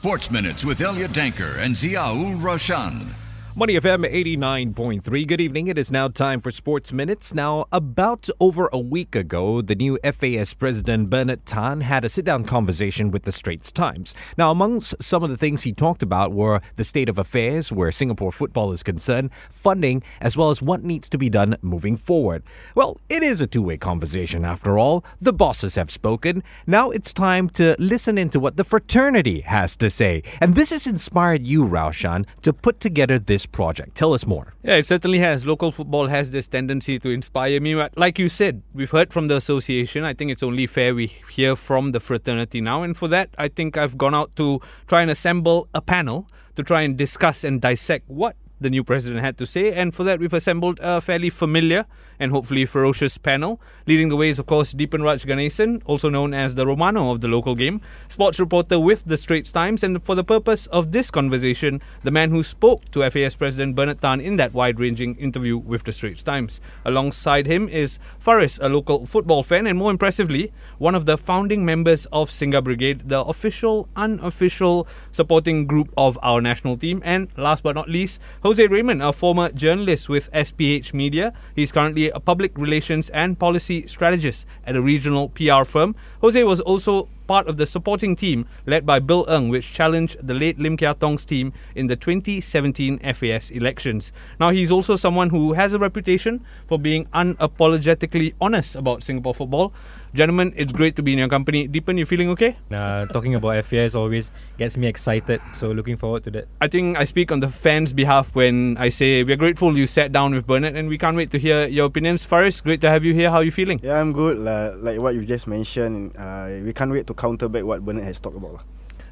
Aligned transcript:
Sports 0.00 0.30
Minutes 0.30 0.64
with 0.64 0.80
Elliot 0.80 1.10
Danker 1.10 1.58
and 1.58 1.74
Ziaul 1.74 2.34
Raushan. 2.40 3.12
Money 3.60 3.74
FM 3.74 4.10
89.3. 4.10 5.26
Good 5.26 5.38
evening. 5.38 5.66
It 5.66 5.76
is 5.76 5.92
now 5.92 6.08
time 6.08 6.40
for 6.40 6.50
Sports 6.50 6.94
Minutes. 6.94 7.34
Now, 7.34 7.66
about 7.70 8.30
over 8.40 8.70
a 8.72 8.78
week 8.78 9.14
ago, 9.14 9.60
the 9.60 9.74
new 9.74 9.98
FAS 10.02 10.54
president 10.54 11.10
Bernard 11.10 11.44
Tan 11.44 11.82
had 11.82 12.02
a 12.02 12.08
sit 12.08 12.24
down 12.24 12.44
conversation 12.44 13.10
with 13.10 13.24
the 13.24 13.32
Straits 13.32 13.70
Times. 13.70 14.14
Now, 14.38 14.50
amongst 14.50 15.02
some 15.02 15.22
of 15.22 15.28
the 15.28 15.36
things 15.36 15.64
he 15.64 15.74
talked 15.74 16.02
about 16.02 16.32
were 16.32 16.62
the 16.76 16.84
state 16.84 17.10
of 17.10 17.18
affairs 17.18 17.70
where 17.70 17.92
Singapore 17.92 18.32
football 18.32 18.72
is 18.72 18.82
concerned, 18.82 19.28
funding, 19.50 20.02
as 20.22 20.38
well 20.38 20.48
as 20.48 20.62
what 20.62 20.82
needs 20.82 21.10
to 21.10 21.18
be 21.18 21.28
done 21.28 21.58
moving 21.60 21.98
forward. 21.98 22.42
Well, 22.74 22.98
it 23.10 23.22
is 23.22 23.42
a 23.42 23.46
two 23.46 23.60
way 23.60 23.76
conversation 23.76 24.42
after 24.42 24.78
all. 24.78 25.04
The 25.20 25.34
bosses 25.34 25.74
have 25.74 25.90
spoken. 25.90 26.42
Now 26.66 26.88
it's 26.88 27.12
time 27.12 27.50
to 27.50 27.76
listen 27.78 28.16
into 28.16 28.40
what 28.40 28.56
the 28.56 28.64
fraternity 28.64 29.40
has 29.40 29.76
to 29.76 29.90
say. 29.90 30.22
And 30.40 30.54
this 30.54 30.70
has 30.70 30.86
inspired 30.86 31.44
you, 31.44 31.66
Raushan, 31.66 32.24
to 32.40 32.54
put 32.54 32.80
together 32.80 33.18
this 33.18 33.40
this 33.40 33.46
project. 33.52 33.94
Tell 33.94 34.12
us 34.12 34.26
more. 34.26 34.54
Yeah, 34.62 34.76
it 34.76 34.86
certainly 34.86 35.18
has. 35.18 35.44
Local 35.44 35.72
football 35.72 36.06
has 36.08 36.30
this 36.30 36.48
tendency 36.48 36.98
to 36.98 37.10
inspire 37.10 37.60
me. 37.60 37.74
Like 37.96 38.18
you 38.18 38.28
said, 38.28 38.62
we've 38.72 38.90
heard 38.90 39.12
from 39.12 39.28
the 39.28 39.36
association. 39.36 40.04
I 40.04 40.14
think 40.14 40.30
it's 40.30 40.42
only 40.42 40.66
fair 40.66 40.94
we 40.94 41.06
hear 41.06 41.56
from 41.56 41.92
the 41.92 42.00
fraternity 42.00 42.60
now. 42.60 42.82
And 42.82 42.96
for 42.96 43.08
that, 43.08 43.30
I 43.38 43.48
think 43.48 43.76
I've 43.76 43.98
gone 43.98 44.14
out 44.14 44.34
to 44.36 44.60
try 44.86 45.02
and 45.02 45.10
assemble 45.10 45.68
a 45.74 45.80
panel 45.80 46.28
to 46.56 46.62
try 46.62 46.82
and 46.82 46.96
discuss 46.96 47.44
and 47.44 47.60
dissect 47.60 48.08
what 48.08 48.36
the 48.60 48.70
new 48.70 48.84
president 48.84 49.24
had 49.24 49.38
to 49.38 49.46
say. 49.46 49.72
And 49.72 49.94
for 49.94 50.04
that, 50.04 50.20
we've 50.20 50.32
assembled 50.32 50.78
a 50.82 51.00
fairly 51.00 51.30
familiar 51.30 51.86
and 52.18 52.32
hopefully 52.32 52.66
ferocious 52.66 53.16
panel. 53.16 53.60
Leading 53.86 54.10
the 54.10 54.16
way 54.16 54.28
is, 54.28 54.38
of 54.38 54.46
course, 54.46 54.74
Deepanraj 54.74 55.24
Ganesan, 55.24 55.80
also 55.86 56.10
known 56.10 56.34
as 56.34 56.54
the 56.54 56.66
Romano 56.66 57.10
of 57.10 57.22
the 57.22 57.28
local 57.28 57.54
game, 57.54 57.80
sports 58.08 58.38
reporter 58.38 58.78
with 58.78 59.04
the 59.06 59.16
Straits 59.16 59.50
Times. 59.50 59.82
And 59.82 60.02
for 60.04 60.14
the 60.14 60.22
purpose 60.22 60.66
of 60.66 60.92
this 60.92 61.10
conversation, 61.10 61.80
the 62.04 62.10
man 62.10 62.30
who 62.30 62.42
spoke 62.42 62.90
to 62.90 63.08
FAS 63.10 63.34
President 63.36 63.74
Bernard 63.74 64.02
Tan 64.02 64.20
in 64.20 64.36
that 64.36 64.52
wide 64.52 64.78
ranging 64.78 65.16
interview 65.16 65.56
with 65.56 65.84
the 65.84 65.92
Straits 65.92 66.22
Times. 66.22 66.60
Alongside 66.84 67.46
him 67.46 67.68
is 67.68 67.98
Faris, 68.18 68.58
a 68.60 68.68
local 68.68 69.06
football 69.06 69.42
fan, 69.42 69.66
and 69.66 69.78
more 69.78 69.90
impressively, 69.90 70.52
one 70.76 70.94
of 70.94 71.06
the 71.06 71.16
founding 71.16 71.64
members 71.64 72.06
of 72.06 72.28
Singa 72.28 72.62
Brigade, 72.62 73.08
the 73.08 73.24
official, 73.24 73.88
unofficial 73.96 74.86
supporting 75.12 75.66
group 75.66 75.92
of 75.96 76.18
our 76.22 76.40
national 76.40 76.76
team. 76.76 77.02
And 77.04 77.28
last 77.36 77.62
but 77.62 77.74
not 77.74 77.88
least, 77.88 78.20
Jose 78.42 78.66
Raymond, 78.66 79.02
a 79.02 79.12
former 79.12 79.50
journalist 79.50 80.08
with 80.08 80.30
SPH 80.32 80.94
Media. 80.94 81.32
He's 81.54 81.72
currently 81.72 82.10
a 82.10 82.20
public 82.20 82.56
relations 82.56 83.10
and 83.10 83.38
policy 83.38 83.86
strategist 83.86 84.46
at 84.64 84.76
a 84.76 84.82
regional 84.82 85.28
PR 85.30 85.64
firm. 85.64 85.94
Jose 86.20 86.42
was 86.44 86.60
also 86.60 87.08
part 87.30 87.46
of 87.46 87.58
the 87.58 87.64
supporting 87.64 88.16
team 88.16 88.44
led 88.66 88.84
by 88.84 88.98
Bill 88.98 89.24
Ng, 89.28 89.50
which 89.50 89.72
challenged 89.72 90.16
the 90.20 90.34
late 90.34 90.58
Lim 90.58 90.76
Kia 90.76 90.94
Tong's 90.94 91.24
team 91.24 91.52
in 91.76 91.86
the 91.86 91.94
2017 91.94 92.98
FAS 93.14 93.52
elections. 93.52 94.10
Now, 94.40 94.50
he's 94.50 94.72
also 94.72 94.96
someone 94.96 95.30
who 95.30 95.52
has 95.52 95.72
a 95.72 95.78
reputation 95.78 96.44
for 96.66 96.76
being 96.76 97.06
unapologetically 97.14 98.34
honest 98.40 98.74
about 98.74 99.04
Singapore 99.04 99.32
football. 99.32 99.72
Gentlemen, 100.12 100.52
it's 100.56 100.72
great 100.72 100.96
to 100.96 101.04
be 101.04 101.12
in 101.12 101.18
your 101.18 101.28
company. 101.28 101.68
Deepan, 101.68 101.96
you 101.96 102.04
feeling 102.04 102.30
okay? 102.30 102.56
Uh, 102.68 103.06
talking 103.06 103.36
about 103.36 103.64
FAS 103.64 103.94
always 103.94 104.32
gets 104.58 104.76
me 104.76 104.88
excited, 104.88 105.40
so 105.54 105.70
looking 105.70 105.96
forward 105.96 106.24
to 106.24 106.32
that. 106.32 106.48
I 106.60 106.66
think 106.66 106.98
I 106.98 107.04
speak 107.04 107.30
on 107.30 107.38
the 107.38 107.46
fans' 107.48 107.92
behalf 107.92 108.34
when 108.34 108.76
I 108.76 108.88
say 108.88 109.22
we're 109.22 109.36
grateful 109.36 109.78
you 109.78 109.86
sat 109.86 110.10
down 110.10 110.34
with 110.34 110.48
Bernard 110.48 110.74
and 110.74 110.88
we 110.88 110.98
can't 110.98 111.16
wait 111.16 111.30
to 111.30 111.38
hear 111.38 111.68
your 111.68 111.86
opinions. 111.86 112.24
Faris, 112.24 112.60
great 112.60 112.80
to 112.80 112.90
have 112.90 113.04
you 113.04 113.14
here. 113.14 113.30
How 113.30 113.36
are 113.36 113.44
you 113.44 113.52
feeling? 113.52 113.78
Yeah, 113.84 114.00
I'm 114.00 114.12
good. 114.12 114.44
Uh, 114.44 114.74
like 114.78 114.98
what 114.98 115.14
you 115.14 115.24
just 115.24 115.46
mentioned, 115.46 116.16
uh, 116.16 116.58
we 116.64 116.72
can't 116.72 116.90
wait 116.90 117.06
to 117.06 117.14
counter 117.14 117.48
back 117.48 117.62
what 117.62 117.84
Bernard 117.84 118.02
has 118.02 118.18
talked 118.18 118.36
about. 118.36 118.64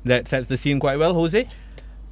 That 0.05 0.27
sets 0.27 0.49
the 0.49 0.57
scene 0.57 0.81
quite 0.81 0.99
well, 0.99 1.15
Jose. 1.15 1.49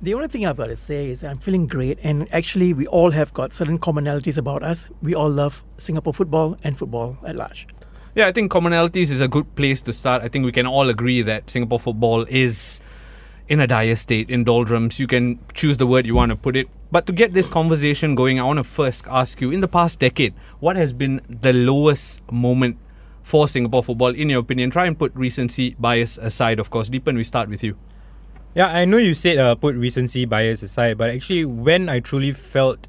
The 0.01 0.15
only 0.15 0.29
thing 0.29 0.47
I've 0.47 0.59
got 0.59 0.67
to 0.67 0.77
say 0.77 1.11
is 1.11 1.25
I'm 1.25 1.39
feeling 1.39 1.67
great, 1.67 1.99
and 2.05 2.33
actually, 2.33 2.73
we 2.73 2.87
all 2.87 3.11
have 3.11 3.33
got 3.33 3.53
certain 3.53 3.79
commonalities 3.79 4.39
about 4.39 4.63
us. 4.63 4.91
We 5.03 5.15
all 5.17 5.31
love 5.31 5.65
Singapore 5.79 6.15
football 6.15 6.57
and 6.63 6.79
football 6.79 7.19
at 7.27 7.35
large. 7.35 7.67
Yeah, 8.17 8.29
I 8.29 8.33
think 8.33 8.51
commonalities 8.51 9.11
is 9.11 9.21
a 9.21 9.29
good 9.29 9.55
place 9.57 9.83
to 9.83 9.93
start. 9.93 10.23
I 10.23 10.29
think 10.29 10.47
we 10.47 10.51
can 10.51 10.67
all 10.67 10.89
agree 10.89 11.21
that 11.21 11.51
Singapore 11.51 11.79
football 11.79 12.25
is 12.31 12.81
in 13.47 13.61
a 13.61 13.67
dire 13.67 13.95
state, 13.95 14.31
in 14.31 14.43
doldrums. 14.43 14.99
You 14.99 15.07
can 15.07 15.39
choose 15.53 15.77
the 15.77 15.87
word 15.87 16.07
you 16.07 16.15
want 16.15 16.31
to 16.31 16.37
put 16.37 16.57
it. 16.57 16.67
But 16.91 17.05
to 17.09 17.13
get 17.13 17.35
this 17.35 17.51
conversation 17.51 18.15
going, 18.15 18.41
I 18.41 18.45
want 18.45 18.59
to 18.59 18.65
first 18.65 19.07
ask 19.09 19.43
you 19.43 19.51
in 19.51 19.61
the 19.61 19.69
past 19.69 19.99
decade, 19.99 20.33
what 20.61 20.77
has 20.77 20.95
been 20.95 21.21
the 21.29 21.53
lowest 21.53 22.23
moment 22.33 22.79
for 23.23 23.47
Singapore 23.49 23.83
football, 23.83 24.15
in 24.15 24.31
your 24.31 24.41
opinion? 24.41 24.71
Try 24.71 24.87
and 24.87 24.99
put 24.99 25.15
recency 25.15 25.77
bias 25.79 26.17
aside, 26.17 26.59
of 26.59 26.71
course. 26.71 26.89
Deepan, 26.89 27.17
we 27.17 27.23
start 27.23 27.51
with 27.51 27.63
you. 27.63 27.77
Yeah, 28.55 28.69
I 28.69 28.87
know 28.87 28.97
you 28.97 29.13
said 29.13 29.37
uh, 29.37 29.57
put 29.57 29.75
recency 29.75 30.25
bias 30.25 30.63
aside, 30.63 30.97
but 30.97 31.11
actually, 31.11 31.45
when 31.45 31.91
I 31.91 32.01
truly 32.01 32.33
felt 32.33 32.87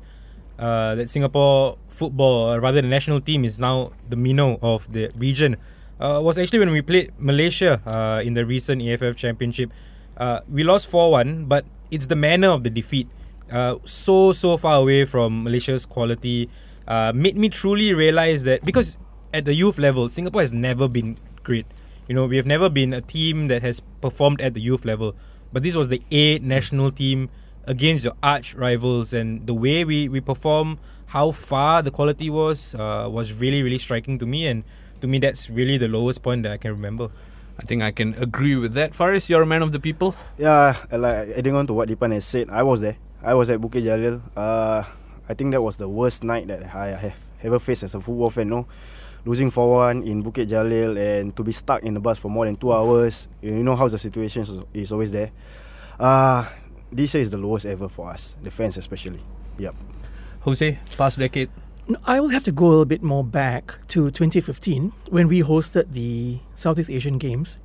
uh, 0.59 0.95
that 0.95 1.09
Singapore 1.09 1.77
football, 1.89 2.53
or 2.53 2.59
rather 2.59 2.81
the 2.81 2.87
national 2.87 3.21
team, 3.21 3.45
is 3.45 3.59
now 3.59 3.91
the 4.09 4.15
minnow 4.15 4.59
of 4.61 4.91
the 4.93 5.09
region, 5.15 5.57
uh, 5.99 6.19
was 6.21 6.37
actually 6.37 6.59
when 6.59 6.71
we 6.71 6.81
played 6.81 7.11
Malaysia 7.17 7.81
uh, 7.85 8.21
in 8.23 8.33
the 8.33 8.45
recent 8.45 8.81
AFF 8.81 9.15
Championship. 9.15 9.71
Uh, 10.17 10.41
we 10.49 10.63
lost 10.63 10.87
4 10.87 11.11
1, 11.11 11.45
but 11.45 11.65
it's 11.91 12.07
the 12.07 12.15
manner 12.15 12.49
of 12.49 12.63
the 12.63 12.69
defeat. 12.69 13.07
Uh, 13.51 13.75
so, 13.85 14.31
so 14.31 14.57
far 14.57 14.81
away 14.81 15.05
from 15.05 15.43
Malaysia's 15.43 15.85
quality 15.85 16.49
uh, 16.87 17.11
made 17.15 17.37
me 17.37 17.49
truly 17.49 17.93
realize 17.93 18.43
that 18.43 18.63
because 18.65 18.97
at 19.33 19.45
the 19.45 19.53
youth 19.53 19.77
level, 19.77 20.09
Singapore 20.09 20.41
has 20.41 20.51
never 20.51 20.87
been 20.87 21.17
great. 21.43 21.65
You 22.07 22.15
know, 22.15 22.25
we 22.25 22.37
have 22.37 22.45
never 22.45 22.69
been 22.69 22.93
a 22.93 23.01
team 23.01 23.47
that 23.47 23.61
has 23.61 23.81
performed 24.01 24.41
at 24.41 24.53
the 24.53 24.61
youth 24.61 24.85
level. 24.85 25.15
But 25.51 25.63
this 25.63 25.75
was 25.75 25.89
the 25.89 26.01
A 26.11 26.39
national 26.39 26.91
team 26.91 27.29
against 27.67 28.03
your 28.03 28.15
arch 28.23 28.55
rivals, 28.55 29.13
and 29.13 29.45
the 29.45 29.53
way 29.53 29.85
we, 29.85 30.09
we 30.09 30.19
perform, 30.21 30.79
how 31.07 31.31
far 31.31 31.83
the 31.83 31.91
quality 31.91 32.29
was, 32.29 32.73
uh, 32.75 33.07
was 33.11 33.33
really, 33.33 33.61
really 33.61 33.77
striking 33.77 34.17
to 34.17 34.25
me. 34.25 34.47
And 34.47 34.63
to 35.01 35.07
me, 35.07 35.19
that's 35.19 35.49
really 35.49 35.77
the 35.77 35.87
lowest 35.87 36.23
point 36.23 36.43
that 36.43 36.53
I 36.53 36.57
can 36.57 36.71
remember. 36.71 37.09
I 37.59 37.63
think 37.63 37.83
I 37.83 37.91
can 37.91 38.13
agree 38.15 38.55
with 38.55 38.73
that. 38.73 38.95
Faris, 38.95 39.29
you're 39.29 39.41
a 39.41 39.45
man 39.45 39.61
of 39.61 39.71
the 39.71 39.79
people. 39.79 40.15
Yeah, 40.37 40.77
like 40.91 41.29
adding 41.35 41.55
on 41.55 41.67
to 41.67 41.73
what 41.73 41.89
Deepan 41.89 42.13
has 42.13 42.25
said, 42.25 42.49
I 42.49 42.63
was 42.63 42.81
there. 42.81 42.97
I 43.21 43.33
was 43.33 43.49
at 43.49 43.59
Bukit 43.59 43.83
Jalil. 43.83 44.21
Uh, 44.35 44.83
I 45.27 45.33
think 45.33 45.51
that 45.51 45.61
was 45.61 45.77
the 45.77 45.89
worst 45.89 46.23
night 46.23 46.47
that 46.47 46.73
I 46.73 46.87
have 46.89 47.15
ever 47.43 47.59
faced 47.59 47.83
as 47.83 47.95
a 47.95 47.99
football 47.99 48.29
fan. 48.29 48.49
No, 48.49 48.67
losing 49.25 49.51
4-1 49.51 50.05
in 50.05 50.23
Bukit 50.23 50.47
Jalil 50.47 50.97
and 50.97 51.35
to 51.35 51.43
be 51.43 51.51
stuck 51.51 51.83
in 51.83 51.95
the 51.95 51.99
bus 51.99 52.19
for 52.19 52.29
more 52.29 52.45
than 52.45 52.55
two 52.55 52.71
hours. 52.71 53.27
You 53.41 53.63
know 53.63 53.75
how 53.75 53.87
the 53.87 53.97
situation 53.97 54.45
is 54.73 54.91
always 54.91 55.11
there. 55.11 55.31
Uh, 55.99 56.45
this 56.91 57.13
year 57.13 57.21
is 57.21 57.31
the 57.31 57.37
lowest 57.37 57.65
ever 57.65 57.89
for 57.89 58.09
us, 58.11 58.35
the 58.43 58.51
fans 58.51 58.77
especially. 58.77 59.19
Yep. 59.57 59.75
Jose, 60.41 60.79
past 60.97 61.19
decade. 61.19 61.49
I 62.05 62.19
will 62.19 62.29
have 62.29 62.43
to 62.43 62.51
go 62.51 62.65
a 62.65 62.69
little 62.69 62.85
bit 62.85 63.01
more 63.01 63.23
back 63.23 63.79
to 63.89 64.11
2015 64.11 64.91
when 65.09 65.27
we 65.27 65.41
hosted 65.41 65.91
the 65.91 66.39
Southeast 66.55 66.89
Asian 66.89 67.17
Games. 67.17 67.57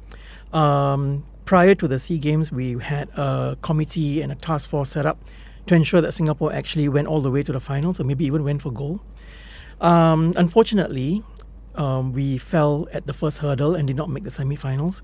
Um, 0.53 1.25
prior 1.45 1.75
to 1.75 1.89
the 1.89 1.99
SEA 1.99 2.19
Games, 2.19 2.53
we 2.53 2.79
had 2.79 3.09
a 3.11 3.57
committee 3.63 4.23
and 4.23 4.31
a 4.31 4.37
task 4.37 4.71
force 4.71 4.91
set 4.91 5.07
up 5.07 5.19
to 5.67 5.75
ensure 5.75 6.01
that 6.01 6.13
Singapore 6.13 6.53
actually 6.53 6.89
went 6.89 7.09
all 7.09 7.21
the 7.21 7.31
way 7.31 7.43
to 7.43 7.53
the 7.53 7.61
finals 7.61 7.99
or 8.01 8.05
maybe 8.05 8.25
even 8.25 8.45
went 8.45 8.63
for 8.63 8.71
gold. 8.71 9.01
Um, 9.81 10.33
unfortunately, 10.37 11.23
um, 11.75 12.13
we 12.13 12.39
fell 12.39 12.89
at 12.93 13.07
the 13.07 13.13
first 13.13 13.39
hurdle 13.39 13.75
and 13.75 13.87
did 13.87 13.97
not 13.97 14.11
make 14.11 14.25
the 14.25 14.31
semi-finals. 14.31 15.03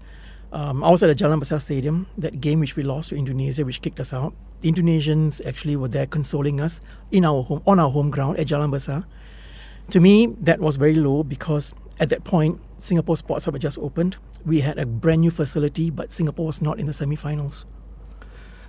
Um, 0.50 0.82
I 0.82 0.90
was 0.90 1.02
at 1.02 1.08
the 1.08 1.24
Jalan 1.24 1.40
Besar 1.40 1.60
Stadium, 1.60 2.06
that 2.16 2.40
game 2.40 2.60
which 2.60 2.74
we 2.74 2.82
lost 2.82 3.10
to 3.10 3.16
Indonesia, 3.16 3.64
which 3.64 3.82
kicked 3.82 4.00
us 4.00 4.14
out. 4.14 4.34
The 4.60 4.72
Indonesians 4.72 5.44
actually 5.44 5.76
were 5.76 5.88
there 5.88 6.06
consoling 6.06 6.60
us 6.60 6.80
in 7.12 7.24
our 7.24 7.42
home, 7.42 7.62
on 7.66 7.78
our 7.78 7.90
home 7.90 8.10
ground 8.10 8.38
at 8.38 8.46
Jalan 8.46 8.70
Besar. 8.70 9.04
To 9.90 10.00
me, 10.00 10.26
that 10.40 10.60
was 10.60 10.76
very 10.76 10.94
low 10.94 11.22
because 11.22 11.74
at 12.00 12.08
that 12.10 12.24
point, 12.24 12.60
Singapore 12.78 13.16
Sports 13.16 13.44
Hub 13.44 13.54
had 13.54 13.62
just 13.62 13.78
opened. 13.78 14.16
We 14.46 14.60
had 14.60 14.78
a 14.78 14.86
brand 14.86 15.20
new 15.20 15.30
facility, 15.30 15.90
but 15.90 16.12
Singapore 16.12 16.46
was 16.46 16.62
not 16.62 16.78
in 16.78 16.86
the 16.86 16.92
semi-finals. 16.92 17.66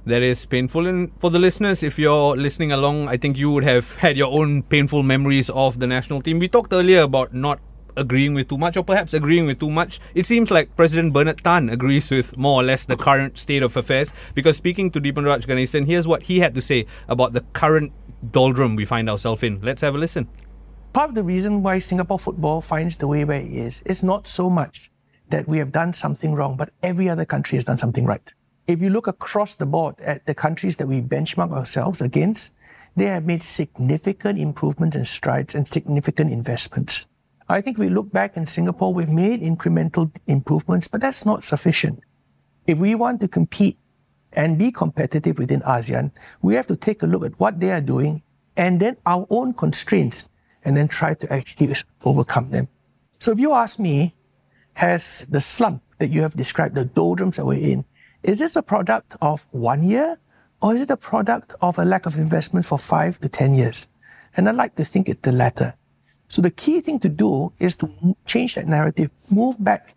That 0.06 0.22
is 0.22 0.46
painful. 0.46 0.88
And 0.88 1.12
for 1.20 1.30
the 1.30 1.40
listeners, 1.40 1.84
if 1.84 2.00
you're 2.00 2.36
listening 2.36 2.72
along, 2.72 3.08
I 3.08 3.18
think 3.18 3.38
you 3.38 3.52
would 3.52 3.64
have 3.64 3.98
had 3.98 4.18
your 4.18 4.32
own 4.32 4.64
painful 4.64 5.04
memories 5.04 5.50
of 5.50 5.80
the 5.80 5.88
national 5.88 6.22
team. 6.22 6.40
We 6.40 6.48
talked 6.48 6.74
earlier 6.74 7.02
about 7.02 7.34
not 7.34 7.60
agreeing 8.00 8.34
with 8.34 8.48
too 8.48 8.58
much 8.58 8.78
or 8.78 8.84
perhaps 8.84 9.14
agreeing 9.14 9.46
with 9.46 9.60
too 9.60 9.70
much. 9.70 10.00
It 10.16 10.26
seems 10.26 10.50
like 10.50 10.76
President 10.76 11.14
Bernard 11.14 11.44
Tan 11.44 11.70
agrees 11.70 12.10
with 12.10 12.38
more 12.38 12.62
or 12.62 12.64
less 12.64 12.86
the 12.86 12.98
current 12.98 13.38
state 13.38 13.62
of 13.62 13.76
affairs 13.78 14.14
because 14.34 14.58
speaking 14.58 14.90
to 14.92 15.02
Deepanraj 15.02 15.46
Ganesan, 15.46 15.86
here's 15.86 16.08
what 16.08 16.24
he 16.24 16.40
had 16.40 16.56
to 16.56 16.62
say 16.62 16.86
about 17.08 17.34
the 17.34 17.42
current 17.54 17.92
doldrum 18.32 18.76
we 18.76 18.86
find 18.86 19.10
ourselves 19.10 19.44
in. 19.44 19.62
Let's 19.62 19.82
have 19.82 19.96
a 19.96 19.98
listen. 19.98 20.28
Part 20.94 21.10
of 21.10 21.16
the 21.16 21.24
reason 21.24 21.62
why 21.62 21.80
Singapore 21.80 22.18
football 22.18 22.62
finds 22.62 22.96
the 22.96 23.08
way 23.08 23.24
where 23.24 23.42
it 23.42 23.52
is 23.52 23.82
is 23.86 24.04
not 24.04 24.28
so 24.28 24.50
much 24.50 24.90
that 25.30 25.48
we 25.48 25.60
have 25.60 25.72
done 25.72 25.94
something 25.94 26.34
wrong, 26.34 26.58
but 26.58 26.72
every 26.82 27.08
other 27.08 27.26
country 27.26 27.58
has 27.58 27.66
done 27.66 27.78
something 27.78 28.06
right. 28.06 28.34
If 28.66 28.82
you 28.82 28.90
look 28.90 29.08
across 29.08 29.54
the 29.54 29.66
board 29.66 29.96
at 30.00 30.26
the 30.26 30.34
countries 30.34 30.78
that 30.78 30.88
we 30.88 31.02
benchmark 31.02 31.52
ourselves 31.52 32.02
against, 32.02 32.56
they 32.96 33.06
have 33.06 33.26
made 33.26 33.42
significant 33.42 34.38
improvements 34.38 34.96
and 34.96 35.08
strides 35.08 35.56
and 35.56 35.68
significant 35.68 36.32
investments. 36.32 37.06
I 37.52 37.62
think 37.62 37.80
we 37.80 37.90
look 37.90 38.12
back 38.12 38.38
in 38.38 38.46
Singapore, 38.46 38.94
we've 38.94 39.10
made 39.10 39.42
incremental 39.42 40.12
improvements, 40.28 40.88
but 40.88 41.02
that's 41.02 41.26
not 41.26 41.44
sufficient. 41.44 42.00
If 42.68 42.78
we 42.78 42.94
want 42.94 43.22
to 43.22 43.28
compete 43.28 43.80
and 44.34 44.60
be 44.60 44.72
competitive 44.72 45.40
within 45.40 45.62
ASEAN, 45.62 46.12
we 46.44 46.54
have 46.54 46.68
to 46.68 46.76
take 46.76 47.02
a 47.02 47.08
look 47.08 47.26
at 47.26 47.40
what 47.40 47.60
they 47.60 47.72
are 47.72 47.82
doing 47.82 48.22
and 48.56 48.80
then 48.80 48.98
our 49.08 49.26
own 49.32 49.56
constraints 49.56 50.30
and 50.64 50.78
then 50.78 50.88
try 50.88 51.16
to 51.16 51.34
actually 51.34 51.74
overcome 52.04 52.52
them. 52.52 52.68
So 53.18 53.32
if 53.32 53.40
you 53.40 53.54
ask 53.54 53.80
me, 53.80 54.16
has 54.74 55.26
the 55.32 55.42
slump 55.42 55.82
that 55.98 56.12
you 56.12 56.22
have 56.22 56.36
described, 56.36 56.76
the 56.76 56.86
doldrums 56.86 57.38
that 57.38 57.46
we're 57.46 57.60
in, 57.60 57.84
is 58.22 58.38
this 58.38 58.56
a 58.58 58.62
product 58.62 59.16
of 59.22 59.48
one 59.50 59.82
year 59.82 60.20
or 60.62 60.76
is 60.76 60.82
it 60.82 60.92
a 60.92 60.98
product 60.98 61.56
of 61.62 61.80
a 61.80 61.86
lack 61.86 62.06
of 62.06 62.16
investment 62.16 62.68
for 62.68 62.78
five 62.78 63.20
to 63.22 63.30
10 63.30 63.56
years? 63.56 63.88
And 64.38 64.48
I 64.48 64.52
like 64.52 64.76
to 64.76 64.86
think 64.86 65.10
it's 65.10 65.22
the 65.22 65.32
latter. 65.32 65.74
So 66.30 66.44
the 66.44 66.52
key 66.52 66.80
thing 66.80 67.00
to 67.00 67.10
do 67.10 67.52
is 67.60 67.76
to 67.78 68.16
change 68.26 68.56
that 68.56 68.68
narrative, 68.68 69.10
move 69.30 69.62
back, 69.62 69.96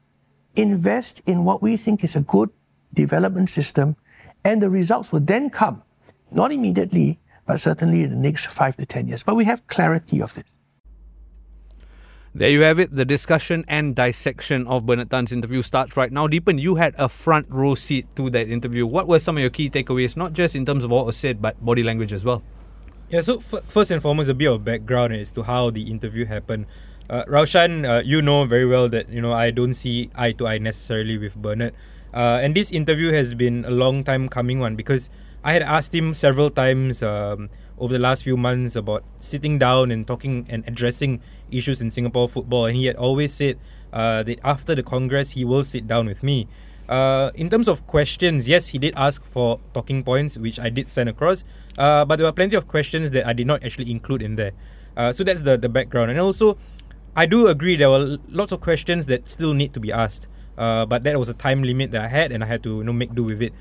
invest 0.56 1.20
in 1.26 1.44
what 1.44 1.60
we 1.60 1.76
think 1.76 2.02
is 2.02 2.16
a 2.16 2.20
good 2.20 2.48
development 2.94 3.50
system, 3.50 3.96
and 4.42 4.62
the 4.62 4.70
results 4.70 5.12
will 5.12 5.20
then 5.20 5.50
come, 5.50 5.82
not 6.30 6.50
immediately, 6.50 7.20
but 7.46 7.60
certainly 7.60 8.02
in 8.02 8.10
the 8.10 8.16
next 8.16 8.46
five 8.46 8.76
to 8.76 8.86
10 8.86 9.08
years. 9.08 9.22
But 9.22 9.36
we 9.36 9.44
have 9.44 9.66
clarity 9.66 10.20
of 10.22 10.34
this. 10.34 10.44
There 12.34 12.48
you 12.48 12.62
have 12.62 12.78
it. 12.78 12.96
The 12.96 13.04
discussion 13.04 13.62
and 13.68 13.94
dissection 13.94 14.66
of 14.66 14.86
Bernard 14.86 15.10
Tan's 15.10 15.32
interview 15.32 15.60
starts 15.60 15.98
right 15.98 16.10
now. 16.10 16.26
Deepan, 16.28 16.58
you 16.58 16.76
had 16.76 16.94
a 16.96 17.10
front 17.10 17.46
row 17.50 17.74
seat 17.74 18.06
to 18.16 18.30
that 18.30 18.48
interview. 18.48 18.86
What 18.86 19.06
were 19.06 19.18
some 19.18 19.36
of 19.36 19.42
your 19.42 19.50
key 19.50 19.68
takeaways, 19.68 20.16
not 20.16 20.32
just 20.32 20.56
in 20.56 20.64
terms 20.64 20.82
of 20.82 20.90
what 20.90 21.04
was 21.04 21.18
said, 21.18 21.42
but 21.42 21.62
body 21.62 21.82
language 21.82 22.10
as 22.10 22.24
well? 22.24 22.42
Yeah, 23.12 23.20
so 23.20 23.36
f- 23.36 23.68
first 23.68 23.90
and 23.90 24.00
foremost, 24.00 24.30
a 24.30 24.34
bit 24.34 24.48
of 24.48 24.64
background 24.64 25.12
as 25.12 25.30
to 25.32 25.42
how 25.42 25.68
the 25.68 25.82
interview 25.82 26.24
happened. 26.24 26.64
Uh, 27.10 27.26
Raushan, 27.28 27.84
uh, 27.84 28.00
you 28.02 28.22
know 28.22 28.46
very 28.46 28.64
well 28.64 28.88
that 28.88 29.10
you 29.10 29.20
know 29.20 29.34
I 29.34 29.50
don't 29.50 29.74
see 29.74 30.08
eye 30.14 30.32
to 30.40 30.46
eye 30.46 30.56
necessarily 30.56 31.18
with 31.18 31.36
Bernard, 31.36 31.74
uh, 32.14 32.40
and 32.40 32.54
this 32.56 32.72
interview 32.72 33.12
has 33.12 33.34
been 33.34 33.66
a 33.66 33.70
long 33.70 34.02
time 34.02 34.30
coming 34.30 34.60
one 34.60 34.76
because 34.76 35.10
I 35.44 35.52
had 35.52 35.60
asked 35.60 35.94
him 35.94 36.14
several 36.14 36.48
times 36.48 37.02
um, 37.02 37.50
over 37.76 37.92
the 37.92 37.98
last 37.98 38.22
few 38.22 38.38
months 38.38 38.76
about 38.76 39.04
sitting 39.20 39.58
down 39.58 39.90
and 39.90 40.06
talking 40.06 40.46
and 40.48 40.64
addressing 40.66 41.20
issues 41.50 41.82
in 41.82 41.90
Singapore 41.90 42.30
football, 42.30 42.64
and 42.64 42.76
he 42.76 42.86
had 42.86 42.96
always 42.96 43.34
said 43.34 43.58
uh, 43.92 44.22
that 44.22 44.40
after 44.42 44.74
the 44.74 44.82
Congress 44.82 45.32
he 45.32 45.44
will 45.44 45.64
sit 45.64 45.86
down 45.86 46.06
with 46.06 46.22
me. 46.22 46.48
Uh, 46.92 47.30
in 47.36 47.48
terms 47.48 47.68
of 47.68 47.86
questions, 47.86 48.46
yes, 48.46 48.68
he 48.68 48.78
did 48.78 48.92
ask 48.98 49.24
for 49.24 49.58
talking 49.72 50.04
points, 50.04 50.36
which 50.36 50.60
I 50.60 50.68
did 50.68 50.90
send 50.90 51.08
across. 51.08 51.42
Uh, 51.78 52.04
but 52.04 52.16
there 52.16 52.26
were 52.26 52.32
plenty 52.32 52.54
of 52.54 52.68
questions 52.68 53.12
that 53.12 53.26
I 53.26 53.32
did 53.32 53.46
not 53.46 53.64
actually 53.64 53.90
include 53.90 54.20
in 54.20 54.36
there. 54.36 54.52
Uh, 54.94 55.10
so 55.10 55.24
that's 55.24 55.40
the 55.40 55.56
the 55.56 55.70
background, 55.70 56.10
and 56.10 56.20
also, 56.20 56.58
I 57.16 57.24
do 57.24 57.48
agree 57.48 57.76
there 57.76 57.88
were 57.88 58.18
lots 58.28 58.52
of 58.52 58.60
questions 58.60 59.06
that 59.06 59.30
still 59.30 59.54
need 59.54 59.72
to 59.72 59.80
be 59.80 59.90
asked. 59.90 60.26
Uh, 60.58 60.84
but 60.84 61.02
that 61.04 61.18
was 61.18 61.30
a 61.30 61.34
time 61.34 61.62
limit 61.62 61.92
that 61.92 62.02
I 62.02 62.08
had, 62.08 62.30
and 62.30 62.44
I 62.44 62.46
had 62.46 62.62
to 62.64 62.76
you 62.76 62.84
know 62.84 62.92
make 62.92 63.14
do 63.14 63.24
with 63.24 63.40
it. 63.40 63.54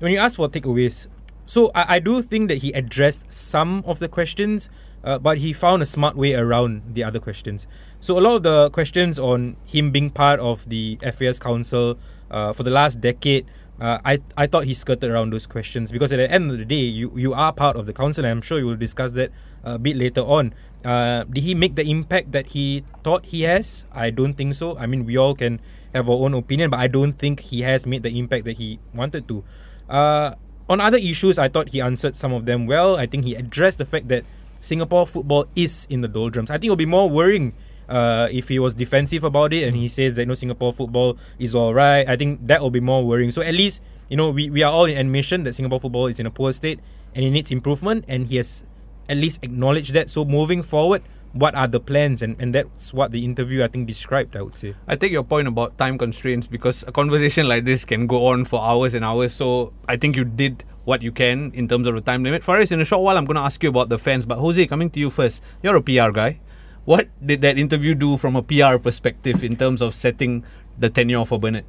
When 0.00 0.12
you 0.12 0.18
ask 0.18 0.36
for 0.36 0.46
takeaways, 0.46 1.08
so 1.46 1.72
I, 1.74 1.96
I 1.96 1.98
do 1.98 2.20
think 2.20 2.48
that 2.48 2.58
he 2.60 2.72
addressed 2.76 3.32
some 3.32 3.84
of 3.86 4.00
the 4.00 4.08
questions, 4.08 4.68
uh, 5.02 5.18
but 5.18 5.38
he 5.38 5.54
found 5.54 5.80
a 5.80 5.86
smart 5.86 6.14
way 6.14 6.34
around 6.34 6.92
the 6.92 7.04
other 7.04 7.20
questions. 7.20 7.66
So 8.00 8.18
a 8.18 8.20
lot 8.20 8.36
of 8.36 8.42
the 8.42 8.68
questions 8.68 9.18
on 9.18 9.56
him 9.64 9.92
being 9.92 10.10
part 10.10 10.40
of 10.40 10.68
the 10.68 10.98
FAS 11.00 11.38
Council 11.38 11.96
uh, 12.30 12.52
for 12.52 12.62
the 12.62 12.70
last 12.70 13.00
decade, 13.00 13.46
uh, 13.80 13.98
I 14.04 14.20
I 14.36 14.46
thought 14.46 14.64
he 14.64 14.74
skirted 14.74 15.10
around 15.10 15.32
those 15.32 15.46
questions 15.46 15.92
because 15.92 16.12
at 16.12 16.16
the 16.16 16.30
end 16.30 16.50
of 16.50 16.58
the 16.58 16.64
day, 16.64 16.80
you 16.80 17.12
you 17.14 17.34
are 17.34 17.52
part 17.52 17.76
of 17.76 17.86
the 17.86 17.92
council, 17.92 18.24
and 18.24 18.30
I'm 18.30 18.42
sure 18.42 18.58
you 18.58 18.66
will 18.66 18.76
discuss 18.76 19.12
that 19.12 19.30
a 19.64 19.78
bit 19.78 19.96
later 19.96 20.22
on. 20.22 20.54
Uh, 20.84 21.24
did 21.24 21.42
he 21.42 21.54
make 21.54 21.74
the 21.74 21.84
impact 21.84 22.32
that 22.32 22.48
he 22.48 22.84
thought 23.02 23.26
he 23.26 23.42
has? 23.42 23.86
I 23.92 24.10
don't 24.10 24.34
think 24.34 24.54
so. 24.54 24.78
I 24.78 24.86
mean, 24.86 25.04
we 25.04 25.16
all 25.16 25.34
can 25.34 25.60
have 25.94 26.08
our 26.08 26.16
own 26.16 26.32
opinion, 26.34 26.70
but 26.70 26.80
I 26.80 26.86
don't 26.86 27.12
think 27.12 27.40
he 27.40 27.62
has 27.62 27.86
made 27.86 28.02
the 28.02 28.16
impact 28.18 28.44
that 28.44 28.56
he 28.56 28.78
wanted 28.94 29.28
to. 29.28 29.44
Uh, 29.88 30.34
on 30.68 30.80
other 30.80 30.98
issues, 30.98 31.38
I 31.38 31.48
thought 31.48 31.70
he 31.70 31.80
answered 31.80 32.16
some 32.16 32.32
of 32.32 32.46
them 32.46 32.66
well. 32.66 32.96
I 32.96 33.06
think 33.06 33.24
he 33.24 33.34
addressed 33.34 33.78
the 33.78 33.84
fact 33.84 34.08
that 34.08 34.24
Singapore 34.60 35.06
football 35.06 35.46
is 35.54 35.86
in 35.90 36.00
the 36.00 36.08
doldrums. 36.08 36.50
I 36.50 36.54
think 36.54 36.64
it'll 36.64 36.76
be 36.76 36.86
more 36.86 37.08
worrying 37.08 37.54
uh, 37.88 38.28
if 38.30 38.48
he 38.48 38.58
was 38.58 38.74
defensive 38.74 39.24
about 39.24 39.52
it 39.52 39.66
and 39.66 39.76
he 39.76 39.88
says 39.88 40.14
that 40.14 40.22
you 40.22 40.26
know 40.26 40.34
Singapore 40.34 40.72
football 40.72 41.18
is 41.38 41.54
all 41.54 41.74
right. 41.74 42.08
I 42.08 42.16
think 42.16 42.46
that 42.46 42.60
will 42.60 42.70
be 42.70 42.80
more 42.80 43.04
worrying. 43.04 43.30
So 43.30 43.42
at 43.42 43.54
least 43.54 43.82
you 44.08 44.16
know 44.16 44.30
we, 44.30 44.50
we 44.50 44.62
are 44.62 44.72
all 44.72 44.84
in 44.84 44.96
admission 44.96 45.42
that 45.44 45.54
Singapore 45.54 45.80
football 45.80 46.06
is 46.06 46.20
in 46.20 46.26
a 46.26 46.30
poor 46.30 46.52
state 46.52 46.80
and 47.14 47.24
it 47.24 47.30
needs 47.30 47.50
improvement, 47.50 48.04
and 48.08 48.28
he 48.28 48.36
has 48.36 48.64
at 49.08 49.16
least 49.16 49.40
acknowledged 49.42 49.94
that. 49.94 50.10
So 50.10 50.24
moving 50.24 50.62
forward, 50.62 51.02
what 51.36 51.54
are 51.54 51.68
the 51.68 51.80
plans 51.80 52.22
and, 52.22 52.34
and 52.38 52.54
that's 52.54 52.94
what 52.94 53.12
the 53.12 53.24
interview 53.24 53.62
I 53.62 53.68
think 53.68 53.86
described 53.86 54.36
I 54.36 54.42
would 54.42 54.54
say 54.54 54.74
I 54.88 54.96
take 54.96 55.12
your 55.12 55.22
point 55.22 55.46
about 55.46 55.76
time 55.76 55.98
constraints 55.98 56.46
because 56.46 56.82
a 56.88 56.92
conversation 56.92 57.46
like 57.46 57.64
this 57.64 57.84
can 57.84 58.06
go 58.06 58.26
on 58.28 58.46
for 58.46 58.62
hours 58.62 58.94
and 58.94 59.04
hours 59.04 59.34
so 59.34 59.72
I 59.86 59.96
think 59.96 60.16
you 60.16 60.24
did 60.24 60.64
what 60.84 61.02
you 61.02 61.12
can 61.12 61.52
in 61.52 61.68
terms 61.68 61.86
of 61.86 61.94
the 61.94 62.00
time 62.00 62.24
limit 62.24 62.42
Faris 62.42 62.72
in 62.72 62.80
a 62.80 62.84
short 62.84 63.02
while 63.02 63.18
I'm 63.18 63.26
going 63.26 63.36
to 63.36 63.42
ask 63.42 63.62
you 63.62 63.68
about 63.68 63.90
the 63.90 63.98
fans 63.98 64.24
but 64.24 64.38
Jose 64.38 64.66
coming 64.66 64.88
to 64.90 65.00
you 65.00 65.10
first 65.10 65.42
you're 65.62 65.76
a 65.76 65.82
PR 65.82 66.10
guy 66.10 66.40
what 66.86 67.08
did 67.24 67.42
that 67.42 67.58
interview 67.58 67.94
do 67.94 68.16
from 68.16 68.34
a 68.34 68.42
PR 68.42 68.78
perspective 68.78 69.44
in 69.44 69.56
terms 69.56 69.82
of 69.82 69.94
setting 69.94 70.42
the 70.78 70.88
tenure 70.88 71.24
for 71.24 71.38
Bernard 71.38 71.64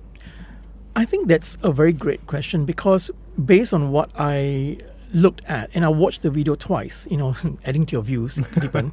I 0.98 1.06
think 1.06 1.28
that's 1.28 1.58
a 1.62 1.72
very 1.72 1.94
great 1.94 2.26
question 2.26 2.66
because 2.66 3.12
based 3.46 3.72
on 3.72 3.92
what 3.92 4.10
I 4.18 4.80
looked 5.14 5.46
at, 5.46 5.70
and 5.76 5.86
I 5.86 5.90
watched 5.90 6.24
the 6.24 6.32
video 6.32 6.56
twice, 6.56 7.08
you 7.12 7.18
know, 7.18 7.36
adding 7.66 7.86
to 7.86 7.92
your 7.92 8.02
views, 8.02 8.36
Deepan, 8.58 8.92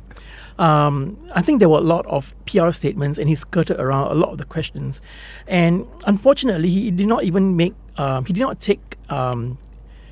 um, 0.59 1.17
I 1.35 1.41
think 1.41 1.61
there 1.61 1.69
were 1.71 1.79
a 1.79 1.88
lot 1.94 2.05
of 2.05 2.35
PR 2.44 2.73
statements 2.73 3.19
and 3.19 3.27
he 3.31 3.35
skirted 3.35 3.81
around 3.81 4.12
a 4.12 4.15
lot 4.15 4.32
of 4.32 4.37
the 4.37 4.44
questions. 4.44 5.00
And 5.47 5.87
unfortunately, 6.06 6.69
he 6.69 6.91
did 6.91 7.06
not 7.06 7.25
even 7.25 7.56
make, 7.56 7.73
um, 7.97 8.27
he 8.27 8.35
did 8.35 8.41
not 8.41 8.61
take, 8.61 8.99
um, 9.09 9.56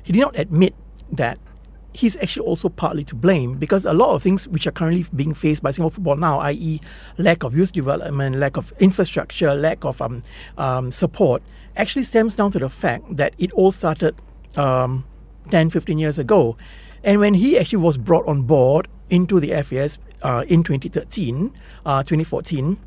he 0.01 0.13
did 0.13 0.19
not 0.19 0.37
admit 0.37 0.73
that 1.11 1.37
he's 1.93 2.17
actually 2.17 2.45
also 2.45 2.69
partly 2.69 3.03
to 3.05 3.15
blame 3.15 3.57
because 3.57 3.85
a 3.85 3.93
lot 3.93 4.13
of 4.15 4.23
things 4.23 4.47
which 4.47 4.65
are 4.67 4.71
currently 4.71 5.05
being 5.15 5.33
faced 5.33 5.61
by 5.61 5.71
Singapore 5.71 5.91
football 5.91 6.15
now, 6.15 6.39
i.e., 6.39 6.81
lack 7.17 7.43
of 7.43 7.55
youth 7.55 7.71
development, 7.71 8.35
lack 8.37 8.57
of 8.57 8.73
infrastructure, 8.79 9.53
lack 9.53 9.85
of 9.85 10.01
um, 10.01 10.23
um, 10.57 10.91
support, 10.91 11.43
actually 11.75 12.03
stems 12.03 12.35
down 12.35 12.51
to 12.51 12.59
the 12.59 12.69
fact 12.69 13.15
that 13.15 13.33
it 13.37 13.51
all 13.53 13.71
started 13.71 14.15
um, 14.57 15.05
10, 15.49 15.69
15 15.69 15.99
years 15.99 16.17
ago. 16.17 16.57
And 17.03 17.19
when 17.19 17.35
he 17.35 17.57
actually 17.57 17.79
was 17.79 17.97
brought 17.97 18.27
on 18.27 18.43
board 18.43 18.87
into 19.09 19.39
the 19.39 19.49
FAS 19.61 19.99
uh, 20.23 20.45
in 20.47 20.63
2013, 20.63 21.53
uh, 21.85 22.03
2014, 22.03 22.77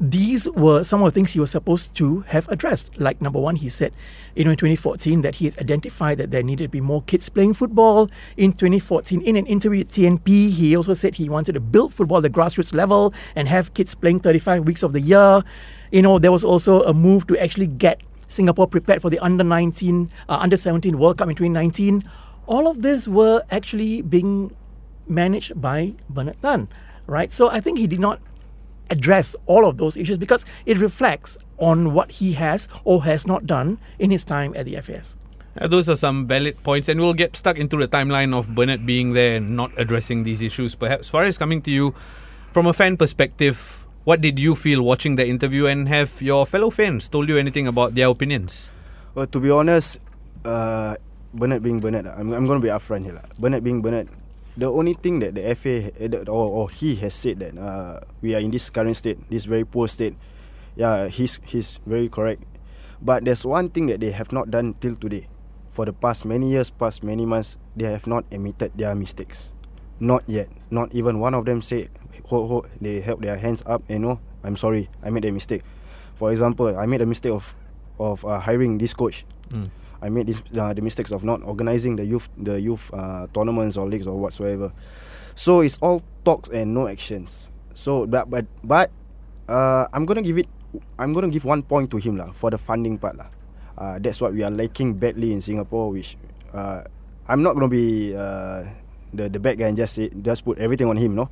these 0.00 0.48
were 0.50 0.84
some 0.84 1.02
of 1.02 1.06
the 1.06 1.10
things 1.10 1.32
he 1.32 1.40
was 1.40 1.50
supposed 1.50 1.94
to 1.96 2.20
have 2.28 2.48
addressed. 2.48 2.90
Like 2.98 3.20
number 3.20 3.40
one, 3.40 3.56
he 3.56 3.68
said, 3.68 3.92
you 4.36 4.44
know, 4.44 4.52
in 4.52 4.56
2014 4.56 5.22
that 5.22 5.36
he 5.36 5.48
identified 5.48 6.18
that 6.18 6.30
there 6.30 6.42
needed 6.42 6.64
to 6.64 6.68
be 6.68 6.80
more 6.80 7.02
kids 7.02 7.28
playing 7.28 7.54
football. 7.54 8.08
In 8.36 8.52
2014, 8.52 9.22
in 9.22 9.34
an 9.34 9.46
interview 9.46 9.80
with 9.80 9.92
TNP, 9.92 10.50
he 10.50 10.76
also 10.76 10.94
said 10.94 11.16
he 11.16 11.28
wanted 11.28 11.52
to 11.52 11.60
build 11.60 11.92
football 11.92 12.18
at 12.18 12.22
the 12.22 12.30
grassroots 12.30 12.72
level 12.72 13.12
and 13.34 13.48
have 13.48 13.74
kids 13.74 13.94
playing 13.94 14.20
35 14.20 14.64
weeks 14.64 14.84
of 14.84 14.92
the 14.92 15.00
year. 15.00 15.42
You 15.90 16.02
know, 16.02 16.18
there 16.20 16.32
was 16.32 16.44
also 16.44 16.82
a 16.82 16.94
move 16.94 17.26
to 17.26 17.38
actually 17.38 17.66
get 17.66 18.00
Singapore 18.28 18.68
prepared 18.68 19.02
for 19.02 19.10
the 19.10 19.18
under 19.18 19.42
19, 19.42 20.10
uh, 20.28 20.38
under 20.40 20.56
17 20.56 20.96
World 20.98 21.18
Cup 21.18 21.28
in 21.28 21.34
2019. 21.34 22.04
All 22.46 22.68
of 22.68 22.82
this 22.82 23.08
were 23.08 23.42
actually 23.50 24.02
being 24.02 24.54
managed 25.08 25.60
by 25.60 25.94
Bernard 26.08 26.40
Tan, 26.40 26.68
right? 27.06 27.32
So 27.32 27.50
I 27.50 27.60
think 27.60 27.78
he 27.78 27.86
did 27.86 28.00
not 28.00 28.20
address 28.90 29.36
all 29.46 29.66
of 29.66 29.76
those 29.76 29.96
issues 29.96 30.18
because 30.18 30.44
it 30.66 30.78
reflects 30.78 31.38
on 31.58 31.92
what 31.92 32.12
he 32.12 32.32
has 32.34 32.68
or 32.84 33.04
has 33.04 33.26
not 33.26 33.46
done 33.46 33.78
in 33.98 34.10
his 34.10 34.24
time 34.24 34.52
at 34.56 34.64
the 34.64 34.80
FAS. 34.80 35.16
Uh, 35.60 35.66
those 35.66 35.88
are 35.88 35.96
some 35.96 36.26
valid 36.26 36.62
points, 36.62 36.88
and 36.88 37.00
we'll 37.00 37.14
get 37.14 37.36
stuck 37.36 37.58
into 37.58 37.76
the 37.76 37.88
timeline 37.88 38.32
of 38.32 38.54
Bernard 38.54 38.86
being 38.86 39.12
there 39.12 39.36
and 39.36 39.56
not 39.56 39.72
addressing 39.76 40.22
these 40.22 40.40
issues. 40.40 40.74
Perhaps, 40.74 41.08
Faris 41.08 41.36
coming 41.36 41.60
to 41.62 41.70
you 41.70 41.94
from 42.52 42.66
a 42.66 42.72
fan 42.72 42.96
perspective, 42.96 43.84
what 44.04 44.20
did 44.20 44.38
you 44.38 44.54
feel 44.54 44.82
watching 44.82 45.16
the 45.16 45.26
interview, 45.26 45.66
and 45.66 45.88
have 45.88 46.22
your 46.22 46.46
fellow 46.46 46.70
fans 46.70 47.08
told 47.08 47.28
you 47.28 47.36
anything 47.36 47.66
about 47.66 47.94
their 47.94 48.08
opinions? 48.08 48.70
Well, 49.14 49.26
to 49.26 49.40
be 49.40 49.50
honest, 49.50 49.98
uh, 50.44 50.96
Bernard 51.34 51.62
being 51.62 51.80
Bernard, 51.80 52.06
I'm, 52.06 52.32
I'm 52.32 52.46
going 52.46 52.60
to 52.60 52.64
be 52.64 52.70
upfront 52.70 53.04
here. 53.04 53.20
Bernard 53.38 53.64
being 53.64 53.82
Bernard, 53.82 54.08
the 54.58 54.66
only 54.66 54.94
thing 54.94 55.22
that 55.22 55.38
the 55.38 55.54
FA 55.54 55.94
or, 56.26 56.66
or 56.66 56.66
he 56.68 56.98
has 56.98 57.14
said 57.14 57.38
that 57.38 57.54
uh, 57.54 58.02
we 58.20 58.34
are 58.34 58.42
in 58.42 58.50
this 58.50 58.68
current 58.70 58.96
state, 58.98 59.18
this 59.30 59.46
very 59.46 59.64
poor 59.64 59.86
state. 59.86 60.18
Yeah, 60.74 61.06
he's 61.06 61.38
he's 61.46 61.78
very 61.86 62.10
correct. 62.10 62.42
But 62.98 63.24
there's 63.24 63.46
one 63.46 63.70
thing 63.70 63.86
that 63.86 64.02
they 64.02 64.10
have 64.10 64.34
not 64.34 64.50
done 64.50 64.74
till 64.82 64.98
today. 64.98 65.30
For 65.70 65.86
the 65.86 65.94
past 65.94 66.26
many 66.26 66.50
years, 66.50 66.74
past 66.74 67.06
many 67.06 67.22
months, 67.22 67.54
they 67.78 67.86
have 67.86 68.10
not 68.10 68.26
admitted 68.34 68.74
their 68.74 68.98
mistakes. 68.98 69.54
Not 70.02 70.26
yet. 70.26 70.50
Not 70.74 70.90
even 70.90 71.22
one 71.22 71.34
of 71.38 71.46
them 71.46 71.62
said 71.62 71.94
ho, 72.26 72.46
ho, 72.46 72.66
they 72.80 73.00
held 73.00 73.22
their 73.22 73.38
hands 73.38 73.62
up 73.66 73.82
and 73.88 74.02
know 74.02 74.20
I'm 74.42 74.56
sorry, 74.56 74.88
I 75.02 75.10
made 75.10 75.24
a 75.24 75.32
mistake. 75.32 75.62
For 76.14 76.30
example, 76.30 76.76
I 76.78 76.86
made 76.86 77.00
a 77.00 77.06
mistake 77.06 77.32
of 77.32 77.54
of 77.98 78.24
uh, 78.24 78.38
hiring 78.38 78.78
this 78.78 78.94
coach. 78.94 79.24
Mm. 79.50 79.70
I 80.02 80.08
made 80.08 80.26
this 80.26 80.42
uh, 80.54 80.72
the 80.72 80.82
mistakes 80.82 81.10
of 81.10 81.24
not 81.24 81.42
organizing 81.42 81.96
the 81.96 82.06
youth 82.06 82.28
the 82.38 82.60
youth 82.60 82.90
uh, 82.94 83.26
tournaments 83.34 83.76
or 83.76 83.86
leagues 83.88 84.06
or 84.06 84.14
whatsoever. 84.18 84.70
So 85.34 85.60
it's 85.60 85.78
all 85.82 86.02
talks 86.24 86.48
and 86.50 86.74
no 86.74 86.86
actions. 86.86 87.50
So 87.74 88.06
but 88.06 88.30
but 88.30 88.46
but 88.62 88.90
uh, 89.50 89.86
I'm 89.92 90.06
gonna 90.06 90.22
give 90.22 90.38
it. 90.38 90.46
I'm 90.98 91.14
gonna 91.14 91.30
give 91.32 91.44
one 91.44 91.62
point 91.62 91.90
to 91.90 91.98
him 91.98 92.18
lah 92.18 92.30
for 92.36 92.50
the 92.50 92.58
funding 92.58 92.98
part 92.98 93.18
lah. 93.18 93.30
Uh, 93.78 93.96
that's 93.98 94.20
what 94.20 94.34
we 94.34 94.42
are 94.42 94.50
lacking 94.50 94.94
badly 94.98 95.32
in 95.34 95.40
Singapore. 95.40 95.90
Which 95.90 96.14
uh, 96.54 96.86
I'm 97.26 97.42
not 97.42 97.54
gonna 97.58 97.70
be 97.70 98.14
uh, 98.14 98.66
the 99.14 99.26
the 99.30 99.40
bad 99.40 99.58
guy 99.58 99.66
and 99.66 99.76
just 99.76 99.98
say, 99.98 100.10
just 100.10 100.44
put 100.44 100.58
everything 100.58 100.86
on 100.86 100.98
him. 100.98 101.14
No, 101.18 101.30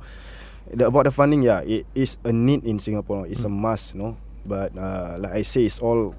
the, 0.71 0.87
about 0.87 1.07
the 1.07 1.13
funding, 1.13 1.43
yeah, 1.43 1.61
it 1.63 1.85
is 1.95 2.17
a 2.23 2.33
need 2.33 2.63
in 2.67 2.79
Singapore. 2.79 3.27
It's 3.27 3.47
mm. 3.47 3.51
a 3.51 3.53
must. 3.53 3.95
No, 3.95 4.17
but 4.43 4.75
uh, 4.75 5.15
like 5.19 5.33
I 5.33 5.41
say, 5.43 5.67
it's 5.67 5.79
all 5.79 6.15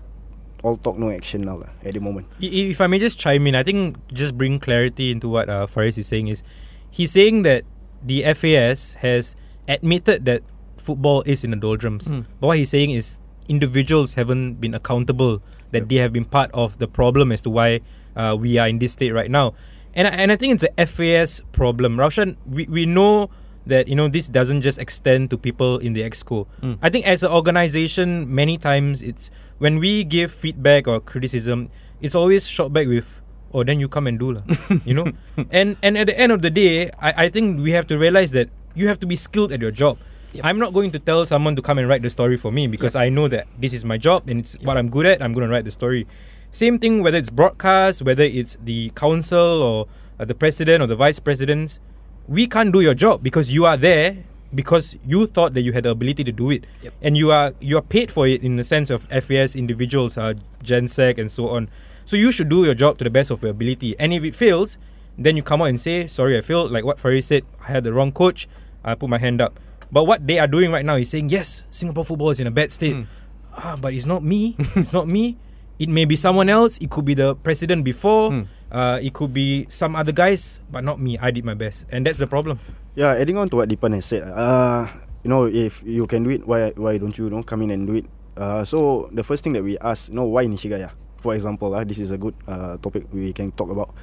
all 0.62 0.76
talk 0.76 0.98
no 0.98 1.10
action 1.10 1.42
now 1.42 1.58
lah, 1.58 1.70
at 1.84 1.94
the 1.94 2.00
moment. 2.00 2.26
If 2.40 2.80
I 2.80 2.86
may 2.86 2.98
just 2.98 3.18
chime 3.18 3.46
in, 3.46 3.54
I 3.54 3.62
think 3.62 3.96
just 4.12 4.36
bring 4.36 4.58
clarity 4.58 5.10
into 5.10 5.28
what 5.28 5.48
uh, 5.48 5.66
Faris 5.66 5.98
is 5.98 6.06
saying 6.06 6.28
is 6.28 6.42
he's 6.90 7.12
saying 7.12 7.42
that 7.42 7.64
the 8.02 8.22
FAS 8.34 8.94
has 9.00 9.36
admitted 9.66 10.24
that 10.24 10.42
football 10.76 11.22
is 11.26 11.44
in 11.44 11.50
the 11.50 11.56
doldrums. 11.56 12.08
Mm. 12.08 12.26
But 12.40 12.46
what 12.46 12.58
he's 12.58 12.70
saying 12.70 12.90
is 12.90 13.20
individuals 13.48 14.14
haven't 14.14 14.60
been 14.60 14.74
accountable 14.74 15.42
that 15.70 15.80
yep. 15.80 15.88
they 15.88 15.96
have 15.96 16.12
been 16.12 16.24
part 16.24 16.50
of 16.52 16.78
the 16.78 16.88
problem 16.88 17.32
as 17.32 17.42
to 17.42 17.50
why 17.50 17.80
uh, 18.16 18.36
we 18.38 18.58
are 18.58 18.68
in 18.68 18.78
this 18.78 18.92
state 18.92 19.12
right 19.12 19.30
now. 19.30 19.54
And 19.94 20.06
I, 20.06 20.10
and 20.10 20.32
I 20.32 20.36
think 20.36 20.54
it's 20.54 20.64
a 20.64 20.86
FAS 20.86 21.42
problem. 21.52 21.96
Raushan, 21.96 22.36
we, 22.46 22.66
we 22.66 22.86
know 22.86 23.30
that 23.68 23.88
you 23.88 23.94
know 23.94 24.08
this 24.08 24.28
doesn't 24.28 24.62
just 24.62 24.78
extend 24.78 25.30
to 25.30 25.38
people 25.38 25.78
in 25.78 25.92
the 25.92 26.02
exco. 26.02 26.46
Mm. 26.60 26.78
I 26.82 26.90
think 26.90 27.06
as 27.06 27.22
an 27.22 27.30
organization, 27.30 28.26
many 28.34 28.58
times 28.58 29.02
it's 29.02 29.30
when 29.58 29.78
we 29.78 30.04
give 30.04 30.32
feedback 30.32 30.88
or 30.88 31.00
criticism, 31.00 31.68
it's 32.00 32.14
always 32.14 32.48
shot 32.48 32.72
back 32.72 32.86
with 32.86 33.20
oh 33.52 33.64
then 33.64 33.80
you 33.80 33.88
come 33.88 34.06
and 34.06 34.18
do 34.18 34.32
lah 34.32 34.44
you 34.84 34.92
know 34.92 35.08
and 35.50 35.76
and 35.82 35.96
at 35.96 36.06
the 36.06 36.16
end 36.18 36.32
of 36.32 36.42
the 36.42 36.50
day 36.50 36.90
I, 37.00 37.26
I 37.26 37.28
think 37.28 37.60
we 37.60 37.72
have 37.72 37.86
to 37.88 37.96
realize 37.98 38.32
that 38.32 38.50
you 38.74 38.88
have 38.88 39.00
to 39.00 39.06
be 39.06 39.16
skilled 39.16 39.52
at 39.52 39.60
your 39.60 39.70
job 39.70 39.98
yep. 40.32 40.44
i'm 40.44 40.58
not 40.58 40.72
going 40.72 40.90
to 40.92 40.98
tell 40.98 41.24
someone 41.24 41.56
to 41.56 41.62
come 41.62 41.78
and 41.78 41.88
write 41.88 42.02
the 42.02 42.10
story 42.10 42.36
for 42.36 42.52
me 42.52 42.66
because 42.66 42.94
yep. 42.94 43.02
i 43.04 43.08
know 43.08 43.28
that 43.28 43.48
this 43.58 43.72
is 43.72 43.84
my 43.84 43.96
job 43.96 44.28
and 44.28 44.40
it's 44.40 44.56
yep. 44.60 44.66
what 44.66 44.76
i'm 44.76 44.90
good 44.90 45.06
at 45.06 45.22
i'm 45.22 45.32
going 45.32 45.46
to 45.46 45.52
write 45.52 45.64
the 45.64 45.72
story 45.72 46.06
same 46.50 46.78
thing 46.78 47.02
whether 47.02 47.18
it's 47.18 47.30
broadcast 47.30 48.02
whether 48.02 48.24
it's 48.24 48.56
the 48.62 48.90
council 48.94 49.62
or 49.62 49.86
uh, 50.20 50.24
the 50.24 50.34
president 50.34 50.82
or 50.82 50.86
the 50.86 50.96
vice 50.96 51.18
presidents 51.18 51.80
we 52.28 52.46
can't 52.46 52.72
do 52.72 52.80
your 52.80 52.94
job 52.94 53.22
because 53.22 53.52
you 53.52 53.64
are 53.64 53.76
there 53.76 54.18
because 54.54 54.96
you 55.06 55.26
thought 55.26 55.52
that 55.54 55.60
you 55.62 55.72
had 55.72 55.84
the 55.84 55.90
ability 55.90 56.24
to 56.24 56.32
do 56.32 56.50
it 56.50 56.64
and 57.02 57.16
you 57.16 57.30
are 57.30 57.52
you 57.60 57.76
are 57.76 57.82
paid 57.82 58.10
for 58.10 58.26
it 58.26 58.42
in 58.42 58.56
the 58.56 58.64
sense 58.64 58.88
of 58.88 59.04
FAS 59.04 59.56
individuals 59.56 60.16
uh, 60.16 60.34
GenSec 60.62 61.18
and 61.18 61.30
so 61.30 61.48
on 61.48 61.68
so 62.08 62.16
you 62.16 62.32
should 62.32 62.48
do 62.48 62.64
your 62.64 62.72
job 62.72 62.96
to 62.98 63.04
the 63.04 63.10
best 63.10 63.30
of 63.30 63.42
your 63.42 63.50
ability. 63.50 63.94
And 64.00 64.14
if 64.14 64.24
it 64.24 64.34
fails, 64.34 64.78
then 65.18 65.36
you 65.36 65.42
come 65.42 65.60
out 65.60 65.66
and 65.66 65.78
say, 65.78 66.06
sorry, 66.06 66.38
I 66.38 66.40
failed. 66.40 66.72
Like 66.72 66.82
what 66.82 66.98
Faris 66.98 67.26
said, 67.26 67.44
I 67.60 67.72
had 67.72 67.84
the 67.84 67.92
wrong 67.92 68.12
coach. 68.12 68.48
I 68.82 68.94
put 68.94 69.10
my 69.10 69.18
hand 69.18 69.42
up. 69.42 69.60
But 69.92 70.04
what 70.04 70.26
they 70.26 70.38
are 70.38 70.46
doing 70.46 70.72
right 70.72 70.86
now 70.86 70.94
is 70.96 71.10
saying, 71.10 71.28
yes, 71.28 71.64
Singapore 71.70 72.06
football 72.06 72.30
is 72.30 72.40
in 72.40 72.46
a 72.46 72.50
bad 72.50 72.72
state. 72.72 72.96
Mm. 72.96 73.06
Ah, 73.54 73.76
but 73.78 73.92
it's 73.92 74.06
not 74.06 74.22
me. 74.24 74.56
it's 74.74 74.94
not 74.94 75.06
me. 75.06 75.36
It 75.78 75.88
may 75.88 76.04
be 76.04 76.16
someone 76.16 76.48
else. 76.48 76.78
It 76.78 76.90
could 76.90 77.04
be 77.04 77.14
the 77.14 77.34
president 77.34 77.84
before. 77.84 78.30
Mm. 78.30 78.46
Uh, 78.70 78.98
it 79.00 79.14
could 79.14 79.32
be 79.32 79.66
some 79.70 79.96
other 79.96 80.12
guys, 80.12 80.60
but 80.70 80.84
not 80.84 81.00
me. 81.00 81.16
I 81.18 81.30
did 81.30 81.44
my 81.44 81.54
best, 81.54 81.86
and 81.88 82.04
that's 82.04 82.18
the 82.18 82.26
problem. 82.26 82.58
Yeah, 82.94 83.14
adding 83.14 83.38
on 83.38 83.48
to 83.50 83.56
what 83.62 83.68
Deepan 83.70 83.94
has 83.94 84.04
said, 84.04 84.26
uh, 84.26 84.90
you 85.22 85.30
know, 85.30 85.46
if 85.46 85.80
you 85.86 86.06
can 86.06 86.26
do 86.26 86.30
it, 86.30 86.44
why 86.44 86.74
why 86.76 86.98
don't 86.98 87.16
you, 87.16 87.26
you 87.26 87.32
know, 87.32 87.42
come 87.42 87.62
in 87.62 87.70
and 87.70 87.86
do 87.86 87.94
it? 87.94 88.06
Uh, 88.36 88.66
so 88.66 89.08
the 89.14 89.22
first 89.22 89.42
thing 89.42 89.54
that 89.54 89.62
we 89.62 89.78
ask, 89.78 90.10
you 90.10 90.18
know, 90.18 90.26
why 90.28 90.44
Nishigaya? 90.44 90.92
for 91.20 91.34
example, 91.34 91.74
uh, 91.74 91.84
this 91.84 91.98
is 91.98 92.10
a 92.10 92.18
good 92.18 92.34
uh, 92.46 92.78
topic 92.78 93.06
we 93.12 93.32
can 93.32 93.50
talk 93.52 93.70
about. 93.70 93.94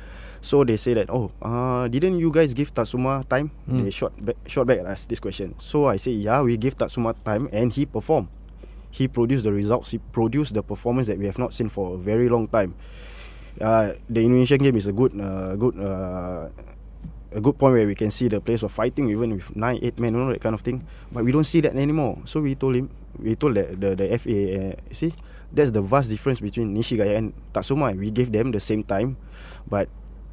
So 0.42 0.64
they 0.64 0.78
say 0.78 0.94
that, 0.94 1.10
oh, 1.10 1.32
uh, 1.42 1.88
didn't 1.88 2.20
you 2.20 2.30
guys 2.32 2.54
give 2.54 2.74
Tatsuma 2.74 3.26
time? 3.26 3.50
Mm. 3.68 3.84
They 3.84 3.90
short 3.90 4.14
back, 4.24 4.38
short 4.46 4.68
back 4.68 4.80
ask 4.86 5.10
this 5.10 5.20
question. 5.20 5.56
So 5.58 5.88
I 5.88 5.98
say, 5.98 6.12
yeah, 6.12 6.42
we 6.42 6.58
give 6.58 6.78
Tatsuma 6.78 7.16
time, 7.26 7.50
and 7.52 7.74
he 7.74 7.86
performed. 7.88 8.28
He 8.96 9.12
produced 9.12 9.44
the 9.44 9.52
results. 9.52 9.92
He 9.92 10.00
produced 10.00 10.54
the 10.56 10.64
performance 10.64 11.08
that 11.08 11.20
we 11.20 11.26
have 11.26 11.38
not 11.38 11.54
seen 11.54 11.68
for 11.68 11.96
a 11.96 11.98
very 11.98 12.30
long 12.30 12.48
time. 12.48 12.76
Uh, 13.60 13.92
the 14.08 14.24
Indonesian 14.24 14.60
game 14.64 14.76
is 14.76 14.88
a 14.88 14.94
good, 14.96 15.12
uh, 15.20 15.56
good, 15.60 15.76
uh, 15.76 16.48
a 17.32 17.42
good 17.42 17.60
point 17.60 17.76
where 17.76 17.88
we 17.88 17.96
can 17.96 18.10
see 18.10 18.30
the 18.30 18.40
players 18.40 18.64
were 18.64 18.72
fighting 18.72 19.10
even 19.10 19.36
with 19.36 19.54
nine, 19.56 19.80
eight 19.82 20.00
men, 20.00 20.14
you 20.14 20.20
know 20.20 20.32
that 20.32 20.40
kind 20.40 20.56
of 20.56 20.62
thing. 20.62 20.88
But 21.12 21.26
we 21.26 21.34
don't 21.36 21.44
see 21.44 21.60
that 21.62 21.76
anymore. 21.76 22.24
So 22.24 22.40
we 22.40 22.56
told 22.56 22.76
him, 22.76 22.90
we 23.20 23.36
told 23.36 23.56
the 23.56 23.76
the, 23.76 23.96
the 24.00 24.18
FA, 24.18 24.32
uh, 24.32 24.94
see, 24.96 25.12
that's 25.52 25.72
the 25.72 25.82
vast 25.84 26.08
difference 26.10 26.40
between 26.40 26.72
Nishigaya 26.72 27.20
and 27.20 27.34
Tatsuma. 27.52 27.92
We 27.92 28.12
gave 28.12 28.32
them 28.32 28.52
the 28.52 28.64
same 28.64 28.84
time, 28.84 29.18
but 29.68 29.90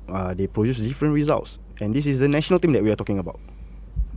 uh, 0.06 0.34
they 0.34 0.46
produce 0.46 0.78
different 0.78 1.14
results. 1.14 1.58
And 1.80 1.94
this 1.94 2.06
is 2.06 2.22
the 2.22 2.28
national 2.28 2.60
team 2.60 2.72
that 2.78 2.82
we 2.82 2.90
are 2.90 2.96
talking 2.96 3.18
about. 3.18 3.40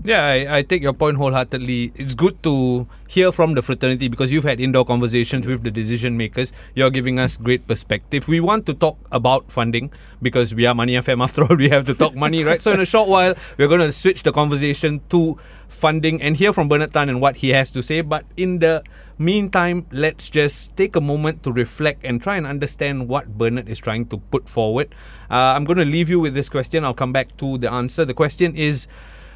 Yeah, 0.05 0.24
I, 0.24 0.57
I 0.57 0.62
take 0.62 0.83
your 0.83 0.93
point 0.93 1.17
wholeheartedly. 1.17 1.91
It's 1.95 2.13
good 2.13 2.43
to 2.43 2.88
hear 3.07 3.31
from 3.31 3.55
the 3.55 3.63
fraternity 3.63 4.07
because 4.07 4.31
you've 4.31 4.43
had 4.43 4.59
indoor 4.59 4.85
conversations 4.85 5.47
with 5.47 5.63
the 5.63 5.71
decision 5.71 6.15
makers. 6.15 6.53
You're 6.75 6.91
giving 6.91 7.17
us 7.17 7.38
great 7.38 7.65
perspective. 7.65 8.27
We 8.27 8.39
want 8.39 8.67
to 8.67 8.75
talk 8.75 9.00
about 9.12 9.51
funding 9.51 9.91
because 10.21 10.53
we 10.53 10.67
are 10.67 10.75
Money 10.75 10.93
FM 10.93 11.24
after 11.24 11.43
all. 11.43 11.55
We 11.55 11.69
have 11.69 11.88
to 11.88 11.95
talk 11.95 12.13
money, 12.13 12.43
right? 12.43 12.62
So 12.62 12.71
in 12.71 12.79
a 12.79 12.85
short 12.85 13.09
while, 13.09 13.33
we're 13.57 13.67
going 13.67 13.81
to 13.81 13.91
switch 13.91 14.21
the 14.21 14.31
conversation 14.31 15.01
to 15.09 15.39
funding 15.69 16.21
and 16.21 16.38
hear 16.38 16.53
from 16.53 16.69
Bernard 16.69 16.93
Tan 16.93 17.09
and 17.09 17.19
what 17.19 17.38
he 17.38 17.50
has 17.50 17.71
to 17.71 17.81
say. 17.81 18.01
But 18.01 18.25
in 18.38 18.59
the 18.59 18.83
meantime, 19.17 19.88
let's 19.91 20.29
just 20.29 20.77
take 20.77 20.95
a 20.95 21.01
moment 21.01 21.41
to 21.43 21.51
reflect 21.51 22.05
and 22.05 22.21
try 22.21 22.38
and 22.38 22.45
understand 22.45 23.09
what 23.09 23.39
Bernard 23.39 23.67
is 23.67 23.79
trying 23.79 24.05
to 24.09 24.17
put 24.17 24.50
forward. 24.50 24.93
Uh, 25.31 25.57
I'm 25.57 25.65
going 25.65 25.79
to 25.79 25.85
leave 25.85 26.12
you 26.12 26.19
with 26.19 26.35
this 26.35 26.47
question. 26.47 26.85
I'll 26.85 26.93
come 26.93 27.12
back 27.12 27.35
to 27.38 27.57
the 27.57 27.71
answer. 27.71 28.05
The 28.05 28.13
question 28.13 28.55
is 28.55 28.88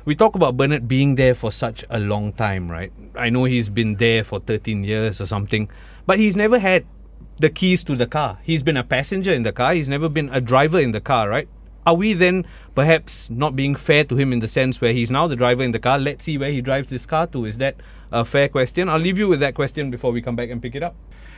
we 0.05 0.15
talk 0.15 0.35
about 0.35 0.57
Bernard 0.57 0.87
being 0.87 1.15
there 1.15 1.35
for 1.35 1.51
such 1.51 1.83
a 1.89 1.99
long 1.99 2.33
time, 2.33 2.69
right? 2.69 2.91
I 3.15 3.29
know 3.29 3.43
he's 3.43 3.69
been 3.69 3.95
there 3.95 4.23
for 4.23 4.39
13 4.39 4.83
years 4.83 5.21
or 5.21 5.25
something, 5.25 5.69
but 6.05 6.19
he's 6.19 6.35
never 6.35 6.59
had 6.59 6.85
the 7.39 7.49
keys 7.49 7.83
to 7.85 7.95
the 7.95 8.07
car. 8.07 8.39
He's 8.43 8.63
been 8.63 8.77
a 8.77 8.83
passenger 8.83 9.31
in 9.31 9.43
the 9.43 9.51
car, 9.51 9.73
he's 9.73 9.89
never 9.89 10.09
been 10.09 10.29
a 10.29 10.41
driver 10.41 10.79
in 10.79 10.91
the 10.91 11.01
car, 11.01 11.29
right? 11.29 11.47
Are 11.85 11.95
we 11.95 12.13
then 12.13 12.45
perhaps 12.75 13.29
not 13.29 13.55
being 13.55 13.75
fair 13.75 14.03
to 14.03 14.15
him 14.15 14.31
in 14.33 14.39
the 14.39 14.47
sense 14.47 14.79
where 14.79 14.93
he's 14.93 15.09
now 15.09 15.27
the 15.27 15.35
driver 15.35 15.63
in 15.63 15.71
the 15.71 15.79
car? 15.79 15.97
Let's 15.97 16.25
see 16.25 16.37
where 16.37 16.51
he 16.51 16.61
drives 16.61 16.89
this 16.89 17.05
car 17.05 17.25
to. 17.27 17.45
Is 17.45 17.57
that 17.57 17.77
a 18.11 18.25
fair 18.25 18.47
question? 18.49 18.89
I'll 18.89 18.99
leave 18.99 19.17
you 19.17 19.27
with 19.27 19.39
that 19.39 19.55
question 19.55 19.91
before 19.91 20.11
we 20.11 20.21
come 20.21 20.35
back 20.35 20.49
and 20.49 20.61
pick 20.61 20.75
it 20.75 20.83
up. 20.83 20.95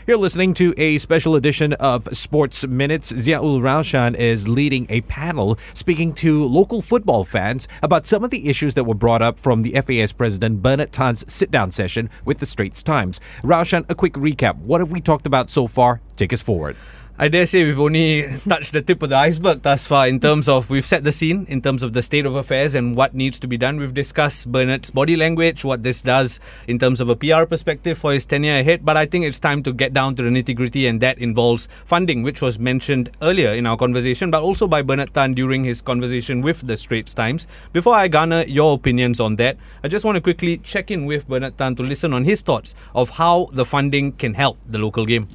You're 0.07 0.17
listening 0.17 0.55
to 0.55 0.73
a 0.77 0.97
special 0.97 1.35
edition 1.35 1.73
of 1.73 2.07
Sports 2.17 2.65
Minutes. 2.65 3.11
Ziaul 3.11 3.61
Raushan 3.61 4.15
is 4.15 4.47
leading 4.47 4.87
a 4.89 5.01
panel 5.01 5.59
speaking 5.75 6.11
to 6.15 6.43
local 6.43 6.81
football 6.81 7.23
fans 7.23 7.67
about 7.83 8.07
some 8.07 8.23
of 8.23 8.31
the 8.31 8.49
issues 8.49 8.73
that 8.73 8.85
were 8.85 8.95
brought 8.95 9.21
up 9.21 9.37
from 9.37 9.61
the 9.61 9.79
FAS 9.79 10.11
president 10.11 10.63
Bernard 10.63 10.91
Tan's 10.91 11.23
sit 11.31 11.51
down 11.51 11.69
session 11.69 12.09
with 12.25 12.39
the 12.39 12.47
Straits 12.47 12.81
Times. 12.81 13.19
Raushan, 13.43 13.87
a 13.91 13.95
quick 13.95 14.13
recap. 14.13 14.55
What 14.57 14.81
have 14.81 14.91
we 14.91 15.01
talked 15.01 15.27
about 15.27 15.51
so 15.51 15.67
far? 15.67 16.01
Take 16.15 16.33
us 16.33 16.41
forward. 16.41 16.75
I 17.23 17.27
dare 17.27 17.45
say 17.45 17.63
we've 17.63 17.79
only 17.79 18.35
touched 18.49 18.73
the 18.73 18.81
tip 18.81 19.03
of 19.03 19.09
the 19.09 19.15
iceberg 19.15 19.61
thus 19.61 19.85
far 19.85 20.07
in 20.07 20.19
terms 20.19 20.49
of 20.49 20.71
we've 20.71 20.87
set 20.87 21.03
the 21.03 21.11
scene 21.11 21.45
in 21.49 21.61
terms 21.61 21.83
of 21.83 21.93
the 21.93 22.01
state 22.01 22.25
of 22.25 22.33
affairs 22.33 22.73
and 22.73 22.95
what 22.95 23.13
needs 23.13 23.39
to 23.41 23.47
be 23.47 23.57
done. 23.57 23.77
We've 23.77 23.93
discussed 23.93 24.51
Bernard's 24.51 24.89
body 24.89 25.15
language, 25.15 25.63
what 25.63 25.83
this 25.83 26.01
does 26.01 26.39
in 26.67 26.79
terms 26.79 26.99
of 26.99 27.09
a 27.09 27.15
PR 27.15 27.43
perspective 27.43 27.99
for 27.99 28.11
his 28.11 28.25
tenure 28.25 28.57
ahead. 28.57 28.83
But 28.83 28.97
I 28.97 29.05
think 29.05 29.25
it's 29.25 29.39
time 29.39 29.61
to 29.61 29.71
get 29.71 29.93
down 29.93 30.15
to 30.15 30.23
the 30.23 30.31
nitty 30.31 30.55
gritty, 30.55 30.87
and 30.87 30.99
that 31.01 31.19
involves 31.19 31.67
funding, 31.85 32.23
which 32.23 32.41
was 32.41 32.57
mentioned 32.57 33.11
earlier 33.21 33.51
in 33.51 33.67
our 33.67 33.77
conversation, 33.77 34.31
but 34.31 34.41
also 34.41 34.67
by 34.67 34.81
Bernard 34.81 35.13
Tan 35.13 35.35
during 35.35 35.63
his 35.63 35.79
conversation 35.79 36.41
with 36.41 36.65
the 36.65 36.75
Straits 36.75 37.13
Times. 37.13 37.45
Before 37.71 37.93
I 37.93 38.07
garner 38.07 38.45
your 38.45 38.73
opinions 38.73 39.19
on 39.19 39.35
that, 39.35 39.57
I 39.83 39.89
just 39.89 40.05
want 40.05 40.15
to 40.15 40.21
quickly 40.21 40.57
check 40.57 40.89
in 40.89 41.05
with 41.05 41.27
Bernard 41.27 41.55
Tan 41.59 41.75
to 41.75 41.83
listen 41.83 42.15
on 42.15 42.25
his 42.25 42.41
thoughts 42.41 42.73
of 42.95 43.11
how 43.11 43.47
the 43.51 43.63
funding 43.63 44.13
can 44.13 44.33
help 44.33 44.57
the 44.67 44.79
local 44.79 45.05
game. 45.05 45.27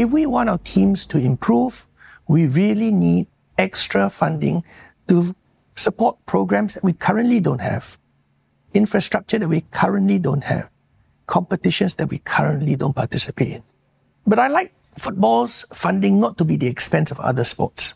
If 0.00 0.12
we 0.12 0.24
want 0.24 0.48
our 0.48 0.56
teams 0.56 1.04
to 1.12 1.18
improve, 1.18 1.86
we 2.26 2.46
really 2.46 2.90
need 2.90 3.26
extra 3.58 4.08
funding 4.08 4.64
to 5.08 5.36
support 5.76 6.16
programs 6.24 6.72
that 6.72 6.82
we 6.82 6.94
currently 6.94 7.38
don't 7.38 7.60
have, 7.60 7.98
infrastructure 8.72 9.38
that 9.38 9.48
we 9.48 9.60
currently 9.72 10.18
don't 10.18 10.44
have, 10.44 10.70
competitions 11.26 11.96
that 11.96 12.08
we 12.08 12.16
currently 12.16 12.76
don't 12.76 12.96
participate 12.96 13.56
in. 13.56 13.62
But 14.26 14.38
I 14.38 14.48
like 14.48 14.72
football's 14.98 15.66
funding 15.70 16.18
not 16.18 16.38
to 16.38 16.46
be 16.46 16.56
the 16.56 16.68
expense 16.68 17.10
of 17.10 17.20
other 17.20 17.44
sports. 17.44 17.92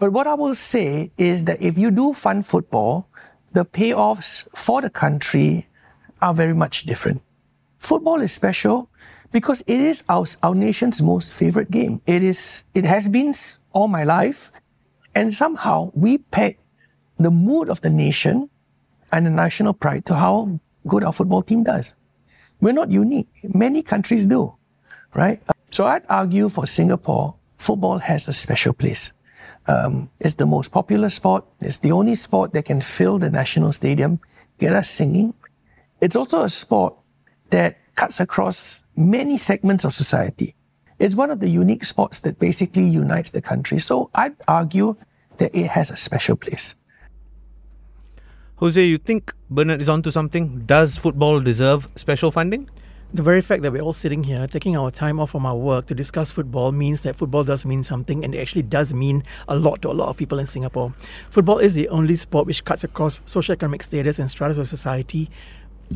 But 0.00 0.10
what 0.10 0.26
I 0.26 0.34
will 0.34 0.56
say 0.56 1.12
is 1.18 1.44
that 1.44 1.62
if 1.62 1.78
you 1.78 1.92
do 1.92 2.14
fund 2.14 2.44
football, 2.44 3.06
the 3.52 3.64
payoffs 3.64 4.48
for 4.56 4.82
the 4.82 4.90
country 4.90 5.68
are 6.20 6.34
very 6.34 6.54
much 6.54 6.82
different. 6.82 7.22
Football 7.78 8.22
is 8.22 8.32
special 8.32 8.88
because 9.32 9.62
it 9.66 9.80
is 9.80 10.04
our, 10.08 10.26
our 10.42 10.54
nation's 10.54 11.02
most 11.02 11.32
favorite 11.32 11.70
game. 11.70 12.00
It 12.06 12.22
is, 12.22 12.64
it 12.74 12.84
has 12.84 13.08
been 13.08 13.34
all 13.72 13.88
my 13.88 14.04
life. 14.04 14.52
And 15.14 15.34
somehow 15.34 15.90
we 15.94 16.18
peg 16.18 16.58
the 17.18 17.30
mood 17.30 17.68
of 17.68 17.80
the 17.80 17.90
nation 17.90 18.48
and 19.10 19.26
the 19.26 19.30
national 19.30 19.74
pride 19.74 20.06
to 20.06 20.14
how 20.14 20.60
good 20.86 21.04
our 21.04 21.12
football 21.12 21.42
team 21.42 21.64
does. 21.64 21.94
We're 22.60 22.72
not 22.72 22.90
unique. 22.90 23.28
Many 23.42 23.82
countries 23.82 24.26
do, 24.26 24.54
right? 25.14 25.42
So 25.70 25.86
I'd 25.86 26.04
argue 26.08 26.48
for 26.48 26.66
Singapore, 26.66 27.34
football 27.58 27.98
has 27.98 28.28
a 28.28 28.32
special 28.32 28.72
place. 28.72 29.12
Um, 29.66 30.10
it's 30.18 30.34
the 30.34 30.46
most 30.46 30.72
popular 30.72 31.08
sport. 31.08 31.44
It's 31.60 31.78
the 31.78 31.92
only 31.92 32.14
sport 32.14 32.52
that 32.52 32.64
can 32.64 32.80
fill 32.80 33.18
the 33.18 33.30
national 33.30 33.72
stadium, 33.72 34.20
get 34.58 34.72
us 34.72 34.90
singing. 34.90 35.34
It's 36.00 36.16
also 36.16 36.42
a 36.42 36.48
sport 36.48 36.94
that 37.50 37.78
cuts 38.02 38.18
across 38.18 38.82
many 38.96 39.38
segments 39.38 39.84
of 39.84 39.94
society. 39.94 40.56
It's 40.98 41.14
one 41.14 41.30
of 41.30 41.38
the 41.38 41.48
unique 41.48 41.84
sports 41.84 42.18
that 42.24 42.36
basically 42.40 42.88
unites 42.88 43.30
the 43.30 43.40
country. 43.40 43.78
So 43.78 44.10
I'd 44.12 44.34
argue 44.48 44.96
that 45.38 45.54
it 45.54 45.68
has 45.68 45.88
a 45.88 45.96
special 45.96 46.34
place. 46.34 46.74
Jose, 48.56 48.84
you 48.84 48.98
think 48.98 49.32
Bernard 49.48 49.80
is 49.80 49.88
onto 49.88 50.10
something? 50.10 50.64
Does 50.66 50.96
football 50.96 51.38
deserve 51.40 51.88
special 51.94 52.32
funding? 52.32 52.68
the 53.14 53.22
very 53.22 53.42
fact 53.42 53.60
that 53.60 53.70
we're 53.70 53.82
all 53.82 53.92
sitting 53.92 54.24
here 54.24 54.46
taking 54.46 54.74
our 54.74 54.90
time 54.90 55.20
off 55.20 55.32
from 55.32 55.44
our 55.44 55.54
work 55.54 55.84
to 55.84 55.94
discuss 55.94 56.32
football 56.32 56.72
means 56.72 57.02
that 57.02 57.14
football 57.14 57.44
does 57.44 57.66
mean 57.66 57.84
something 57.84 58.24
and 58.24 58.34
it 58.34 58.38
actually 58.38 58.62
does 58.62 58.94
mean 58.94 59.22
a 59.48 59.54
lot 59.54 59.82
to 59.82 59.90
a 59.90 59.92
lot 59.92 60.08
of 60.08 60.16
people 60.16 60.38
in 60.38 60.46
Singapore. 60.46 60.94
Football 61.28 61.58
is 61.58 61.74
the 61.74 61.90
only 61.90 62.16
sport 62.16 62.46
which 62.46 62.64
cuts 62.64 62.84
across 62.84 63.20
socioeconomic 63.26 63.82
status 63.82 64.18
and 64.18 64.30
strata 64.30 64.58
of 64.58 64.66
society, 64.66 65.28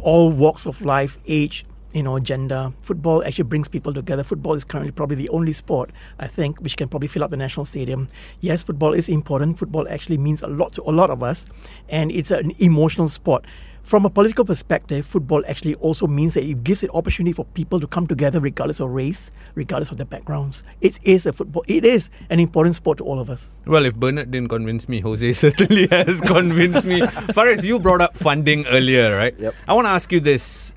all 0.03 0.31
walks 0.31 0.67
of 0.67 0.83
life, 0.83 1.17
age, 1.27 1.65
you 1.93 2.02
know, 2.02 2.19
gender. 2.19 2.73
Football 2.83 3.25
actually 3.25 3.45
brings 3.45 3.69
people 3.69 3.93
together. 3.95 4.23
Football 4.23 4.55
is 4.55 4.64
currently 4.64 4.93
probably 4.93 5.16
the 5.16 5.28
only 5.31 5.52
sport, 5.52 5.90
I 6.19 6.26
think, 6.26 6.61
which 6.61 6.76
can 6.76 6.88
probably 6.88 7.09
fill 7.09 7.25
up 7.25 7.31
the 7.31 7.37
national 7.37 7.64
stadium. 7.66 8.09
Yes, 8.40 8.62
football 8.62 8.93
is 8.93 9.09
important. 9.09 9.59
Football 9.59 9.88
actually 9.88 10.19
means 10.19 10.43
a 10.43 10.49
lot 10.49 10.73
to 10.75 10.83
a 10.83 10.93
lot 10.93 11.11
of 11.11 11.23
us, 11.23 11.47
and 11.88 12.11
it's 12.11 12.31
an 12.31 12.52
emotional 12.59 13.09
sport. 13.09 13.47
From 13.87 14.05
a 14.05 14.11
political 14.11 14.45
perspective, 14.45 15.07
football 15.07 15.45
actually 15.47 15.76
also 15.76 16.09
means 16.09 16.35
that 16.35 16.43
it 16.43 16.64
gives 16.64 16.83
an 16.83 16.90
opportunity 16.90 17.33
for 17.33 17.45
people 17.45 17.78
to 17.78 17.87
come 17.87 18.09
together 18.09 18.40
regardless 18.40 18.81
of 18.81 18.90
race, 18.90 19.31
regardless 19.55 19.93
of 19.93 19.97
their 19.97 20.07
backgrounds. 20.07 20.64
It 20.81 20.99
is 21.05 21.25
a 21.25 21.33
football. 21.33 21.62
It 21.69 21.85
is 21.85 22.11
an 22.28 22.40
important 22.40 22.75
sport 22.75 22.99
to 22.99 23.05
all 23.05 23.21
of 23.21 23.31
us. 23.31 23.49
Well, 23.64 23.85
if 23.85 23.95
Bernard 23.95 24.33
didn't 24.33 24.49
convince 24.49 24.88
me, 24.88 24.99
Jose 24.99 25.33
certainly 25.35 25.87
has 25.87 26.21
convinced 26.21 26.85
me. 26.85 27.07
Faris, 27.33 27.62
you 27.62 27.78
brought 27.78 28.00
up 28.00 28.16
funding 28.16 28.66
earlier, 28.66 29.16
right? 29.16 29.38
Yep. 29.38 29.55
I 29.69 29.75
want 29.75 29.87
to 29.87 29.90
ask 29.90 30.11
you 30.11 30.19
this. 30.19 30.75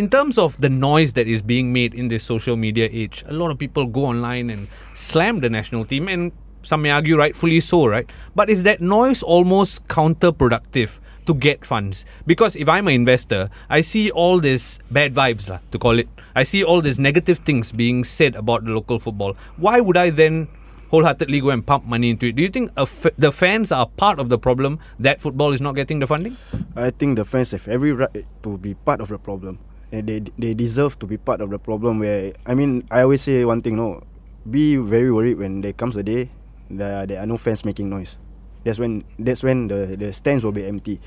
In 0.00 0.08
terms 0.08 0.38
of 0.38 0.58
the 0.62 0.70
noise 0.70 1.12
that 1.12 1.28
is 1.28 1.42
being 1.42 1.74
made 1.74 1.92
in 1.92 2.08
this 2.08 2.24
social 2.24 2.56
media 2.56 2.88
age, 2.90 3.22
a 3.26 3.34
lot 3.34 3.50
of 3.50 3.58
people 3.58 3.84
go 3.84 4.06
online 4.06 4.48
and 4.48 4.66
slam 4.94 5.40
the 5.40 5.50
national 5.50 5.84
team, 5.84 6.08
and 6.08 6.32
some 6.62 6.80
may 6.80 6.88
argue 6.88 7.18
rightfully 7.18 7.60
so, 7.60 7.84
right? 7.84 8.08
But 8.34 8.48
is 8.48 8.62
that 8.62 8.80
noise 8.80 9.22
almost 9.22 9.86
counterproductive 9.88 11.00
to 11.26 11.34
get 11.34 11.66
funds? 11.66 12.06
Because 12.26 12.56
if 12.56 12.66
I'm 12.66 12.88
an 12.88 12.94
investor, 12.94 13.50
I 13.68 13.82
see 13.82 14.10
all 14.10 14.40
this 14.40 14.78
bad 14.90 15.12
vibes, 15.12 15.50
lah, 15.50 15.58
to 15.70 15.78
call 15.78 15.98
it. 15.98 16.08
I 16.34 16.44
see 16.44 16.64
all 16.64 16.80
these 16.80 16.98
negative 16.98 17.40
things 17.40 17.70
being 17.70 18.02
said 18.02 18.34
about 18.36 18.64
the 18.64 18.70
local 18.70 18.98
football. 18.98 19.36
Why 19.58 19.80
would 19.80 19.98
I 19.98 20.08
then 20.08 20.48
wholeheartedly 20.88 21.42
go 21.42 21.50
and 21.50 21.66
pump 21.66 21.84
money 21.84 22.08
into 22.08 22.28
it? 22.28 22.36
Do 22.36 22.42
you 22.42 22.48
think 22.48 22.72
the 22.74 23.32
fans 23.32 23.70
are 23.70 23.84
part 23.84 24.18
of 24.18 24.30
the 24.30 24.38
problem 24.38 24.78
that 24.98 25.20
football 25.20 25.52
is 25.52 25.60
not 25.60 25.74
getting 25.76 25.98
the 25.98 26.06
funding? 26.06 26.38
I 26.74 26.88
think 26.88 27.16
the 27.16 27.26
fans 27.26 27.50
have 27.50 27.68
every 27.68 27.92
right 27.92 28.24
to 28.44 28.56
be 28.56 28.72
part 28.72 29.02
of 29.02 29.08
the 29.08 29.18
problem. 29.18 29.58
They 29.90 30.22
they 30.38 30.54
deserve 30.54 30.98
to 31.02 31.06
be 31.06 31.18
part 31.18 31.42
of 31.42 31.50
the 31.50 31.58
problem 31.58 31.98
where 31.98 32.32
I 32.46 32.54
mean 32.54 32.86
I 32.90 33.02
always 33.02 33.26
say 33.26 33.42
one 33.44 33.58
thing 33.62 33.74
no 33.74 34.06
be 34.46 34.78
very 34.78 35.10
worried 35.10 35.38
when 35.38 35.60
there 35.60 35.74
comes 35.74 35.98
a 35.98 36.02
day 36.06 36.30
that 36.70 37.08
there 37.10 37.18
are 37.18 37.26
no 37.26 37.36
fans 37.36 37.64
making 37.66 37.90
noise. 37.90 38.18
That's 38.62 38.78
when 38.78 39.02
that's 39.18 39.42
when 39.42 39.66
the, 39.66 39.98
the 39.98 40.12
stands 40.12 40.44
will 40.44 40.54
be 40.54 40.64
empty. 40.64 41.00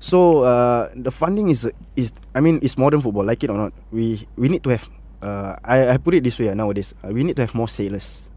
So 0.00 0.44
uh, 0.44 0.88
the 0.96 1.10
funding 1.12 1.50
is 1.52 1.68
is 1.96 2.12
I 2.34 2.40
mean 2.40 2.58
it's 2.62 2.78
modern 2.80 3.00
football 3.04 3.24
like 3.24 3.44
it 3.44 3.50
or 3.50 3.56
not 3.56 3.72
we 3.92 4.24
we 4.36 4.48
need 4.48 4.64
to 4.64 4.70
have 4.72 4.88
uh, 5.20 5.56
I, 5.64 5.94
I 5.94 5.96
put 5.96 6.14
it 6.14 6.24
this 6.24 6.38
way 6.38 6.48
uh, 6.48 6.54
nowadays 6.54 6.94
uh, 7.04 7.12
we 7.12 7.24
need 7.24 7.36
to 7.36 7.42
have 7.42 7.54
more 7.54 7.68
sailors 7.68 8.30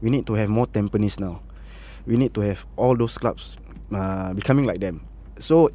we 0.00 0.10
need 0.10 0.26
to 0.26 0.34
have 0.34 0.48
more 0.48 0.66
Tampines 0.66 1.20
now 1.20 1.40
we 2.06 2.16
need 2.16 2.32
to 2.34 2.40
have 2.40 2.66
all 2.76 2.96
those 2.96 3.18
clubs 3.18 3.58
uh, 3.92 4.32
becoming 4.32 4.64
like 4.64 4.80
them 4.80 5.04
so 5.38 5.68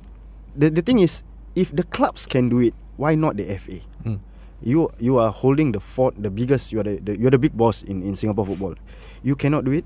the 0.57 0.69
the 0.69 0.81
thing 0.81 0.99
is 0.99 1.23
if 1.55 1.69
the 1.69 1.83
clubs 1.93 2.25
can 2.25 2.49
do 2.49 2.59
it 2.59 2.73
why 2.97 3.15
not 3.15 3.37
the 3.37 3.45
FA 3.57 3.79
Mm. 4.05 4.19
you 4.61 4.91
you 4.99 5.17
are 5.19 5.31
holding 5.31 5.71
the 5.71 5.79
fort 5.79 6.15
the 6.19 6.29
biggest 6.29 6.71
you 6.71 6.79
are 6.79 6.87
the, 6.87 6.99
the 6.99 7.17
you're 7.19 7.31
the 7.31 7.39
big 7.39 7.55
boss 7.55 7.83
in, 7.83 8.03
in 8.03 8.15
Singapore 8.15 8.45
football. 8.45 8.75
You 9.23 9.35
cannot 9.35 9.63
do 9.65 9.71
it. 9.71 9.85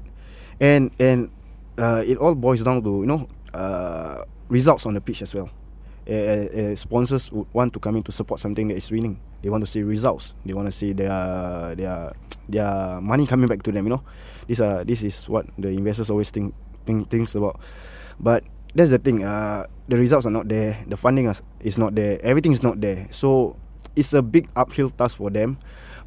And 0.59 0.89
and 0.99 1.29
uh, 1.77 2.01
it 2.05 2.17
all 2.17 2.33
boils 2.33 2.63
down 2.63 2.81
to 2.83 3.01
you 3.01 3.05
know 3.05 3.29
uh, 3.53 4.25
results 4.49 4.85
on 4.85 4.93
the 4.93 5.01
pitch 5.01 5.21
as 5.21 5.33
well. 5.33 5.49
Uh, 6.07 6.73
sponsors 6.75 7.29
would 7.31 7.45
want 7.53 7.73
to 7.73 7.79
come 7.79 7.97
in 7.97 8.03
to 8.03 8.11
support 8.11 8.39
something 8.39 8.67
that 8.69 8.75
is 8.79 8.89
winning. 8.89 9.19
They 9.43 9.49
want 9.49 9.61
to 9.61 9.69
see 9.69 9.83
results. 9.83 10.33
They 10.45 10.53
want 10.53 10.65
to 10.67 10.71
see 10.71 10.93
their 10.93 11.75
their 11.75 12.13
their 12.49 13.01
money 13.01 13.27
coming 13.27 13.47
back 13.47 13.61
to 13.63 13.71
them 13.71 13.85
you 13.85 13.93
know. 13.97 14.03
This 14.47 14.61
uh 14.61 14.83
this 14.87 15.03
is 15.03 15.27
what 15.29 15.45
the 15.59 15.69
investors 15.69 16.09
always 16.09 16.31
think, 16.31 16.55
think 16.85 17.09
thinks 17.09 17.35
about. 17.35 17.59
But 18.19 18.43
that's 18.75 18.89
the 18.91 18.97
thing 18.99 19.23
uh 19.23 19.65
the 19.87 19.95
results 19.97 20.25
are 20.25 20.31
not 20.33 20.47
there 20.47 20.77
the 20.87 20.97
funding 20.97 21.27
is, 21.27 21.41
is 21.59 21.77
not 21.77 21.95
there 21.95 22.19
everything 22.23 22.51
is 22.51 22.63
not 22.63 22.79
there 22.81 23.07
so 23.11 23.55
it's 23.95 24.13
a 24.13 24.21
big 24.21 24.47
uphill 24.55 24.89
task 24.89 25.17
for 25.17 25.29
them 25.29 25.57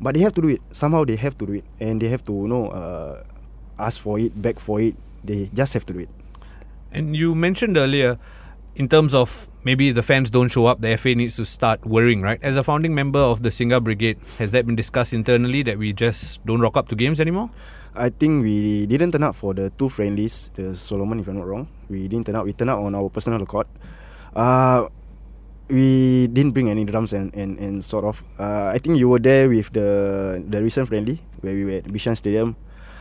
but 0.00 0.14
they 0.14 0.20
have 0.20 0.32
to 0.32 0.40
do 0.42 0.48
it 0.48 0.60
somehow 0.70 1.04
they 1.04 1.16
have 1.16 1.36
to 1.36 1.46
do 1.46 1.52
it 1.54 1.64
and 1.80 2.00
they 2.00 2.08
have 2.08 2.22
to 2.24 2.32
you 2.32 2.48
know 2.48 2.68
uh, 2.68 3.22
ask 3.78 4.00
for 4.00 4.18
it 4.18 4.30
beg 4.40 4.60
for 4.60 4.80
it 4.80 4.94
they 5.24 5.50
just 5.52 5.72
have 5.74 5.84
to 5.84 5.92
do 5.92 6.00
it 6.00 6.08
And 6.92 7.14
you 7.14 7.34
mentioned 7.38 7.76
earlier, 7.78 8.18
in 8.74 8.88
terms 8.88 9.14
of 9.14 9.48
maybe 9.62 9.92
the 9.92 10.02
fans 10.02 10.30
don't 10.30 10.48
show 10.48 10.66
up, 10.66 10.80
the 10.80 10.96
FA 10.96 11.14
needs 11.14 11.36
to 11.36 11.44
start 11.44 11.86
worrying, 11.86 12.18
right? 12.22 12.42
As 12.42 12.56
a 12.56 12.62
founding 12.62 12.94
member 12.94 13.20
of 13.20 13.42
the 13.42 13.48
Singa 13.50 13.78
Brigade, 13.78 14.18
has 14.38 14.50
that 14.50 14.66
been 14.66 14.74
discussed 14.74 15.12
internally 15.12 15.62
that 15.62 15.78
we 15.78 15.92
just 15.92 16.44
don't 16.44 16.60
rock 16.60 16.76
up 16.76 16.88
to 16.88 16.96
games 16.96 17.20
anymore? 17.20 17.50
I 17.94 18.10
think 18.10 18.42
we 18.42 18.86
didn't 18.86 19.12
turn 19.12 19.22
up 19.22 19.36
for 19.36 19.54
the 19.54 19.70
two 19.78 19.88
friendlies, 19.88 20.50
the 20.54 20.74
Solomon, 20.74 21.20
if 21.20 21.28
I'm 21.28 21.38
not 21.38 21.46
wrong. 21.46 21.68
We 21.90 22.06
didn't 22.06 22.26
turn 22.26 22.36
up. 22.36 22.46
We 22.46 22.54
turned 22.54 22.70
up 22.70 22.78
on 22.78 22.94
our 22.94 23.10
personal 23.10 23.42
accord. 23.42 23.66
Uh, 24.34 24.86
we 25.68 26.26
didn't 26.28 26.52
bring 26.52 26.70
any 26.70 26.84
drums 26.84 27.12
and, 27.12 27.34
and, 27.34 27.58
and 27.58 27.84
sort 27.84 28.04
of. 28.04 28.22
Uh, 28.38 28.70
I 28.74 28.78
think 28.78 28.98
you 28.98 29.08
were 29.08 29.18
there 29.18 29.48
with 29.48 29.72
the 29.74 30.42
the 30.42 30.62
recent 30.62 30.88
friendly 30.88 31.20
where 31.42 31.54
we 31.54 31.64
were 31.64 31.78
at 31.82 31.90
Bishan 31.90 32.16
Stadium. 32.16 32.56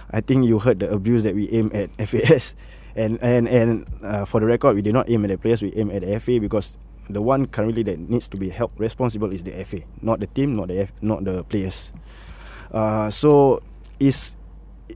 I 0.10 0.22
think 0.22 0.46
you 0.46 0.58
heard 0.58 0.80
the 0.82 0.90
abuse 0.90 1.24
that 1.24 1.36
we 1.36 1.50
aim 1.54 1.70
at 1.74 1.94
FAS. 2.10 2.56
And 2.96 3.22
and 3.22 3.48
and 3.48 3.86
uh, 4.02 4.26
for 4.26 4.42
the 4.42 4.50
record, 4.50 4.76
we 4.76 4.82
did 4.82 4.94
not 4.94 5.10
aim 5.10 5.24
at 5.26 5.30
the 5.30 5.38
players. 5.38 5.62
We 5.62 5.72
aim 5.78 5.92
at 5.92 6.02
the 6.02 6.20
FA 6.20 6.40
because 6.42 6.78
the 7.10 7.22
one 7.22 7.46
currently 7.48 7.84
that 7.84 7.98
needs 7.98 8.28
to 8.30 8.38
be 8.38 8.50
held 8.50 8.72
responsible 8.78 9.34
is 9.34 9.44
the 9.44 9.54
FA, 9.66 9.82
not 10.02 10.20
the 10.20 10.28
team, 10.28 10.56
not 10.56 10.68
the 10.70 10.82
F, 10.82 10.92
not 11.02 11.24
the 11.24 11.44
players. 11.44 11.94
Uh, 12.72 13.10
so 13.10 13.62
it's 14.00 14.36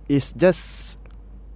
it's 0.10 0.34
just 0.34 0.99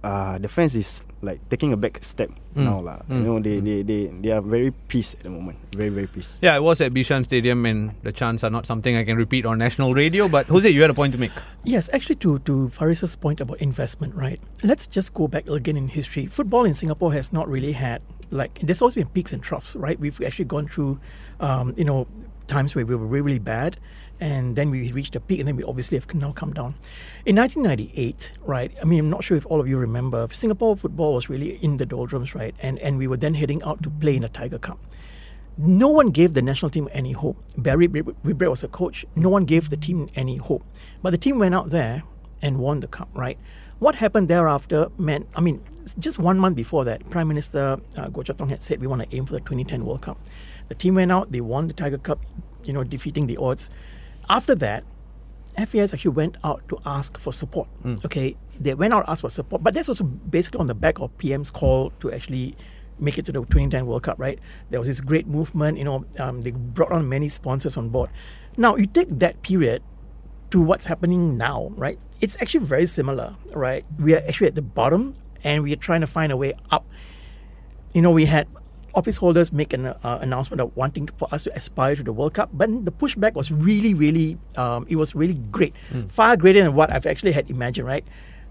uh, 0.02 0.38
the 0.38 0.48
fans 0.48 0.74
is 0.74 1.04
like 1.22 1.40
taking 1.48 1.72
a 1.72 1.76
back 1.76 1.98
step 2.02 2.30
Mm. 2.58 2.64
now 2.64 2.78
lah. 2.80 2.98
Mm. 3.06 3.18
You 3.18 3.24
know 3.24 3.38
they, 3.38 3.56
they 3.60 3.82
they 3.86 4.00
they 4.10 4.30
are 4.34 4.40
very 4.42 4.72
peace 4.90 5.14
at 5.14 5.22
the 5.22 5.30
moment, 5.30 5.58
very 5.70 5.90
very 5.90 6.08
peace. 6.10 6.38
Yeah, 6.42 6.56
I 6.56 6.58
was 6.58 6.80
at 6.80 6.90
Bishan 6.90 7.22
Stadium, 7.22 7.62
and 7.66 7.94
the 8.02 8.10
chants 8.10 8.42
are 8.42 8.50
not 8.50 8.66
something 8.66 8.96
I 8.96 9.04
can 9.04 9.14
repeat 9.14 9.46
on 9.46 9.58
national 9.62 9.94
radio. 9.94 10.26
But 10.26 10.46
Jose, 10.50 10.66
you 10.66 10.82
had 10.82 10.90
a 10.90 10.94
point 10.96 11.12
to 11.14 11.20
make. 11.22 11.30
Yes, 11.62 11.86
actually, 11.92 12.16
to, 12.26 12.38
to 12.50 12.68
Faris's 12.70 13.14
point 13.14 13.38
about 13.40 13.60
investment, 13.62 14.14
right? 14.16 14.40
Let's 14.64 14.86
just 14.88 15.14
go 15.14 15.28
back 15.28 15.46
again 15.46 15.76
in 15.76 15.86
history. 15.86 16.26
Football 16.26 16.64
in 16.64 16.74
Singapore 16.74 17.12
has 17.12 17.30
not 17.30 17.46
really 17.46 17.72
had, 17.78 18.02
like, 18.32 18.58
there's 18.58 18.80
always 18.82 18.96
been 18.96 19.06
peaks 19.12 19.30
and 19.32 19.42
troughs, 19.42 19.76
right? 19.76 20.00
We've 20.00 20.18
actually 20.24 20.46
gone 20.46 20.66
through, 20.66 20.98
um, 21.38 21.74
you 21.76 21.84
know, 21.84 22.08
times 22.48 22.74
where 22.74 22.86
we 22.86 22.96
were 22.96 23.06
really, 23.06 23.38
really 23.38 23.38
bad, 23.38 23.78
and 24.20 24.56
then 24.56 24.70
we 24.70 24.92
reached 24.92 25.14
a 25.16 25.20
peak, 25.20 25.38
and 25.38 25.48
then 25.48 25.56
we 25.56 25.64
obviously 25.64 25.96
have 25.96 26.12
now 26.14 26.32
come 26.32 26.52
down. 26.52 26.74
In 27.24 27.36
1998, 27.36 28.32
right? 28.42 28.72
I 28.80 28.84
mean, 28.84 29.00
I'm 29.00 29.10
not 29.10 29.24
sure 29.24 29.36
if 29.36 29.46
all 29.46 29.60
of 29.60 29.68
you 29.68 29.78
remember, 29.78 30.26
Singapore 30.30 30.76
football 30.76 31.14
was 31.14 31.28
really 31.28 31.62
in 31.62 31.76
the 31.76 31.86
doldrums, 31.86 32.34
right? 32.34 32.54
And, 32.60 32.78
and 32.78 32.98
we 32.98 33.06
were 33.06 33.16
then 33.16 33.34
heading 33.34 33.62
out 33.62 33.82
to 33.82 33.90
play 33.90 34.16
in 34.16 34.24
a 34.24 34.28
Tiger 34.28 34.58
Cup 34.58 34.78
no 35.58 35.88
one 35.88 36.10
gave 36.10 36.34
the 36.34 36.42
national 36.42 36.70
team 36.70 36.88
any 36.92 37.12
hope. 37.12 37.36
Barry 37.56 37.88
Whitbread 37.88 38.48
was 38.48 38.62
a 38.62 38.68
coach. 38.68 39.04
No 39.16 39.28
one 39.28 39.44
gave 39.44 39.70
the 39.70 39.76
team 39.76 40.08
any 40.14 40.36
hope. 40.36 40.62
But 41.02 41.10
the 41.10 41.18
team 41.18 41.38
went 41.38 41.54
out 41.54 41.70
there 41.70 42.04
and 42.40 42.58
won 42.58 42.78
the 42.78 42.86
cup, 42.86 43.08
right? 43.12 43.36
What 43.80 43.96
happened 43.96 44.28
thereafter 44.28 44.88
meant, 44.98 45.28
I 45.34 45.40
mean, 45.40 45.60
just 45.98 46.18
one 46.18 46.38
month 46.38 46.54
before 46.54 46.84
that, 46.84 47.10
Prime 47.10 47.26
Minister 47.26 47.80
uh, 47.96 48.08
Goh 48.08 48.24
Chok 48.24 48.36
Tong 48.36 48.48
had 48.48 48.62
said 48.62 48.80
we 48.80 48.86
want 48.86 49.02
to 49.02 49.16
aim 49.16 49.26
for 49.26 49.32
the 49.32 49.40
2010 49.40 49.84
World 49.84 50.02
Cup. 50.02 50.18
The 50.68 50.74
team 50.76 50.94
went 50.94 51.10
out, 51.10 51.32
they 51.32 51.40
won 51.40 51.66
the 51.66 51.74
Tiger 51.74 51.98
Cup, 51.98 52.20
you 52.62 52.72
know, 52.72 52.84
defeating 52.84 53.26
the 53.26 53.36
odds. 53.36 53.68
After 54.28 54.54
that, 54.56 54.84
FAS 55.56 55.92
actually 55.92 56.12
went 56.12 56.36
out 56.44 56.66
to 56.68 56.78
ask 56.86 57.18
for 57.18 57.32
support. 57.32 57.68
Okay, 58.04 58.36
they 58.60 58.74
went 58.74 58.94
out 58.94 59.06
to 59.06 59.10
ask 59.10 59.22
for 59.22 59.30
support, 59.30 59.62
but 59.62 59.74
that's 59.74 59.88
also 59.88 60.04
basically 60.04 60.60
on 60.60 60.66
the 60.66 60.74
back 60.74 61.00
of 61.00 61.16
PM's 61.18 61.50
call 61.50 61.90
to 62.00 62.12
actually 62.12 62.54
make 63.00 63.18
it 63.18 63.24
to 63.26 63.32
the 63.32 63.40
2010 63.40 63.86
World 63.86 64.02
Cup, 64.02 64.18
right? 64.18 64.38
There 64.70 64.80
was 64.80 64.88
this 64.88 65.00
great 65.00 65.26
movement, 65.26 65.78
you 65.78 65.84
know, 65.84 66.04
um, 66.18 66.42
they 66.42 66.50
brought 66.50 66.92
on 66.92 67.08
many 67.08 67.28
sponsors 67.28 67.76
on 67.76 67.88
board. 67.88 68.10
Now, 68.56 68.76
you 68.76 68.86
take 68.86 69.08
that 69.18 69.42
period 69.42 69.82
to 70.50 70.60
what's 70.60 70.86
happening 70.86 71.36
now, 71.36 71.70
right? 71.76 71.98
It's 72.20 72.36
actually 72.40 72.64
very 72.66 72.86
similar, 72.86 73.36
right? 73.54 73.84
We 73.98 74.14
are 74.14 74.22
actually 74.26 74.48
at 74.48 74.54
the 74.54 74.62
bottom 74.62 75.14
and 75.44 75.62
we 75.62 75.72
are 75.72 75.76
trying 75.76 76.00
to 76.00 76.06
find 76.06 76.32
a 76.32 76.36
way 76.36 76.54
up. 76.70 76.86
You 77.94 78.02
know, 78.02 78.10
we 78.10 78.24
had 78.24 78.48
office 78.94 79.16
holders 79.18 79.52
make 79.52 79.72
an 79.72 79.86
uh, 79.86 80.18
announcement 80.20 80.60
of 80.60 80.76
wanting 80.76 81.06
to, 81.06 81.12
for 81.14 81.28
us 81.32 81.44
to 81.44 81.54
aspire 81.54 81.96
to 81.96 82.02
the 82.02 82.12
World 82.12 82.34
Cup, 82.34 82.50
but 82.52 82.68
the 82.84 82.92
pushback 82.92 83.34
was 83.34 83.50
really, 83.52 83.94
really, 83.94 84.38
um, 84.56 84.86
it 84.88 84.96
was 84.96 85.14
really 85.14 85.34
great, 85.34 85.74
far 86.08 86.36
greater 86.36 86.62
than 86.62 86.74
what 86.74 86.92
I've 86.92 87.06
actually 87.06 87.32
had 87.32 87.50
imagined. 87.50 87.86
Right? 87.86 88.04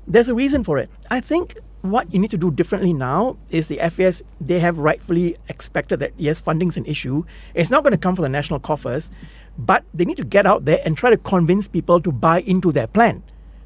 There's 0.08 0.30
a 0.30 0.36
reason 0.36 0.63
for 0.63 0.78
it. 0.78 0.89
I 1.12 1.19
think 1.19 1.58
what 1.82 2.12
you 2.13 2.19
need 2.19 2.32
to 2.32 2.38
do 2.38 2.52
differently 2.52 2.93
now 2.93 3.38
is 3.50 3.67
the 3.67 3.78
FAS. 3.89 4.23
They 4.39 4.60
have 4.60 4.78
rightfully 4.78 5.38
expected 5.47 6.00
that 6.00 6.13
yes, 6.17 6.39
funding's 6.39 6.78
an 6.78 6.86
issue. 6.86 7.23
It's 7.54 7.69
not 7.69 7.84
going 7.84 7.91
to 7.91 7.97
come 7.97 8.15
from 8.15 8.23
the 8.23 8.30
national 8.30 8.60
coffers. 8.60 9.12
but 9.58 9.84
they 9.93 10.06
need 10.06 10.17
to 10.17 10.23
get 10.23 10.45
out 10.45 10.65
there 10.65 10.80
and 10.86 10.95
try 10.95 11.10
to 11.10 11.17
convince 11.17 11.67
people 11.67 12.00
to 12.02 12.12
buy 12.12 12.41
into 12.41 12.71
their 12.71 12.88
plan. 12.88 13.23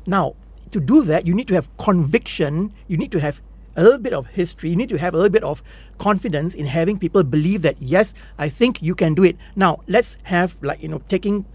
Now, 0.07 0.35
to 0.71 0.79
do 0.79 1.03
that, 1.03 1.27
you 1.27 1.33
need 1.33 1.47
to 1.49 1.53
have 1.55 1.67
conviction, 1.77 2.73
you 2.87 2.97
need 2.97 3.11
to 3.11 3.19
have 3.19 3.41
a 3.75 3.83
little 3.83 3.99
bit 3.99 4.13
of 4.13 4.27
history, 4.27 4.69
you 4.69 4.75
need 4.75 4.89
to 4.89 4.97
have 4.97 5.13
a 5.13 5.17
little 5.17 5.31
bit 5.31 5.43
of 5.43 5.63
confidence 5.97 6.55
in 6.55 6.65
having 6.65 6.97
people 6.97 7.23
believe 7.23 7.61
that, 7.61 7.81
yes, 7.81 8.13
I 8.37 8.49
think 8.49 8.81
you 8.81 8.95
can 8.95 9.13
do 9.13 9.23
it. 9.23 9.37
Now, 9.55 9.81
let's 9.87 10.17
have, 10.23 10.57
like, 10.61 10.81
you 10.81 10.89
know, 10.89 11.01
taking 11.07 11.45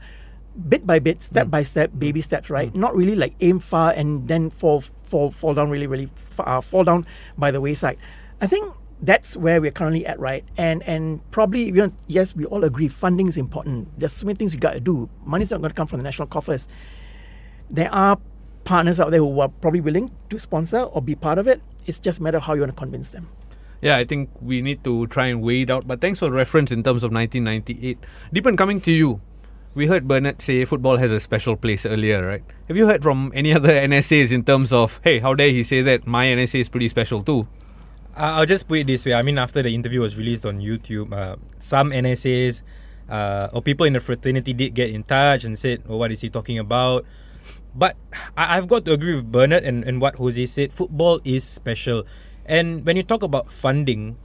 bit 0.68 0.86
by 0.86 0.98
bit, 0.98 1.22
step 1.22 1.50
by 1.50 1.62
step, 1.62 1.90
baby 1.98 2.20
steps, 2.20 2.48
right? 2.48 2.74
Not 2.74 2.94
really 2.94 3.14
like 3.14 3.34
aim 3.40 3.58
far 3.58 3.92
and 3.92 4.26
then 4.28 4.50
fall, 4.50 4.82
fall, 5.02 5.30
fall 5.30 5.54
down 5.54 5.70
really, 5.70 5.86
really 5.86 6.10
far, 6.14 6.48
uh, 6.48 6.60
fall 6.60 6.84
down 6.84 7.06
by 7.36 7.50
the 7.50 7.60
wayside. 7.60 7.98
I 8.40 8.46
think 8.46 8.74
that's 9.00 9.36
where 9.36 9.60
we're 9.60 9.70
currently 9.70 10.06
at, 10.06 10.18
right? 10.18 10.44
And 10.56 10.82
and 10.84 11.20
probably 11.30 11.64
you 11.64 11.72
know, 11.72 11.92
yes, 12.06 12.34
we 12.34 12.44
all 12.46 12.64
agree 12.64 12.88
funding 12.88 13.28
is 13.28 13.36
important. 13.36 13.98
There's 13.98 14.12
so 14.12 14.26
many 14.26 14.36
things 14.36 14.52
we 14.52 14.58
got 14.58 14.72
to 14.72 14.80
do. 14.80 15.08
Money's 15.24 15.50
not 15.50 15.60
going 15.60 15.70
to 15.70 15.74
come 15.74 15.86
from 15.86 15.98
the 15.98 16.04
national 16.04 16.28
coffers. 16.28 16.66
There 17.70 17.92
are 17.92 18.18
partners 18.64 18.98
out 18.98 19.10
there 19.10 19.20
who 19.20 19.40
are 19.40 19.48
probably 19.48 19.80
willing 19.80 20.10
to 20.30 20.38
sponsor 20.38 20.80
or 20.80 21.02
be 21.02 21.14
part 21.14 21.38
of 21.38 21.46
it. 21.46 21.60
It's 21.86 22.00
just 22.00 22.20
a 22.20 22.22
matter 22.22 22.38
of 22.38 22.44
how 22.44 22.54
you 22.54 22.60
want 22.60 22.72
to 22.72 22.78
convince 22.78 23.10
them. 23.10 23.28
Yeah, 23.80 23.96
I 23.96 24.04
think 24.04 24.30
we 24.40 24.62
need 24.62 24.82
to 24.84 25.06
try 25.06 25.26
and 25.26 25.42
weigh 25.42 25.62
it 25.62 25.70
out. 25.70 25.86
But 25.86 26.00
thanks 26.00 26.18
for 26.18 26.26
the 26.26 26.32
reference 26.32 26.72
in 26.72 26.82
terms 26.82 27.04
of 27.04 27.12
1998. 27.12 27.98
Deepan, 28.34 28.58
coming 28.58 28.80
to 28.82 28.90
you. 28.90 29.20
We 29.74 29.86
heard 29.86 30.08
Bernard 30.08 30.40
say 30.40 30.64
football 30.64 30.96
has 30.96 31.12
a 31.12 31.20
special 31.20 31.54
place 31.54 31.84
earlier, 31.84 32.26
right? 32.26 32.42
Have 32.68 32.78
you 32.78 32.86
heard 32.86 33.02
from 33.02 33.30
any 33.34 33.52
other 33.52 33.68
NSAs 33.88 34.32
in 34.32 34.42
terms 34.42 34.72
of, 34.72 35.00
hey, 35.04 35.18
how 35.18 35.34
dare 35.34 35.50
he 35.50 35.62
say 35.62 35.82
that 35.82 36.06
my 36.06 36.26
NSA 36.26 36.60
is 36.60 36.68
pretty 36.70 36.88
special 36.88 37.22
too? 37.22 37.46
Uh, 38.16 38.40
I'll 38.40 38.46
just 38.46 38.66
put 38.66 38.78
it 38.78 38.86
this 38.86 39.04
way. 39.04 39.12
I 39.12 39.20
mean, 39.20 39.36
after 39.36 39.62
the 39.62 39.74
interview 39.74 40.00
was 40.00 40.16
released 40.16 40.46
on 40.46 40.60
YouTube, 40.60 41.12
uh, 41.12 41.36
some 41.58 41.90
NSAs 41.90 42.62
uh, 43.10 43.48
or 43.52 43.60
people 43.60 43.84
in 43.84 43.92
the 43.92 44.00
fraternity 44.00 44.54
did 44.54 44.74
get 44.74 44.90
in 44.90 45.02
touch 45.02 45.44
and 45.44 45.58
said, 45.58 45.82
oh, 45.88 45.98
what 45.98 46.10
is 46.10 46.22
he 46.22 46.30
talking 46.30 46.58
about? 46.58 47.04
But 47.76 47.96
I- 48.36 48.56
I've 48.56 48.68
got 48.68 48.84
to 48.86 48.92
agree 48.92 49.14
with 49.14 49.30
Bernard 49.30 49.64
and, 49.64 49.84
and 49.84 50.00
what 50.00 50.16
Jose 50.16 50.44
said. 50.46 50.72
Football 50.72 51.20
is 51.24 51.44
special. 51.44 52.04
And 52.46 52.86
when 52.86 52.96
you 52.96 53.02
talk 53.02 53.22
about 53.22 53.52
funding, 53.52 54.16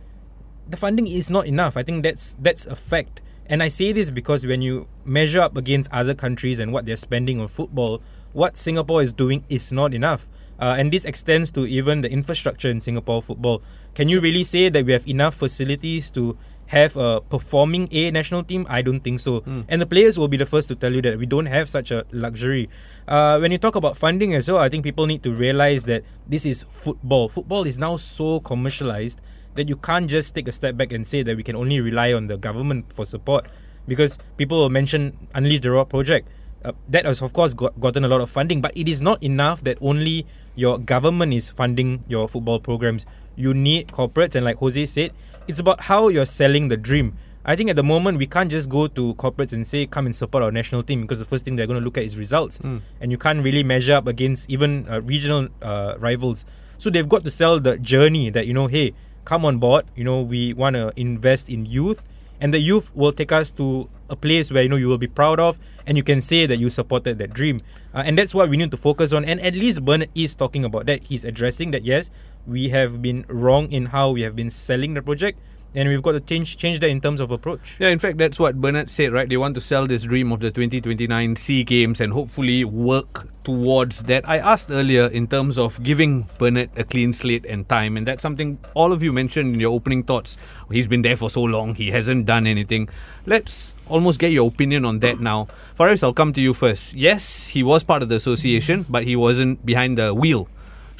the 0.69 0.77
funding 0.77 1.07
is 1.07 1.29
not 1.29 1.45
enough. 1.47 1.75
I 1.75 1.83
think 1.83 2.03
that's 2.03 2.35
that's 2.39 2.65
a 2.65 2.75
fact. 2.75 3.19
And 3.47 3.61
I 3.61 3.67
say 3.67 3.91
this 3.91 4.09
because 4.09 4.45
when 4.45 4.61
you 4.61 4.87
measure 5.03 5.41
up 5.41 5.57
against 5.57 5.91
other 5.91 6.13
countries 6.15 6.59
and 6.59 6.71
what 6.71 6.85
they're 6.85 6.95
spending 6.95 7.41
on 7.41 7.49
football, 7.49 8.01
what 8.31 8.55
Singapore 8.55 9.01
is 9.03 9.11
doing 9.11 9.43
is 9.49 9.71
not 9.71 9.93
enough. 9.93 10.29
Uh, 10.61 10.75
and 10.77 10.93
this 10.93 11.03
extends 11.03 11.51
to 11.51 11.65
even 11.65 12.01
the 12.01 12.09
infrastructure 12.09 12.69
in 12.69 12.79
Singapore 12.79 13.21
football. 13.21 13.61
Can 13.95 14.07
you 14.07 14.21
really 14.21 14.45
say 14.45 14.69
that 14.69 14.85
we 14.85 14.93
have 14.93 15.07
enough 15.07 15.35
facilities 15.35 16.11
to 16.11 16.37
have 16.71 16.95
a 16.95 17.19
performing 17.19 17.89
A 17.91 18.11
national 18.11 18.43
team? 18.43 18.65
I 18.69 18.81
don't 18.81 19.01
think 19.01 19.19
so. 19.19 19.43
And 19.67 19.81
the 19.81 19.85
players 19.85 20.17
will 20.17 20.29
be 20.29 20.37
the 20.37 20.45
first 20.45 20.69
to 20.69 20.75
tell 20.75 20.93
you 20.93 21.01
that 21.03 21.17
we 21.19 21.25
don't 21.25 21.47
have 21.47 21.69
such 21.69 21.91
a 21.91 22.05
luxury. 22.11 22.69
Uh, 23.07 23.39
when 23.39 23.51
you 23.51 23.57
talk 23.57 23.75
about 23.75 23.97
funding 23.97 24.33
as 24.33 24.47
well, 24.47 24.57
I 24.57 24.69
think 24.69 24.85
people 24.85 25.05
need 25.05 25.21
to 25.23 25.33
realize 25.33 25.83
that 25.85 26.03
this 26.27 26.45
is 26.45 26.63
football. 26.69 27.27
Football 27.27 27.67
is 27.67 27.77
now 27.77 27.97
so 27.97 28.39
commercialized 28.39 29.19
that 29.55 29.67
you 29.67 29.75
can't 29.75 30.09
just 30.09 30.33
take 30.33 30.47
a 30.47 30.51
step 30.53 30.77
back 30.77 30.93
and 30.93 31.05
say 31.05 31.23
that 31.23 31.35
we 31.35 31.43
can 31.43 31.57
only 31.57 31.81
rely 31.81 32.13
on 32.13 32.27
the 32.27 32.37
government 32.37 32.93
for 32.93 33.05
support 33.05 33.47
because 33.85 34.17
people 34.37 34.57
will 34.57 34.69
mention 34.69 35.27
Unleash 35.35 35.59
the 35.59 35.71
Roar 35.71 35.85
project. 35.85 36.29
Uh, 36.63 36.71
that 36.87 37.05
has 37.05 37.21
of 37.21 37.33
course 37.33 37.53
got, 37.53 37.77
gotten 37.81 38.05
a 38.05 38.07
lot 38.07 38.21
of 38.21 38.29
funding, 38.29 38.61
but 38.61 38.71
it 38.77 38.87
is 38.87 39.01
not 39.01 39.21
enough 39.21 39.63
that 39.63 39.77
only 39.81 40.25
your 40.55 40.77
government 40.77 41.33
is 41.33 41.49
funding 41.49 42.05
your 42.07 42.29
football 42.29 42.59
programs. 42.59 43.05
You 43.35 43.53
need 43.53 43.87
corporates, 43.87 44.35
and 44.35 44.45
like 44.45 44.57
Jose 44.57 44.85
said, 44.85 45.11
it's 45.47 45.59
about 45.59 45.81
how 45.81 46.07
you're 46.07 46.25
selling 46.25 46.67
the 46.67 46.77
dream. 46.77 47.17
I 47.43 47.55
think 47.55 47.69
at 47.71 47.75
the 47.75 47.83
moment 47.83 48.19
we 48.19 48.27
can't 48.27 48.51
just 48.51 48.69
go 48.69 48.87
to 48.87 49.15
corporates 49.15 49.51
and 49.51 49.65
say 49.65 49.87
come 49.87 50.05
and 50.05 50.15
support 50.15 50.43
our 50.43 50.51
national 50.51 50.83
team 50.83 51.01
because 51.01 51.17
the 51.17 51.25
first 51.25 51.43
thing 51.43 51.55
they're 51.55 51.65
going 51.65 51.79
to 51.79 51.83
look 51.83 51.97
at 51.97 52.03
is 52.03 52.15
results, 52.15 52.59
and 53.01 53.11
you 53.11 53.17
can't 53.17 53.43
really 53.43 53.63
measure 53.63 53.93
up 53.93 54.05
against 54.07 54.49
even 54.49 54.87
uh, 54.87 55.01
regional 55.01 55.47
uh, 55.61 55.95
rivals. 55.97 56.45
So 56.77 56.89
they've 56.89 57.09
got 57.09 57.23
to 57.23 57.31
sell 57.31 57.59
the 57.59 57.77
journey 57.77 58.29
that 58.29 58.45
you 58.45 58.53
know, 58.53 58.67
hey, 58.67 58.93
come 59.25 59.43
on 59.45 59.57
board. 59.57 59.85
You 59.95 60.03
know, 60.03 60.21
we 60.21 60.53
want 60.53 60.75
to 60.75 60.91
invest 60.95 61.49
in 61.49 61.65
youth, 61.65 62.05
and 62.39 62.53
the 62.53 62.59
youth 62.59 62.95
will 62.95 63.11
take 63.11 63.31
us 63.31 63.49
to 63.51 63.89
a 64.11 64.15
place 64.15 64.51
where 64.51 64.61
you 64.61 64.69
know 64.69 64.75
you 64.75 64.89
will 64.89 64.99
be 64.99 65.07
proud 65.07 65.39
of, 65.39 65.57
and 65.87 65.97
you 65.97 66.03
can 66.03 66.21
say 66.21 66.45
that 66.45 66.57
you 66.57 66.69
supported 66.69 67.17
that 67.17 67.33
dream. 67.33 67.61
Uh, 67.95 68.03
and 68.05 68.17
that's 68.17 68.35
what 68.35 68.49
we 68.49 68.57
need 68.57 68.69
to 68.71 68.77
focus 68.77 69.13
on. 69.13 69.25
And 69.25 69.41
at 69.41 69.55
least 69.55 69.83
Bernard 69.83 70.09
is 70.13 70.35
talking 70.35 70.63
about 70.63 70.85
that. 70.85 71.05
He's 71.05 71.23
addressing 71.25 71.71
that. 71.71 71.83
Yes, 71.83 72.11
we 72.45 72.69
have 72.69 73.01
been 73.01 73.25
wrong 73.27 73.71
in 73.71 73.87
how 73.87 74.11
we 74.11 74.21
have 74.21 74.35
been 74.35 74.49
selling 74.49 74.93
the 74.93 75.01
project, 75.01 75.39
and 75.73 75.87
we've 75.87 76.01
got 76.01 76.13
to 76.13 76.19
change 76.19 76.57
change 76.57 76.79
that 76.79 76.89
in 76.89 76.99
terms 76.99 77.19
of 77.19 77.31
approach. 77.31 77.77
Yeah, 77.79 77.89
in 77.89 77.99
fact, 77.99 78.17
that's 78.17 78.39
what 78.39 78.59
Bernard 78.59 78.89
said, 78.89 79.13
right? 79.13 79.27
They 79.27 79.37
want 79.37 79.55
to 79.55 79.61
sell 79.61 79.87
this 79.87 80.03
dream 80.03 80.31
of 80.31 80.39
the 80.39 80.51
2029 80.51 81.35
SEA 81.35 81.63
Games 81.63 82.01
and 82.01 82.13
hopefully 82.13 82.65
work 82.65 83.27
towards 83.43 84.03
that. 84.03 84.27
I 84.27 84.37
asked 84.37 84.69
earlier 84.69 85.07
in 85.07 85.27
terms 85.27 85.57
of 85.57 85.81
giving 85.81 86.29
Bernard 86.37 86.69
a 86.75 86.83
clean 86.83 87.13
slate 87.13 87.45
and 87.45 87.67
time, 87.67 87.97
and 87.97 88.07
that's 88.07 88.21
something 88.21 88.59
all 88.73 88.91
of 88.91 89.01
you 89.01 89.13
mentioned 89.13 89.53
in 89.53 89.59
your 89.59 89.71
opening 89.71 90.03
thoughts. 90.03 90.37
He's 90.71 90.87
been 90.87 91.01
there 91.01 91.17
for 91.17 91.29
so 91.29 91.41
long, 91.41 91.75
he 91.75 91.91
hasn't 91.91 92.25
done 92.25 92.47
anything. 92.47 92.89
Let's 93.25 93.73
almost 93.87 94.19
get 94.19 94.31
your 94.31 94.47
opinion 94.47 94.85
on 94.85 94.99
that 94.99 95.19
now. 95.19 95.47
Faris, 95.75 96.03
I'll 96.03 96.13
come 96.13 96.33
to 96.33 96.41
you 96.41 96.53
first. 96.53 96.93
Yes, 96.93 97.47
he 97.47 97.63
was 97.63 97.83
part 97.83 98.03
of 98.03 98.09
the 98.09 98.15
association, 98.15 98.85
but 98.89 99.05
he 99.05 99.15
wasn't 99.15 99.65
behind 99.65 99.97
the 99.97 100.13
wheel. 100.13 100.47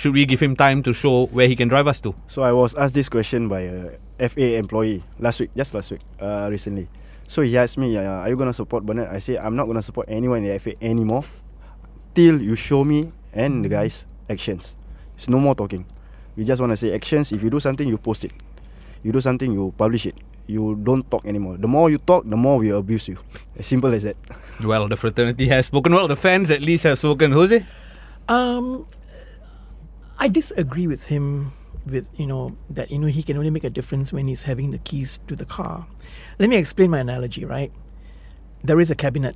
Should 0.02 0.14
we 0.14 0.26
give 0.26 0.40
him 0.40 0.56
time 0.56 0.82
to 0.84 0.94
show 0.94 1.28
where 1.28 1.48
he 1.48 1.56
can 1.56 1.68
drive 1.68 1.88
us 1.88 2.02
to? 2.02 2.16
So 2.28 2.42
I 2.42 2.52
was 2.52 2.74
asked 2.74 2.96
this 2.96 3.08
question 3.08 3.48
by 3.48 3.60
a 3.62 3.92
FA 4.30 4.56
employee 4.56 5.04
last 5.20 5.40
week, 5.42 5.50
just 5.58 5.74
last 5.74 5.92
week, 5.92 6.02
uh, 6.22 6.48
recently. 6.50 6.88
So 7.26 7.42
he 7.42 7.58
asked 7.58 7.78
me, 7.78 7.98
uh, 7.98 8.22
"Are 8.22 8.30
you 8.30 8.38
gonna 8.38 8.54
support 8.54 8.86
Bernard?" 8.86 9.10
I 9.10 9.18
say, 9.20 9.38
"I'm 9.38 9.56
not 9.56 9.66
gonna 9.66 9.82
support 9.82 10.08
anyone 10.10 10.44
in 10.44 10.52
the 10.52 10.56
FA 10.60 10.76
anymore 10.82 11.24
till 12.14 12.42
you 12.42 12.56
show 12.56 12.84
me 12.84 13.12
and 13.34 13.64
the 13.64 13.70
guys 13.70 14.06
actions. 14.30 14.76
It's 15.16 15.30
no 15.30 15.40
more 15.40 15.56
talking. 15.56 15.86
We 16.36 16.44
just 16.44 16.62
wanna 16.62 16.76
say 16.76 16.94
actions. 16.94 17.32
If 17.32 17.42
you 17.44 17.50
do 17.50 17.60
something, 17.60 17.88
you 17.88 17.98
post 17.98 18.26
it. 18.26 18.32
You 19.04 19.12
do 19.12 19.22
something, 19.22 19.52
you 19.52 19.74
publish 19.78 20.06
it. 20.06 20.16
You 20.48 20.76
don't 20.76 21.10
talk 21.10 21.26
anymore. 21.26 21.58
The 21.58 21.68
more 21.68 21.90
you 21.90 21.98
talk, 21.98 22.28
the 22.28 22.38
more 22.38 22.58
we 22.58 22.70
abuse 22.70 23.08
you. 23.08 23.18
As 23.58 23.66
simple 23.68 23.94
as 23.94 24.04
that. 24.04 24.18
Well, 24.62 24.88
the 24.88 24.98
fraternity 24.98 25.48
has 25.48 25.66
spoken. 25.66 25.96
Well, 25.96 26.08
the 26.08 26.16
fans 26.16 26.52
at 26.52 26.62
least 26.62 26.84
have 26.84 27.00
spoken. 27.00 27.32
Jose? 27.32 27.66
Um, 28.30 28.86
I 30.20 30.28
disagree 30.28 30.86
with 30.86 31.08
him 31.08 31.52
with 31.86 32.08
you 32.16 32.28
know 32.28 32.56
that 32.70 32.92
you 32.92 33.00
know 33.00 33.08
he 33.08 33.24
can 33.24 33.38
only 33.38 33.50
make 33.50 33.64
a 33.64 33.70
difference 33.70 34.14
when 34.14 34.28
he's 34.28 34.44
having 34.44 34.72
the 34.72 34.78
keys 34.80 35.20
to 35.28 35.36
the 35.36 35.46
car. 35.46 35.88
Let 36.40 36.50
me 36.50 36.58
explain 36.58 36.90
my 36.90 37.00
analogy. 37.00 37.46
Right, 37.46 37.72
there 38.64 38.80
is 38.80 38.92
a 38.92 38.96
cabinet. 38.96 39.36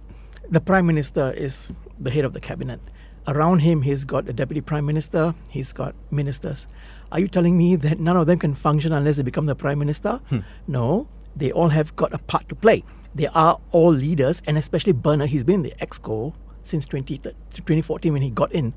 The 0.49 0.61
prime 0.61 0.85
minister 0.85 1.31
is 1.31 1.71
the 1.99 2.11
head 2.11 2.25
of 2.25 2.33
the 2.33 2.41
cabinet. 2.41 2.79
Around 3.27 3.59
him, 3.59 3.81
he's 3.81 4.05
got 4.05 4.29
a 4.29 4.33
deputy 4.33 4.61
prime 4.61 4.85
minister. 4.85 5.33
He's 5.49 5.73
got 5.73 5.95
ministers. 6.11 6.67
Are 7.11 7.19
you 7.19 7.27
telling 7.27 7.57
me 7.57 7.75
that 7.77 7.99
none 7.99 8.17
of 8.17 8.27
them 8.27 8.37
can 8.37 8.53
function 8.53 8.93
unless 8.93 9.17
they 9.17 9.23
become 9.23 9.47
the 9.47 9.55
prime 9.55 9.79
minister? 9.79 10.19
Hmm. 10.29 10.39
No, 10.67 11.07
they 11.35 11.51
all 11.51 11.69
have 11.69 11.95
got 11.95 12.13
a 12.13 12.19
part 12.19 12.47
to 12.49 12.55
play. 12.55 12.83
They 13.15 13.27
are 13.27 13.59
all 13.71 13.91
leaders, 13.91 14.43
and 14.45 14.57
especially 14.57 14.91
Bernard. 14.91 15.29
He's 15.29 15.43
been 15.43 15.63
the 15.63 15.73
exco 15.81 16.33
since 16.67 16.85
20, 16.85 17.17
2014 17.17 18.13
when 18.13 18.21
he 18.21 18.29
got 18.29 18.51
in. 18.51 18.73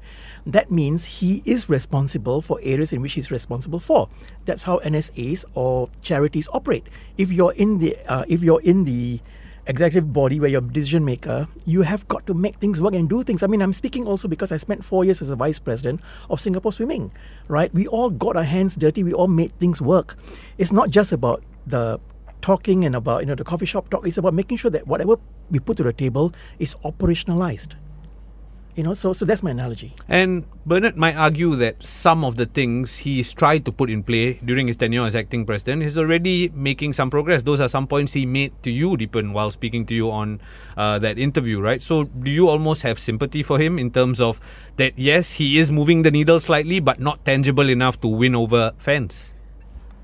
That 0.47 0.71
means 0.71 1.05
he 1.05 1.43
is 1.45 1.69
responsible 1.69 2.41
for 2.41 2.59
areas 2.63 2.93
in 2.93 3.03
which 3.03 3.15
he's 3.15 3.31
responsible 3.31 3.81
for. 3.81 4.09
That's 4.45 4.63
how 4.65 4.79
NSAs 4.79 5.45
or 5.55 5.89
charities 6.03 6.49
operate. 6.53 6.89
If 7.17 7.33
you're 7.33 7.53
in 7.53 7.79
the 7.79 7.97
uh, 8.07 8.25
if 8.29 8.43
you're 8.43 8.63
in 8.63 8.85
the 8.85 9.21
executive 9.69 10.13
body 10.13 10.41
where 10.41 10.49
you're 10.49 10.65
a 10.65 10.73
decision 10.73 11.05
maker, 11.05 11.47
you 11.67 11.83
have 11.83 12.09
got 12.09 12.27
to 12.27 12.35
make 12.35 12.57
things 12.57 12.81
work 12.81 12.95
and 12.95 13.09
do 13.09 13.23
things. 13.23 13.43
I 13.43 13.47
mean, 13.47 13.61
I'm 13.61 13.75
speaking 13.75 14.07
also 14.07 14.27
because 14.27 14.51
I 14.51 14.57
spent 14.57 14.83
four 14.83 15.05
years 15.05 15.21
as 15.21 15.29
a 15.29 15.37
vice 15.37 15.59
president 15.59 16.01
of 16.31 16.41
Singapore 16.41 16.73
Swimming, 16.73 17.13
right? 17.49 17.73
We 17.75 17.87
all 17.87 18.09
got 18.09 18.37
our 18.37 18.45
hands 18.45 18.77
dirty. 18.77 19.03
We 19.03 19.13
all 19.13 19.29
made 19.29 19.53
things 19.59 19.81
work. 19.81 20.17
It's 20.57 20.73
not 20.73 20.91
just 20.91 21.13
about 21.13 21.45
the 21.67 22.01
talking 22.41 22.85
and 22.85 22.95
about 22.97 23.21
you 23.21 23.27
know 23.27 23.35
the 23.35 23.45
coffee 23.45 23.67
shop 23.67 23.91
talk. 23.91 24.07
It's 24.07 24.19
about 24.19 24.35
making 24.35 24.59
sure 24.59 24.71
that 24.71 24.87
whatever 24.87 25.17
we 25.51 25.59
put 25.59 25.77
to 25.79 25.83
the 25.83 25.93
table 25.93 26.33
is 26.59 26.75
operationalized. 26.85 27.75
You 28.79 28.85
know, 28.85 28.95
so 28.95 29.13
so 29.13 29.25
that's 29.25 29.43
my 29.43 29.51
analogy. 29.51 29.97
And 30.07 30.47
Bernard 30.65 30.97
might 30.97 31.17
argue 31.17 31.57
that 31.57 31.85
some 31.85 32.23
of 32.23 32.37
the 32.37 32.47
things 32.47 32.99
he's 32.99 33.33
tried 33.33 33.65
to 33.65 33.73
put 33.73 33.91
in 33.91 34.05
play 34.05 34.35
during 34.35 34.69
his 34.69 34.77
tenure 34.77 35.03
as 35.03 35.17
acting 35.17 35.45
president 35.45 35.83
is 35.83 35.99
already 35.99 36.51
making 36.55 36.93
some 36.93 37.11
progress. 37.11 37.43
Those 37.43 37.61
are 37.61 37.67
some 37.67 37.89
points 37.89 38.13
he 38.13 38.25
made 38.25 38.53
to 38.63 38.71
you, 38.71 38.91
Deepan, 38.97 39.33
while 39.33 39.51
speaking 39.51 39.85
to 39.87 39.95
you 39.95 40.13
on 40.13 40.41
uh, 40.77 41.01
that 41.01 41.19
interview, 41.19 41.61
right? 41.61 41.83
So, 41.83 42.05
do 42.05 42.31
you 42.31 42.49
almost 42.49 42.83
have 42.83 43.01
sympathy 43.01 43.43
for 43.43 43.59
him 43.59 43.81
in 43.81 43.91
terms 43.91 44.21
of 44.21 44.39
that, 44.77 44.97
yes, 44.97 45.33
he 45.33 45.59
is 45.59 45.73
moving 45.73 46.03
the 46.03 46.13
needle 46.13 46.39
slightly, 46.39 46.79
but 46.79 47.01
not 47.01 47.25
tangible 47.25 47.69
enough 47.69 48.01
to 48.03 48.07
win 48.07 48.37
over 48.37 48.75
fans? 48.79 49.33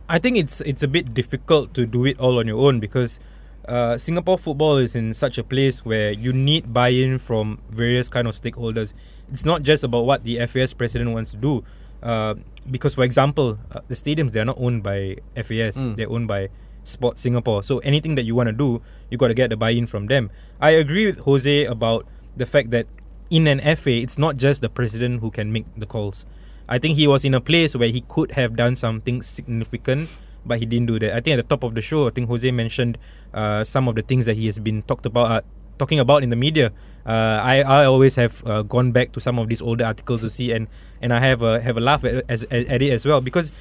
I 0.09 0.19
think 0.19 0.37
it's 0.37 0.61
it's 0.63 0.83
a 0.83 0.89
bit 0.89 1.15
difficult 1.15 1.73
to 1.75 1.87
do 1.87 2.05
it 2.05 2.21
all 2.21 2.39
on 2.39 2.47
your 2.47 2.61
own 2.61 2.79
because 2.81 3.19
uh, 3.67 3.97
Singapore 3.97 4.37
football 4.39 4.77
is 4.77 4.95
in 4.95 5.15
such 5.15 5.39
a 5.39 5.45
place 5.45 5.85
where 5.85 6.13
you 6.13 6.33
need 6.33 6.75
buy-in 6.75 7.19
from 7.19 7.61
various 7.71 8.11
kind 8.11 8.29
of 8.29 8.35
stakeholders. 8.37 8.93
It's 9.31 9.45
not 9.45 9.63
just 9.63 9.83
about 9.83 10.05
what 10.05 10.25
the 10.25 10.45
FAS 10.47 10.75
president 10.75 11.13
wants 11.13 11.31
to 11.33 11.39
do. 11.39 11.65
Uh, 12.03 12.35
because, 12.71 12.95
for 12.95 13.05
example, 13.05 13.59
uh, 13.73 13.81
the 13.89 13.95
stadiums 13.95 14.33
they 14.33 14.41
are 14.41 14.45
not 14.45 14.59
owned 14.61 14.83
by 14.83 15.17
FAS; 15.35 15.77
Mm. 15.79 15.97
they're 15.97 16.11
owned 16.11 16.29
by 16.29 16.49
Sport 16.85 17.17
Singapore. 17.17 17.63
So 17.63 17.79
anything 17.79 18.15
that 18.17 18.25
you 18.25 18.35
want 18.35 18.49
to 18.49 18.53
do, 18.53 18.83
you 19.11 19.17
got 19.17 19.29
to 19.29 19.35
get 19.35 19.49
the 19.49 19.57
buy-in 19.57 19.87
from 19.87 20.09
them. 20.09 20.31
I 20.61 20.71
agree 20.77 21.07
with 21.07 21.21
Jose 21.25 21.65
about 21.65 22.05
the 22.37 22.45
fact 22.45 22.71
that 22.73 22.87
in 23.31 23.47
an 23.47 23.59
FA, 23.77 23.97
it's 23.97 24.19
not 24.19 24.37
just 24.37 24.61
the 24.61 24.69
president 24.69 25.21
who 25.21 25.31
can 25.31 25.51
make 25.51 25.65
the 25.75 25.87
calls. 25.87 26.27
I 26.69 26.79
think 26.79 26.97
he 26.97 27.07
was 27.07 27.25
in 27.25 27.35
a 27.35 27.41
place 27.41 27.77
where 27.77 27.89
he 27.89 28.03
could 28.09 28.33
have 28.33 28.57
done 28.57 28.77
something 28.77 29.23
significant, 29.23 30.09
but 30.47 30.59
he 30.59 30.67
didn't 30.67 30.87
do 30.87 30.99
that. 30.99 31.13
I 31.13 31.21
think 31.21 31.39
at 31.39 31.49
the 31.49 31.55
top 31.57 31.63
of 31.63 31.75
the 31.75 31.83
show, 31.83 32.09
I 32.09 32.11
think 32.11 32.29
Jose 32.29 32.51
mentioned 32.51 32.99
uh, 33.33 33.65
some 33.65 33.89
of 33.89 33.95
the 33.95 34.03
things 34.03 34.27
that 34.27 34.37
he 34.37 34.47
has 34.47 34.59
been 34.59 34.83
talked 34.83 35.07
about, 35.07 35.31
uh, 35.31 35.41
talking 35.79 35.99
about 35.99 36.23
in 36.23 36.31
the 36.31 36.37
media. 36.37 36.73
Uh, 37.07 37.41
I 37.43 37.61
I 37.61 37.85
always 37.85 38.15
have 38.15 38.43
uh, 38.47 38.63
gone 38.63 38.93
back 38.93 39.13
to 39.13 39.21
some 39.21 39.39
of 39.39 39.49
these 39.49 39.61
older 39.61 39.85
articles 39.85 40.23
to 40.23 40.31
see, 40.31 40.53
and 40.53 40.69
and 41.03 41.13
I 41.13 41.21
have 41.21 41.43
a 41.43 41.61
have 41.61 41.77
a 41.77 41.81
laugh 41.81 42.05
at, 42.05 42.25
as, 42.29 42.45
at 42.45 42.81
it 42.81 42.93
as 42.93 43.05
well 43.05 43.21
because 43.21 43.53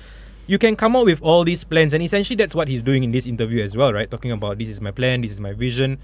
you 0.47 0.57
can 0.57 0.75
come 0.75 0.95
up 0.95 1.05
with 1.05 1.21
all 1.21 1.43
these 1.43 1.63
plans, 1.63 1.93
and 1.93 2.03
essentially 2.03 2.35
that's 2.35 2.55
what 2.55 2.67
he's 2.67 2.83
doing 2.83 3.03
in 3.03 3.11
this 3.11 3.27
interview 3.27 3.63
as 3.63 3.75
well, 3.75 3.91
right? 3.93 4.09
Talking 4.09 4.31
about 4.31 4.57
this 4.59 4.69
is 4.69 4.79
my 4.79 4.91
plan, 4.91 5.21
this 5.21 5.31
is 5.31 5.39
my 5.39 5.53
vision. 5.53 5.99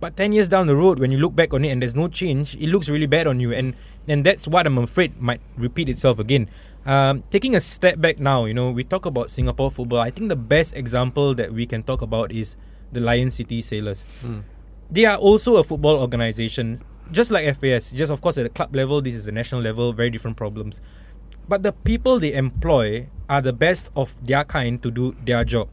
But 0.00 0.16
10 0.16 0.32
years 0.32 0.48
down 0.48 0.66
the 0.68 0.76
road, 0.76 0.98
when 1.00 1.10
you 1.10 1.18
look 1.18 1.34
back 1.34 1.52
on 1.52 1.64
it 1.64 1.70
and 1.70 1.82
there's 1.82 1.94
no 1.94 2.06
change, 2.08 2.54
it 2.56 2.68
looks 2.68 2.88
really 2.88 3.06
bad 3.06 3.26
on 3.26 3.40
you. 3.40 3.52
And, 3.52 3.74
and 4.06 4.24
that's 4.24 4.46
what 4.46 4.66
I'm 4.66 4.78
afraid 4.78 5.20
might 5.20 5.40
repeat 5.56 5.88
itself 5.88 6.18
again. 6.18 6.48
Um, 6.86 7.24
taking 7.30 7.56
a 7.56 7.60
step 7.60 8.00
back 8.00 8.18
now, 8.20 8.44
you 8.44 8.54
know, 8.54 8.70
we 8.70 8.84
talk 8.84 9.06
about 9.06 9.30
Singapore 9.30 9.70
football. 9.70 9.98
I 9.98 10.10
think 10.10 10.28
the 10.28 10.36
best 10.36 10.74
example 10.76 11.34
that 11.34 11.52
we 11.52 11.66
can 11.66 11.82
talk 11.82 12.00
about 12.00 12.30
is 12.32 12.56
the 12.92 13.00
Lion 13.00 13.30
City 13.30 13.60
Sailors. 13.60 14.06
They 14.90 15.04
are 15.04 15.16
also 15.16 15.56
a 15.56 15.64
football 15.64 16.00
organization, 16.00 16.80
just 17.10 17.30
like 17.30 17.44
FAS. 17.58 17.92
Just, 17.92 18.10
of 18.12 18.22
course, 18.22 18.38
at 18.38 18.44
the 18.44 18.48
club 18.50 18.74
level, 18.74 19.02
this 19.02 19.14
is 19.14 19.24
the 19.24 19.32
national 19.32 19.60
level, 19.60 19.92
very 19.92 20.10
different 20.10 20.36
problems. 20.36 20.80
But 21.48 21.62
the 21.62 21.72
people 21.72 22.18
they 22.18 22.32
employ 22.34 23.08
are 23.28 23.42
the 23.42 23.52
best 23.52 23.90
of 23.96 24.14
their 24.24 24.44
kind 24.44 24.82
to 24.82 24.90
do 24.90 25.16
their 25.24 25.44
job. 25.44 25.68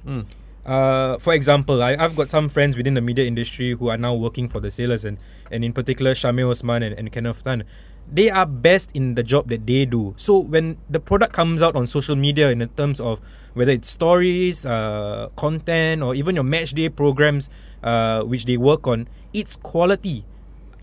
Uh, 0.65 1.17
for 1.19 1.34
example, 1.34 1.84
I, 1.84 1.95
I've 1.95 2.15
got 2.15 2.28
some 2.28 2.49
friends 2.49 2.75
within 2.75 2.95
the 2.95 3.01
media 3.01 3.25
industry 3.25 3.71
who 3.73 3.89
are 3.89 3.97
now 3.97 4.15
working 4.15 4.49
for 4.49 4.60
the 4.60 4.71
sailors, 4.71 5.06
and, 5.06 5.17
and 5.51 5.63
in 5.63 5.73
particular, 5.73 6.13
Shamil 6.13 6.49
Osman 6.49 6.82
and, 6.84 6.97
and 6.97 7.12
Kenneth 7.12 7.43
Tan. 7.43 7.63
They 8.12 8.30
are 8.30 8.45
best 8.45 8.91
in 8.93 9.15
the 9.15 9.23
job 9.23 9.49
that 9.49 9.65
they 9.65 9.86
do. 9.86 10.13
So 10.17 10.38
when 10.38 10.78
the 10.89 10.99
product 10.99 11.34
comes 11.34 11.62
out 11.62 11.75
on 11.75 11.88
social 11.88 12.15
media, 12.15 12.51
in 12.51 12.67
terms 12.69 12.99
of 12.99 13.19
whether 13.54 13.71
it's 13.71 13.89
stories, 13.89 14.65
uh, 14.65 15.30
content, 15.36 16.04
or 16.04 16.13
even 16.13 16.36
your 16.36 16.43
match 16.43 16.71
day 16.73 16.89
programs, 16.89 17.49
uh, 17.84 18.21
which 18.23 18.45
they 18.45 18.58
work 18.58 18.88
on, 18.88 19.08
it's 19.34 19.56
quality. 19.56 20.23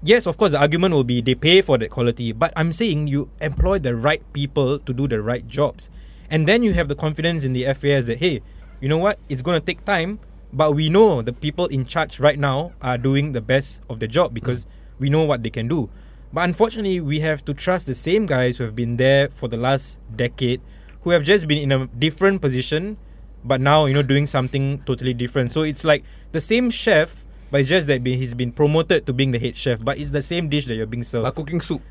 Yes, 0.03 0.27
of 0.27 0.37
course, 0.37 0.51
the 0.51 0.59
argument 0.59 0.95
will 0.95 1.05
be 1.05 1.21
they 1.21 1.37
pay 1.37 1.63
for 1.63 1.79
that 1.79 1.91
quality, 1.91 2.33
but 2.33 2.53
I'm 2.57 2.73
saying 2.73 3.07
you 3.07 3.31
employ 3.41 3.79
the 3.79 3.95
right 3.95 4.21
people 4.33 4.81
to 4.81 4.93
do 4.93 5.07
the 5.07 5.23
right 5.23 5.47
jobs. 5.47 5.91
And 6.29 6.49
then 6.49 6.65
you 6.65 6.73
have 6.75 6.89
the 6.89 6.97
confidence 6.97 7.45
in 7.45 7.53
the 7.53 7.73
FAS 7.73 8.07
that, 8.07 8.19
hey, 8.19 8.43
you 8.83 8.89
know 8.89 8.99
what, 8.99 9.21
it's 9.29 9.43
going 9.43 9.59
to 9.59 9.65
take 9.65 9.85
time, 9.85 10.19
but 10.53 10.75
we 10.75 10.91
know 10.91 11.23
the 11.23 11.33
people 11.33 11.67
in 11.67 11.87
charge 11.87 12.19
right 12.19 12.37
now 12.37 12.73
are 12.83 12.99
doing 12.99 13.31
the 13.31 13.41
best 13.41 13.81
of 13.89 14.01
the 14.01 14.09
job 14.09 14.35
because 14.35 14.67
we 14.99 15.09
know 15.09 15.23
what 15.23 15.45
they 15.45 15.51
can 15.51 15.69
do. 15.69 15.89
But 16.33 16.43
unfortunately, 16.45 16.99
we 16.99 17.21
have 17.21 17.45
to 17.45 17.55
trust 17.55 17.87
the 17.87 17.95
same 17.95 18.27
guys 18.27 18.59
who 18.59 18.65
have 18.65 18.75
been 18.75 18.97
there 18.97 19.29
for 19.29 19.47
the 19.47 19.57
last 19.57 20.01
decade, 20.15 20.61
who 21.03 21.11
have 21.11 21.23
just 21.23 21.47
been 21.47 21.59
in 21.59 21.71
a 21.71 21.87
different 21.87 22.43
position, 22.43 22.99
but 23.45 23.61
now, 23.61 23.87
you 23.87 23.95
know, 23.95 24.03
doing 24.03 24.27
something 24.27 24.83
totally 24.85 25.15
different. 25.15 25.53
So 25.53 25.63
it's 25.63 25.85
like 25.85 26.03
the 26.33 26.41
same 26.41 26.69
chef, 26.69 27.25
but 27.53 27.61
it's 27.61 27.69
just 27.69 27.87
that 27.87 28.05
he's 28.05 28.35
been 28.35 28.51
promoted 28.51 29.07
to 29.07 29.13
being 29.13 29.31
the 29.31 29.39
head 29.39 29.57
chef, 29.57 29.85
but 29.85 29.97
it's 29.97 30.11
the 30.11 30.23
same 30.23 30.49
dish 30.49 30.67
that 30.67 30.75
you're 30.75 30.87
being 30.87 31.05
served. 31.05 31.25
Like 31.25 31.35
cooking 31.37 31.61
soup. 31.61 31.83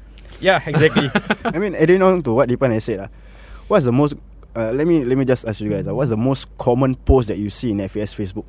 Yeah, 0.41 0.61
exactly. 0.65 1.09
I 1.45 1.57
mean, 1.57 1.73
adding 1.73 2.01
on 2.01 2.21
to 2.23 2.33
what 2.33 2.49
Deepan 2.49 2.73
has 2.73 2.83
said, 2.83 2.99
uh, 2.99 3.07
what's 3.69 3.85
the 3.85 3.93
most? 3.93 4.15
Uh, 4.55 4.71
let 4.71 4.85
me 4.87 5.03
let 5.05 5.17
me 5.17 5.23
just 5.25 5.47
ask 5.47 5.61
you 5.61 5.69
guys. 5.69 5.87
Uh, 5.87 5.95
what's 5.95 6.09
the 6.09 6.17
most 6.17 6.45
common 6.57 6.95
post 6.95 7.27
that 7.29 7.37
you 7.37 7.49
see 7.49 7.71
in 7.71 7.79
FAS 7.87 8.13
Facebook? 8.13 8.45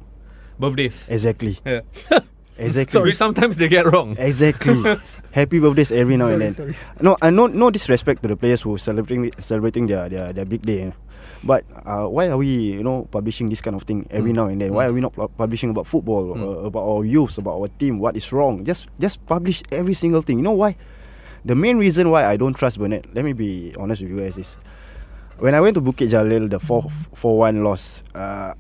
Birthdays. 0.58 1.08
Exactly. 1.08 1.58
Yeah. 1.64 1.80
Exactly. 2.58 3.00
Which 3.00 3.16
sometimes 3.16 3.56
they 3.56 3.66
get 3.66 3.90
wrong. 3.90 4.14
Exactly. 4.18 4.76
Happy 5.32 5.58
birthdays 5.58 5.90
every 5.90 6.18
now 6.18 6.28
and 6.28 6.42
then. 6.42 6.54
Sorry, 6.54 6.74
No, 7.00 7.16
I 7.22 7.30
no 7.30 7.46
no 7.48 7.70
disrespect 7.72 8.20
to 8.22 8.28
the 8.28 8.36
players 8.36 8.60
who 8.60 8.76
celebrating 8.76 9.32
celebrating 9.40 9.86
their 9.88 10.06
their, 10.10 10.32
their 10.34 10.44
big 10.44 10.60
day. 10.60 10.92
But 11.42 11.64
uh, 11.86 12.04
why 12.12 12.28
are 12.28 12.36
we, 12.36 12.76
you 12.76 12.84
know, 12.84 13.08
publishing 13.10 13.48
this 13.48 13.62
kind 13.64 13.74
of 13.74 13.82
thing 13.88 14.06
every 14.12 14.30
Mm. 14.32 14.36
now 14.36 14.46
and 14.52 14.60
then? 14.60 14.74
Why 14.76 14.84
are 14.86 14.92
we 14.92 15.00
not 15.00 15.16
publishing 15.38 15.70
about 15.72 15.86
football, 15.88 16.36
uh, 16.36 16.68
about 16.68 16.84
our 16.84 17.04
youths, 17.08 17.38
about 17.40 17.56
our 17.56 17.68
team? 17.80 17.98
What 17.98 18.20
is 18.20 18.30
wrong? 18.30 18.62
Just 18.68 18.86
just 19.00 19.24
publish 19.26 19.64
every 19.72 19.94
single 19.96 20.20
thing. 20.20 20.36
You 20.38 20.44
know 20.44 20.52
why? 20.54 20.76
The 21.48 21.56
main 21.56 21.78
reason 21.80 22.12
why 22.12 22.28
I 22.28 22.36
don't 22.36 22.52
trust 22.54 22.78
Burnett, 22.78 23.08
let 23.16 23.24
me 23.24 23.32
be 23.32 23.72
honest 23.80 24.02
with 24.04 24.10
you 24.12 24.20
guys, 24.20 24.36
is 24.36 24.58
when 25.42 25.55
I 25.55 25.61
went 25.61 25.74
to 25.74 25.83
Bukit 25.83 26.09
Jalil, 26.14 26.48
the 26.48 26.61
4 26.61 26.87
4 27.14 27.38
1 27.38 27.64
loss, 27.64 28.02
uh, 28.14 28.55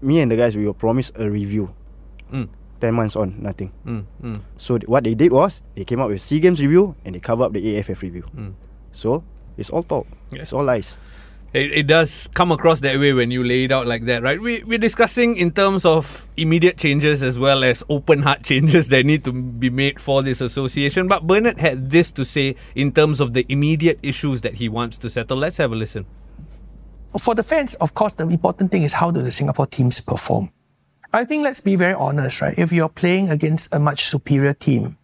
me 0.00 0.20
and 0.20 0.30
the 0.32 0.36
guys, 0.36 0.56
we 0.56 0.66
were 0.66 0.72
promised 0.74 1.12
a 1.16 1.28
review. 1.28 1.74
Mm. 2.32 2.48
10 2.80 2.94
months 2.94 3.14
on, 3.14 3.36
nothing. 3.40 3.70
Mm, 3.86 4.04
mm, 4.20 4.40
So 4.56 4.76
th- 4.78 4.88
what 4.88 5.04
they 5.04 5.14
did 5.14 5.30
was 5.30 5.62
they 5.76 5.84
came 5.84 6.00
up 6.00 6.08
with 6.08 6.20
SEA 6.20 6.40
Games 6.40 6.60
review 6.60 6.96
and 7.04 7.14
they 7.14 7.20
cover 7.20 7.44
up 7.44 7.52
the 7.52 7.62
AFF 7.78 8.02
review. 8.02 8.24
mm. 8.34 8.54
So 8.90 9.22
it's 9.56 9.70
all 9.70 9.84
talk. 9.84 10.06
Yeah. 10.32 10.40
It's 10.42 10.52
all 10.52 10.64
lies. 10.64 10.98
It, 11.52 11.70
it 11.72 11.86
does 11.86 12.28
come 12.34 12.50
across 12.50 12.80
that 12.80 12.98
way 12.98 13.12
when 13.12 13.30
you 13.30 13.44
lay 13.44 13.64
it 13.64 13.72
out 13.72 13.86
like 13.86 14.06
that, 14.06 14.22
right? 14.24 14.40
We, 14.40 14.64
we're 14.64 14.78
discussing 14.78 15.36
in 15.36 15.52
terms 15.52 15.84
of 15.84 16.26
immediate 16.36 16.78
changes 16.78 17.22
as 17.22 17.38
well 17.38 17.62
as 17.62 17.84
open 17.90 18.22
heart 18.22 18.42
changes 18.50 18.88
that 18.88 19.04
need 19.06 19.22
to 19.24 19.32
be 19.32 19.68
made 19.70 20.00
for 20.00 20.22
this 20.22 20.40
association. 20.40 21.06
But 21.06 21.26
Bernard 21.26 21.60
had 21.60 21.90
this 21.90 22.10
to 22.12 22.24
say 22.24 22.56
in 22.74 22.90
terms 22.90 23.20
of 23.20 23.34
the 23.34 23.44
immediate 23.48 24.00
issues 24.02 24.40
that 24.40 24.54
he 24.54 24.68
wants 24.68 24.96
to 24.98 25.10
settle. 25.10 25.36
Let's 25.36 25.58
have 25.58 25.70
a 25.72 25.76
listen. 25.76 26.06
For 27.18 27.34
the 27.34 27.42
fans, 27.42 27.74
of 27.76 27.94
course, 27.94 28.14
the 28.14 28.26
important 28.26 28.70
thing 28.70 28.82
is 28.82 28.94
how 28.94 29.10
do 29.10 29.22
the 29.22 29.32
Singapore 29.32 29.66
teams 29.66 30.00
perform. 30.00 30.50
I 31.12 31.24
think 31.24 31.44
let's 31.44 31.60
be 31.60 31.76
very 31.76 31.92
honest, 31.92 32.40
right? 32.40 32.54
If 32.56 32.72
you're 32.72 32.88
playing 32.88 33.28
against 33.28 33.68
a 33.70 33.78
much 33.78 34.04
superior 34.04 34.54
team, 34.54 34.96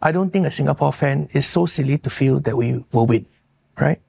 I 0.00 0.10
don't 0.10 0.32
think 0.32 0.46
a 0.46 0.50
Singapore 0.50 0.92
fan 0.92 1.28
is 1.32 1.46
so 1.46 1.66
silly 1.66 1.98
to 1.98 2.10
feel 2.10 2.40
that 2.40 2.56
we 2.56 2.84
will 2.92 3.06
win, 3.06 3.26
right? 3.78 4.00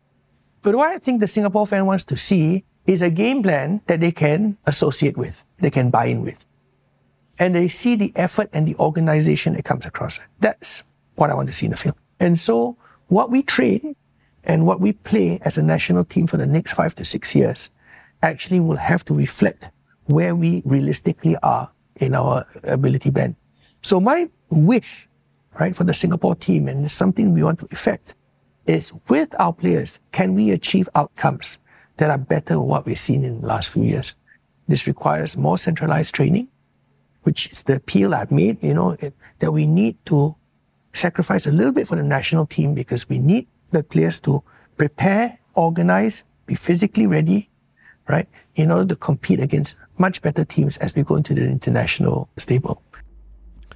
But 0.61 0.75
what 0.75 0.95
I 0.95 0.97
think 0.97 1.19
the 1.19 1.27
Singapore 1.27 1.67
fan 1.67 1.85
wants 1.85 2.05
to 2.05 2.17
see 2.17 2.63
is 2.85 3.01
a 3.01 3.09
game 3.09 3.43
plan 3.43 3.81
that 3.87 3.99
they 3.99 4.11
can 4.11 4.57
associate 4.65 5.17
with, 5.17 5.45
they 5.59 5.69
can 5.69 5.89
buy 5.89 6.05
in 6.05 6.21
with. 6.21 6.45
And 7.37 7.53
they 7.53 7.67
see 7.67 7.95
the 7.95 8.13
effort 8.15 8.49
and 8.53 8.65
the 8.65 8.75
organization 8.75 9.53
that 9.53 9.65
comes 9.65 9.85
across. 9.85 10.19
That's 10.39 10.83
what 11.15 11.29
I 11.29 11.33
want 11.33 11.47
to 11.47 11.53
see 11.53 11.65
in 11.65 11.71
the 11.71 11.77
field. 11.77 11.95
And 12.19 12.39
so 12.39 12.77
what 13.07 13.29
we 13.29 13.43
train 13.43 13.95
and 14.43 14.65
what 14.65 14.79
we 14.79 14.93
play 14.93 15.39
as 15.43 15.57
a 15.57 15.63
national 15.63 16.03
team 16.03 16.27
for 16.27 16.37
the 16.37 16.45
next 16.45 16.73
five 16.73 16.93
to 16.95 17.05
six 17.05 17.33
years 17.33 17.69
actually 18.21 18.59
will 18.59 18.77
have 18.77 19.03
to 19.05 19.13
reflect 19.13 19.69
where 20.05 20.35
we 20.35 20.61
realistically 20.65 21.35
are 21.43 21.69
in 21.97 22.15
our 22.15 22.45
ability 22.63 23.09
band. 23.09 23.35
So 23.81 23.99
my 23.99 24.29
wish, 24.49 25.07
right, 25.59 25.75
for 25.75 25.83
the 25.83 25.93
Singapore 25.93 26.35
team, 26.35 26.67
and 26.67 26.85
it's 26.85 26.93
something 26.93 27.33
we 27.33 27.43
want 27.43 27.59
to 27.59 27.67
effect, 27.71 28.13
is 28.65 28.93
with 29.09 29.35
our 29.39 29.53
players, 29.53 29.99
can 30.11 30.35
we 30.35 30.51
achieve 30.51 30.87
outcomes 30.95 31.59
that 31.97 32.09
are 32.09 32.17
better 32.17 32.55
than 32.55 32.63
what 32.63 32.85
we've 32.85 32.99
seen 32.99 33.23
in 33.23 33.41
the 33.41 33.47
last 33.47 33.71
few 33.71 33.83
years? 33.83 34.15
This 34.67 34.87
requires 34.87 35.35
more 35.35 35.57
centralized 35.57 36.15
training, 36.15 36.47
which 37.23 37.51
is 37.51 37.63
the 37.63 37.75
appeal 37.75 38.13
I've 38.13 38.31
made, 38.31 38.63
you 38.63 38.73
know, 38.73 38.97
that 39.39 39.51
we 39.51 39.67
need 39.67 39.97
to 40.05 40.35
sacrifice 40.93 41.45
a 41.45 41.51
little 41.51 41.73
bit 41.73 41.87
for 41.87 41.95
the 41.95 42.03
national 42.03 42.45
team 42.45 42.73
because 42.73 43.09
we 43.09 43.19
need 43.19 43.47
the 43.73 43.83
players 43.83 44.19
to 44.21 44.43
prepare, 44.77 45.39
organize, 45.55 46.23
be 46.45 46.55
physically 46.55 47.07
ready, 47.07 47.49
right, 48.07 48.27
in 48.55 48.71
order 48.71 48.85
to 48.89 48.95
compete 48.95 49.39
against 49.39 49.75
much 49.97 50.21
better 50.21 50.45
teams 50.45 50.77
as 50.77 50.95
we 50.95 51.03
go 51.03 51.15
into 51.15 51.33
the 51.33 51.45
international 51.45 52.29
stable. 52.37 52.81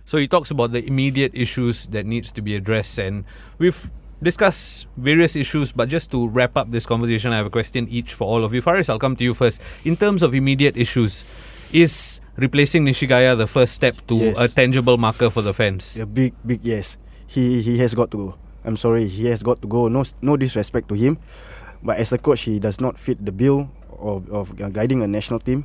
So 0.06 0.18
he 0.18 0.28
talks 0.28 0.52
about 0.52 0.72
the 0.72 0.86
immediate 0.86 1.36
issues 1.36 1.88
that 1.88 2.06
needs 2.06 2.32
to 2.32 2.42
be 2.42 2.56
addressed, 2.56 2.98
and 2.98 3.26
we've 3.58 3.92
discussed 4.24 4.88
various 4.96 5.36
issues. 5.36 5.74
But 5.74 5.90
just 5.90 6.10
to 6.12 6.28
wrap 6.30 6.56
up 6.56 6.72
this 6.72 6.86
conversation, 6.86 7.34
I 7.34 7.38
have 7.38 7.46
a 7.46 7.50
question 7.52 7.88
each 7.90 8.14
for 8.14 8.26
all 8.26 8.46
of 8.46 8.54
you. 8.54 8.62
Faris, 8.62 8.90
I'll 8.90 9.00
come 9.00 9.16
to 9.18 9.24
you 9.24 9.34
first. 9.34 9.62
In 9.84 9.98
terms 9.98 10.24
of 10.24 10.34
immediate 10.34 10.78
issues, 10.78 11.26
is 11.74 12.22
replacing 12.38 12.86
Nishigaya 12.86 13.38
the 13.38 13.48
first 13.48 13.74
step 13.74 13.96
to 14.08 14.16
Yes. 14.16 14.40
a 14.40 14.48
tangible 14.48 14.98
marker 14.98 15.30
for 15.30 15.42
the 15.42 15.54
fans? 15.54 15.98
A 15.98 16.06
big, 16.06 16.34
big 16.46 16.64
yes. 16.64 16.98
He 17.28 17.62
he 17.62 17.78
has 17.80 17.94
got 17.94 18.10
to 18.12 18.18
go. 18.18 18.36
I'm 18.68 18.76
sorry, 18.76 19.08
he 19.08 19.32
has 19.32 19.42
got 19.42 19.64
to 19.64 19.68
go. 19.68 19.88
No 19.88 20.04
no 20.20 20.36
disrespect 20.36 20.92
to 20.92 20.96
him, 21.00 21.18
but 21.80 21.98
as 21.98 22.12
a 22.12 22.20
coach, 22.20 22.44
he 22.44 22.60
does 22.60 22.84
not 22.84 23.00
fit 23.00 23.24
the 23.24 23.32
bill 23.32 23.72
of 23.96 24.28
of 24.28 24.52
uh, 24.60 24.68
guiding 24.68 25.00
a 25.02 25.08
national 25.08 25.40
team. 25.40 25.64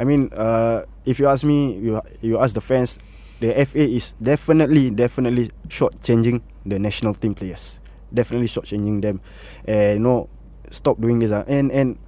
I 0.00 0.08
mean, 0.08 0.32
uh, 0.32 0.88
if 1.04 1.20
you 1.20 1.28
ask 1.28 1.44
me, 1.44 1.76
you 1.76 2.00
you 2.24 2.40
ask 2.40 2.56
the 2.56 2.64
fans, 2.64 2.96
the 3.44 3.52
FA 3.68 3.84
is 3.84 4.16
definitely 4.16 4.88
definitely 4.88 5.52
shortchanging 5.68 6.40
the 6.64 6.80
national 6.80 7.12
team 7.12 7.36
players. 7.36 7.78
Definitely 8.08 8.48
shortchanging 8.48 9.04
them, 9.04 9.20
and 9.68 10.00
no, 10.02 10.32
stop 10.72 10.96
doing 10.96 11.20
this. 11.20 11.28
Uh. 11.30 11.44
And 11.44 11.68
and 11.70 12.00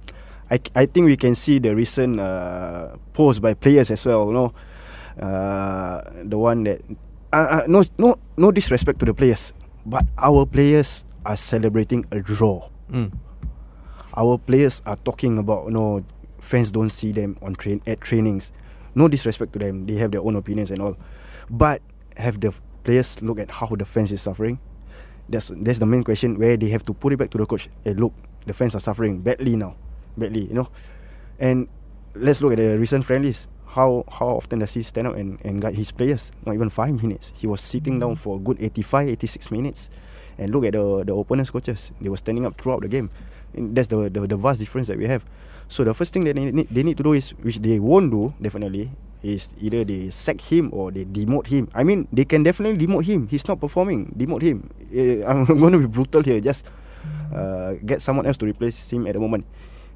I 0.49 0.57
I 0.73 0.89
think 0.89 1.05
we 1.05 1.15
can 1.15 1.35
see 1.37 1.61
the 1.61 1.77
recent 1.77 2.17
uh, 2.19 2.97
post 3.13 3.37
by 3.37 3.53
players 3.53 3.93
as 3.93 4.01
well. 4.01 4.27
You 4.27 4.33
know, 4.33 4.49
uh, 5.21 6.01
the 6.25 6.37
one 6.41 6.63
that 6.65 6.81
uh, 7.31 7.61
uh, 7.61 7.63
no 7.67 7.83
no 8.01 8.15
no 8.35 8.51
disrespect 8.51 8.99
to 8.99 9.05
the 9.05 9.13
players, 9.13 9.53
but 9.87 10.05
our 10.17 10.45
players 10.45 11.05
are 11.25 11.39
celebrating 11.39 12.05
a 12.11 12.19
draw. 12.19 12.69
Mm. 12.91 13.15
Our 14.15 14.37
players 14.37 14.81
are 14.85 14.97
talking 14.97 15.39
about 15.39 15.65
you 15.65 15.71
know 15.71 16.03
fans 16.39 16.71
don't 16.71 16.91
see 16.91 17.11
them 17.11 17.37
on 17.41 17.55
train 17.55 17.81
at 17.87 18.01
trainings. 18.01 18.51
No 18.95 19.07
disrespect 19.07 19.53
to 19.53 19.59
them, 19.59 19.85
they 19.85 19.95
have 19.95 20.11
their 20.11 20.21
own 20.21 20.35
opinions 20.35 20.71
and 20.71 20.81
all, 20.81 20.97
but 21.49 21.81
have 22.17 22.41
the 22.41 22.53
players 22.83 23.21
look 23.21 23.39
at 23.39 23.49
how 23.51 23.67
the 23.67 23.85
fans 23.85 24.11
is 24.11 24.21
suffering. 24.21 24.59
That's 25.29 25.51
that's 25.55 25.79
the 25.79 25.85
main 25.85 26.03
question 26.03 26.37
where 26.37 26.57
they 26.57 26.69
have 26.69 26.83
to 26.83 26.93
put 26.93 27.13
it 27.13 27.17
back 27.17 27.29
to 27.31 27.37
the 27.37 27.45
coach. 27.45 27.69
Hey, 27.83 27.93
look, 27.93 28.13
the 28.45 28.53
fans 28.53 28.75
are 28.75 28.83
suffering 28.83 29.21
badly 29.21 29.55
now, 29.55 29.75
badly, 30.17 30.47
you 30.47 30.53
know, 30.53 30.67
and 31.39 31.67
let's 32.13 32.41
look 32.41 32.51
at 32.53 32.57
the 32.59 32.77
recent 32.77 33.05
friendlies. 33.05 33.47
How 33.77 34.01
how 34.09 34.41
often 34.41 34.57
does 34.57 34.73
he 34.73 34.81
stand 34.81 35.05
up 35.05 35.13
and, 35.13 35.37
and 35.45 35.61
guide 35.61 35.77
his 35.77 35.93
players? 35.93 36.33
Not 36.49 36.57
even 36.57 36.73
five 36.73 36.97
minutes. 36.97 37.29
He 37.37 37.45
was 37.45 37.61
sitting 37.61 38.01
down 38.01 38.17
for 38.17 38.37
a 38.37 38.39
good 38.39 38.57
85, 38.57 39.21
86 39.21 39.51
minutes. 39.53 39.93
And 40.41 40.49
look 40.49 40.65
at 40.65 40.73
the 40.73 41.05
the 41.05 41.13
opponent's 41.13 41.53
coaches. 41.53 41.93
They 42.01 42.09
were 42.09 42.17
standing 42.17 42.41
up 42.49 42.57
throughout 42.57 42.81
the 42.81 42.89
game. 42.89 43.13
And 43.53 43.77
that's 43.77 43.85
the, 43.93 44.09
the 44.09 44.25
the 44.25 44.37
vast 44.37 44.65
difference 44.65 44.89
that 44.89 44.97
we 44.97 45.05
have. 45.05 45.21
So 45.69 45.85
the 45.85 45.93
first 45.93 46.09
thing 46.09 46.25
that 46.25 46.33
they 46.33 46.49
need, 46.49 46.73
they 46.73 46.81
need 46.81 46.97
to 46.97 47.05
do 47.05 47.13
is, 47.13 47.37
which 47.45 47.61
they 47.61 47.77
won't 47.77 48.09
do 48.09 48.33
definitely, 48.41 48.89
is 49.21 49.53
either 49.61 49.85
they 49.85 50.09
sack 50.09 50.41
him 50.41 50.73
or 50.73 50.89
they 50.89 51.05
demote 51.05 51.45
him. 51.45 51.69
I 51.77 51.85
mean, 51.85 52.07
they 52.09 52.25
can 52.25 52.41
definitely 52.41 52.81
demote 52.81 53.05
him. 53.05 53.27
He's 53.29 53.45
not 53.45 53.61
performing. 53.61 54.09
Demote 54.17 54.41
him. 54.41 54.73
I'm 55.21 55.45
going 55.45 55.77
to 55.77 55.85
be 55.85 55.85
brutal 55.85 56.25
here. 56.25 56.41
Just 56.41 56.65
uh, 57.29 57.77
get 57.85 58.01
someone 58.01 58.25
else 58.25 58.41
to 58.41 58.49
replace 58.49 58.89
him 58.89 59.05
at 59.05 59.13
the 59.13 59.19
moment. 59.19 59.45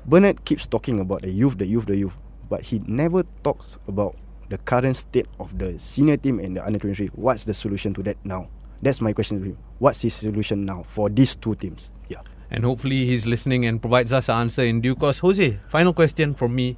Bernard 0.06 0.46
keeps 0.46 0.68
talking 0.68 1.00
about 1.00 1.22
the 1.26 1.32
youth, 1.32 1.58
the 1.58 1.66
youth, 1.66 1.86
the 1.86 1.98
youth, 1.98 2.18
but 2.52 2.64
he 2.64 2.84
never 2.86 3.24
talks 3.44 3.80
about 3.88 4.18
the 4.50 4.58
current 4.58 4.98
state 4.98 5.26
of 5.40 5.58
the 5.58 5.80
senior 5.80 6.18
team 6.18 6.38
and 6.38 6.58
the 6.58 6.66
under 6.66 6.78
23. 6.78 7.08
What's 7.16 7.46
the 7.46 7.54
solution 7.54 7.94
to 7.94 8.04
that 8.04 8.18
now? 8.26 8.50
That's 8.82 9.00
my 9.00 9.14
question 9.14 9.40
to 9.40 9.46
him. 9.46 9.58
What's 9.80 10.02
his 10.02 10.14
solution 10.14 10.66
now 10.66 10.84
for 10.84 11.10
these 11.10 11.34
two 11.34 11.56
teams? 11.56 11.94
Yeah. 12.10 12.20
And 12.52 12.66
hopefully 12.66 13.06
he's 13.06 13.26
listening 13.26 13.66
and 13.66 13.80
provides 13.80 14.12
us 14.12 14.28
an 14.28 14.36
answer 14.42 14.64
in 14.64 14.82
due 14.82 14.96
course. 14.96 15.20
Jose, 15.20 15.60
final 15.70 15.94
question 15.94 16.36
from 16.36 16.54
me. 16.54 16.78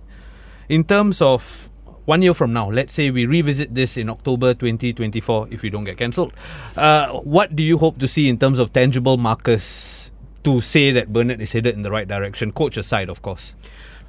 In 0.69 0.83
terms 0.83 1.23
of 1.23 1.71
one 2.05 2.21
year 2.21 2.35
from 2.35 2.53
now, 2.53 2.69
let's 2.69 2.93
say 2.93 3.09
we 3.09 3.25
revisit 3.25 3.73
this 3.73 3.97
in 3.97 4.11
October 4.11 4.53
2024 4.53 5.47
if 5.49 5.63
we 5.63 5.71
don't 5.71 5.85
get 5.85 5.97
cancelled, 5.97 6.33
uh, 6.77 7.11
what 7.21 7.55
do 7.55 7.63
you 7.63 7.79
hope 7.79 7.97
to 7.97 8.07
see 8.07 8.29
in 8.29 8.37
terms 8.37 8.59
of 8.59 8.71
tangible 8.73 9.17
markers 9.17 10.11
to 10.43 10.61
say 10.61 10.91
that 10.91 11.11
Bernard 11.11 11.41
is 11.41 11.51
headed 11.51 11.73
in 11.73 11.81
the 11.81 11.89
right 11.89 12.07
direction, 12.07 12.51
coach 12.51 12.77
aside, 12.77 13.09
of 13.09 13.23
course? 13.23 13.55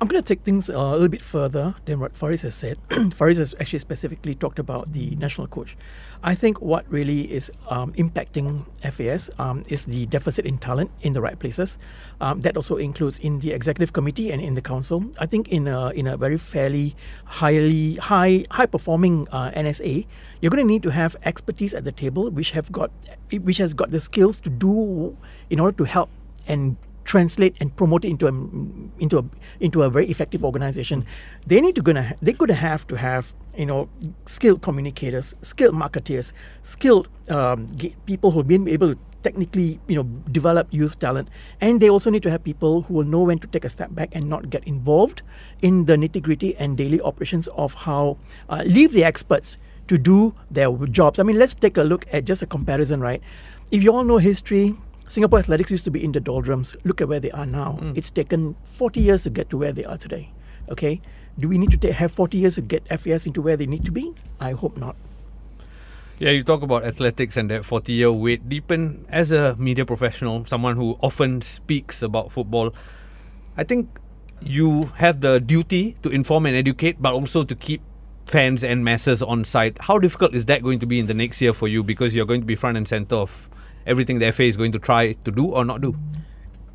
I'm 0.00 0.08
going 0.08 0.20
to 0.20 0.26
take 0.26 0.42
things 0.42 0.68
uh, 0.68 0.74
a 0.74 0.92
little 0.92 1.08
bit 1.08 1.22
further 1.22 1.76
than 1.84 2.00
what 2.00 2.16
Faris 2.16 2.42
has 2.42 2.54
said. 2.54 2.78
Faris 3.14 3.38
has 3.38 3.54
actually 3.60 3.78
specifically 3.78 4.34
talked 4.34 4.58
about 4.58 4.92
the 4.92 5.14
national 5.16 5.46
coach. 5.46 5.76
I 6.22 6.34
think 6.34 6.60
what 6.60 6.84
really 6.90 7.30
is 7.32 7.52
um, 7.68 7.92
impacting 7.92 8.66
FAS 8.82 9.30
um, 9.38 9.62
is 9.68 9.84
the 9.84 10.06
deficit 10.06 10.46
in 10.46 10.58
talent 10.58 10.90
in 11.02 11.12
the 11.12 11.20
right 11.20 11.38
places. 11.38 11.78
Um, 12.20 12.40
that 12.40 12.56
also 12.56 12.76
includes 12.76 13.18
in 13.20 13.38
the 13.38 13.52
executive 13.52 13.92
committee 13.92 14.32
and 14.32 14.42
in 14.42 14.54
the 14.54 14.62
council. 14.62 15.04
I 15.20 15.26
think 15.26 15.48
in 15.48 15.68
a 15.68 15.90
in 15.90 16.06
a 16.06 16.16
very 16.16 16.38
fairly 16.38 16.96
highly 17.24 17.94
high 17.96 18.46
high 18.50 18.66
performing 18.66 19.28
uh, 19.30 19.52
NSA, 19.52 20.06
you're 20.40 20.50
going 20.50 20.64
to 20.64 20.72
need 20.72 20.82
to 20.82 20.90
have 20.90 21.14
expertise 21.24 21.72
at 21.72 21.84
the 21.84 21.92
table, 21.92 22.30
which 22.30 22.50
have 22.50 22.72
got 22.72 22.90
which 23.30 23.58
has 23.58 23.74
got 23.74 23.90
the 23.90 24.00
skills 24.00 24.40
to 24.40 24.50
do 24.50 25.16
in 25.50 25.60
order 25.60 25.76
to 25.78 25.84
help 25.84 26.10
and 26.48 26.76
translate 27.04 27.56
and 27.60 27.74
promote 27.76 28.04
it 28.04 28.08
into 28.08 28.26
a 28.26 28.32
into 29.02 29.18
a 29.18 29.24
into 29.60 29.82
a 29.82 29.90
very 29.90 30.06
effective 30.08 30.44
organization. 30.44 31.04
They 31.46 31.60
need 31.60 31.74
to 31.76 31.82
gonna 31.82 32.14
they 32.22 32.32
gonna 32.32 32.54
have 32.54 32.86
to 32.88 32.96
have 32.96 33.34
you 33.56 33.66
know 33.66 33.88
skilled 34.26 34.62
communicators, 34.62 35.34
skilled 35.42 35.74
marketeers, 35.74 36.32
skilled 36.62 37.08
um, 37.30 37.68
people 38.06 38.30
who 38.30 38.38
have 38.40 38.48
been 38.48 38.68
able 38.68 38.94
to 38.94 38.98
technically 39.22 39.80
you 39.88 39.96
know 39.96 40.04
develop 40.32 40.68
youth 40.70 40.98
talent, 40.98 41.28
and 41.60 41.80
they 41.80 41.88
also 41.88 42.10
need 42.10 42.22
to 42.22 42.30
have 42.30 42.42
people 42.44 42.82
who 42.82 42.94
will 42.94 43.04
know 43.04 43.22
when 43.22 43.38
to 43.38 43.46
take 43.46 43.64
a 43.64 43.68
step 43.68 43.94
back 43.94 44.10
and 44.12 44.28
not 44.28 44.50
get 44.50 44.64
involved 44.64 45.22
in 45.62 45.84
the 45.86 45.96
nitty 45.96 46.22
gritty 46.22 46.56
and 46.56 46.76
daily 46.76 47.00
operations 47.00 47.48
of 47.48 47.74
how 47.74 48.16
uh, 48.48 48.62
leave 48.66 48.92
the 48.92 49.04
experts 49.04 49.58
to 49.88 49.98
do 49.98 50.34
their 50.50 50.72
jobs. 50.88 51.18
I 51.18 51.22
mean, 51.22 51.38
let's 51.38 51.54
take 51.54 51.76
a 51.76 51.82
look 51.82 52.06
at 52.12 52.24
just 52.24 52.40
a 52.42 52.46
comparison, 52.46 53.00
right? 53.00 53.22
If 53.70 53.82
you 53.82 53.92
all 53.92 54.04
know 54.04 54.18
history, 54.18 54.76
Singapore 55.08 55.38
athletics 55.38 55.70
used 55.70 55.84
to 55.84 55.90
be 55.90 56.02
in 56.02 56.12
the 56.12 56.20
doldrums. 56.20 56.76
Look 56.84 57.00
at 57.00 57.08
where 57.08 57.20
they 57.20 57.30
are 57.30 57.46
now. 57.46 57.78
Mm. 57.80 57.96
It's 57.96 58.10
taken 58.10 58.56
40 58.64 59.00
years 59.00 59.22
to 59.24 59.30
get 59.30 59.50
to 59.50 59.58
where 59.58 59.72
they 59.72 59.84
are 59.84 59.96
today. 59.96 60.32
Okay? 60.70 61.00
Do 61.38 61.48
we 61.48 61.58
need 61.58 61.80
to 61.80 61.92
have 61.92 62.12
40 62.12 62.38
years 62.38 62.54
to 62.54 62.62
get 62.62 62.86
FAS 62.88 63.26
into 63.26 63.42
where 63.42 63.56
they 63.56 63.66
need 63.66 63.84
to 63.84 63.92
be? 63.92 64.14
I 64.40 64.52
hope 64.52 64.76
not. 64.76 64.96
Yeah, 66.18 66.30
you 66.30 66.44
talk 66.44 66.62
about 66.62 66.84
athletics 66.84 67.36
and 67.36 67.50
that 67.50 67.64
40 67.64 67.92
year 67.92 68.12
wait. 68.12 68.48
Deepan, 68.48 69.04
as 69.08 69.32
a 69.32 69.56
media 69.56 69.84
professional, 69.84 70.44
someone 70.44 70.76
who 70.76 70.96
often 71.02 71.42
speaks 71.42 72.02
about 72.02 72.30
football, 72.30 72.72
I 73.56 73.64
think 73.64 73.98
you 74.40 74.84
have 74.96 75.20
the 75.20 75.40
duty 75.40 75.96
to 76.02 76.08
inform 76.08 76.46
and 76.46 76.54
educate, 76.54 77.02
but 77.02 77.14
also 77.14 77.42
to 77.42 77.54
keep 77.54 77.82
fans 78.26 78.62
and 78.62 78.84
masses 78.84 79.22
on 79.22 79.44
side. 79.44 79.76
How 79.80 79.98
difficult 79.98 80.34
is 80.34 80.46
that 80.46 80.62
going 80.62 80.78
to 80.78 80.86
be 80.86 80.98
in 80.98 81.06
the 81.06 81.14
next 81.14 81.42
year 81.42 81.52
for 81.52 81.66
you 81.68 81.82
because 81.82 82.14
you're 82.14 82.26
going 82.26 82.40
to 82.40 82.46
be 82.46 82.54
front 82.54 82.76
and 82.76 82.86
center 82.86 83.16
of 83.16 83.50
everything 83.86 84.18
the 84.18 84.32
FA 84.32 84.44
is 84.44 84.56
going 84.56 84.72
to 84.72 84.78
try 84.78 85.12
to 85.12 85.30
do 85.30 85.46
or 85.46 85.64
not 85.64 85.80
do? 85.80 85.96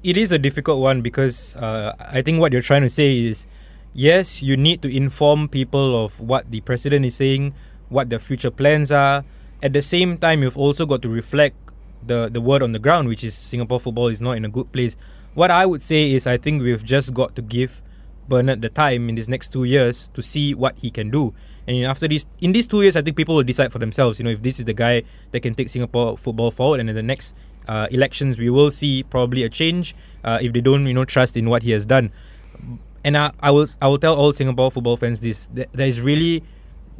It 0.04 0.16
is 0.16 0.32
a 0.32 0.40
difficult 0.40 0.80
one 0.80 1.02
because 1.02 1.56
uh, 1.58 1.94
I 2.00 2.22
think 2.22 2.40
what 2.40 2.54
you're 2.54 2.62
trying 2.62 2.84
to 2.84 2.90
say 2.90 3.18
is 3.18 3.46
yes, 3.94 4.42
you 4.42 4.56
need 4.56 4.82
to 4.82 4.96
inform 4.96 5.48
people 5.48 6.06
of 6.06 6.20
what 6.20 6.52
the 6.52 6.62
president 6.62 7.06
is 7.06 7.16
saying, 7.16 7.54
what 7.90 8.10
the 8.10 8.20
future 8.20 8.52
plans 8.52 8.92
are. 8.92 9.26
At 9.62 9.74
the 9.74 9.82
same 9.82 10.18
time, 10.18 10.44
you've 10.44 10.58
also 10.58 10.86
got 10.86 11.02
to 11.02 11.10
reflect 11.10 11.58
the, 12.06 12.30
the 12.30 12.40
word 12.40 12.64
on 12.64 12.72
the 12.72 12.80
ground, 12.80 13.08
which 13.08 13.24
is 13.24 13.36
Singapore 13.36 13.80
football 13.80 14.08
is 14.08 14.22
not 14.22 14.38
in 14.38 14.46
a 14.46 14.50
good 14.50 14.72
place. 14.72 14.96
What 15.34 15.52
I 15.52 15.66
would 15.66 15.82
say 15.82 16.12
is 16.12 16.26
I 16.26 16.38
think 16.38 16.62
we've 16.62 16.84
just 16.84 17.14
got 17.14 17.36
to 17.36 17.42
give 17.42 17.84
Bernard 18.28 18.62
the 18.62 18.70
time 18.70 19.10
in 19.10 19.16
these 19.16 19.28
next 19.28 19.52
two 19.52 19.64
years 19.64 20.10
to 20.10 20.22
see 20.22 20.54
what 20.54 20.78
he 20.78 20.92
can 20.92 21.10
do. 21.10 21.34
And 21.70 21.86
after 21.86 22.08
these, 22.08 22.26
in 22.42 22.52
these 22.52 22.66
two 22.66 22.82
years, 22.82 22.96
I 22.96 23.04
think 23.04 23.16
people 23.16 23.36
will 23.36 23.44
decide 23.44 23.72
for 23.72 23.78
themselves. 23.78 24.18
You 24.18 24.26
know, 24.26 24.32
if 24.32 24.42
this 24.42 24.58
is 24.58 24.66
the 24.66 24.74
guy 24.74 25.04
that 25.30 25.42
can 25.42 25.54
take 25.54 25.70
Singapore 25.70 26.18
football 26.18 26.50
forward, 26.50 26.80
and 26.80 26.90
in 26.90 26.96
the 26.96 27.04
next 27.04 27.36
uh, 27.68 27.86
elections, 27.92 28.40
we 28.40 28.50
will 28.50 28.72
see 28.72 29.04
probably 29.04 29.44
a 29.44 29.50
change 29.50 29.94
uh, 30.24 30.40
if 30.42 30.52
they 30.52 30.62
don't, 30.62 30.88
you 30.88 30.96
know, 30.96 31.06
trust 31.06 31.38
in 31.38 31.48
what 31.48 31.62
he 31.62 31.70
has 31.70 31.86
done. 31.86 32.12
And 33.04 33.16
I, 33.16 33.32
I 33.40 33.52
will, 33.52 33.68
I 33.80 33.88
will 33.88 34.00
tell 34.00 34.16
all 34.16 34.34
Singapore 34.34 34.72
football 34.72 34.98
fans 34.98 35.20
this: 35.20 35.48
there 35.54 35.88
is 35.88 36.02
really 36.02 36.42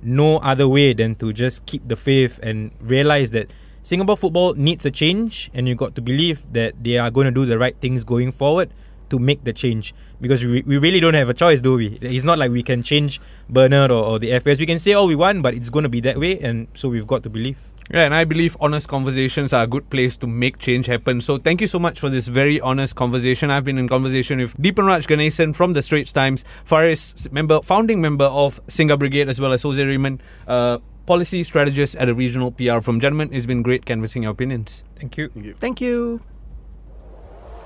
no 0.04 0.38
other 0.38 0.68
way 0.68 0.94
than 0.94 1.16
to 1.16 1.34
just 1.34 1.66
keep 1.66 1.88
the 1.88 1.96
faith 1.96 2.40
and 2.44 2.70
realize 2.80 3.32
that 3.32 3.50
Singapore 3.82 4.18
football 4.18 4.54
needs 4.54 4.86
a 4.86 4.92
change, 4.92 5.50
and 5.52 5.68
you 5.68 5.74
got 5.74 5.96
to 5.96 6.02
believe 6.02 6.54
that 6.54 6.84
they 6.84 7.00
are 7.00 7.10
going 7.10 7.26
to 7.26 7.32
do 7.32 7.44
the 7.44 7.58
right 7.58 7.76
things 7.82 8.04
going 8.04 8.32
forward 8.32 8.70
to 9.10 9.20
make 9.20 9.44
the 9.44 9.54
change 9.54 9.94
because 10.22 10.44
we, 10.44 10.62
we 10.64 10.78
really 10.78 11.00
don't 11.00 11.14
have 11.14 11.30
a 11.30 11.34
choice, 11.34 11.62
do 11.62 11.76
we? 11.76 11.98
It's 12.02 12.24
not 12.24 12.38
like 12.38 12.52
we 12.52 12.64
can 12.64 12.82
change 12.82 13.20
Bernard 13.50 13.92
or, 13.92 14.04
or 14.04 14.20
the 14.20 14.32
FS. 14.32 14.60
We 14.60 14.66
can 14.66 14.80
say 14.80 14.94
all 14.94 15.08
we 15.08 15.16
want, 15.16 15.42
but 15.42 15.54
it's 15.54 15.70
going 15.70 15.84
to 15.84 15.90
be 15.90 16.02
that 16.02 16.20
way, 16.20 16.40
and 16.40 16.68
so 16.74 16.90
we've 16.90 17.08
got 17.08 17.24
to 17.24 17.30
believe. 17.30 17.62
Yeah, 17.92 18.02
and 18.02 18.14
I 18.14 18.24
believe 18.24 18.56
honest 18.60 18.88
conversations 18.88 19.52
are 19.52 19.64
a 19.64 19.68
good 19.68 19.90
place 19.90 20.16
to 20.18 20.28
make 20.28 20.60
change 20.60 20.86
happen. 20.86 21.22
So 21.22 21.40
thank 21.40 21.60
you 21.60 21.66
so 21.66 21.80
much 21.80 22.00
for 22.00 22.08
this 22.08 22.28
very 22.28 22.62
honest 22.62 22.96
conversation. 22.96 23.50
I've 23.50 23.66
been 23.66 23.80
in 23.80 23.88
conversation 23.88 24.38
with 24.38 24.56
Deepanraj 24.58 25.08
Ganesan 25.08 25.56
from 25.56 25.74
the 25.74 25.82
Straits 25.82 26.14
Times, 26.14 26.46
Faris, 26.64 27.28
member, 27.32 27.62
founding 27.64 28.00
member 28.00 28.26
of 28.26 28.64
Singa 28.68 29.00
Brigade, 29.00 29.28
as 29.28 29.42
well 29.42 29.54
as 29.54 29.64
Jose 29.64 29.84
Raymond, 29.84 30.22
uh, 30.48 30.78
policy 31.08 31.44
strategist 31.44 31.96
at 31.96 32.08
a 32.08 32.14
regional 32.14 32.52
PR 32.52 32.80
from 32.82 33.00
Gentlemen. 33.00 33.30
It's 33.34 33.48
been 33.48 33.64
great 33.64 33.86
canvassing 33.86 34.22
your 34.22 34.34
opinions. 34.34 34.84
Thank 34.96 35.18
you. 35.18 35.30
Thank 35.30 35.46
you. 35.46 35.54
Thank 35.56 35.82
you. 35.82 36.22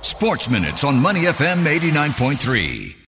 Sports 0.03 0.49
Minutes 0.49 0.83
on 0.83 0.99
Money 0.99 1.21
FM 1.21 1.65
89.3. 1.65 3.02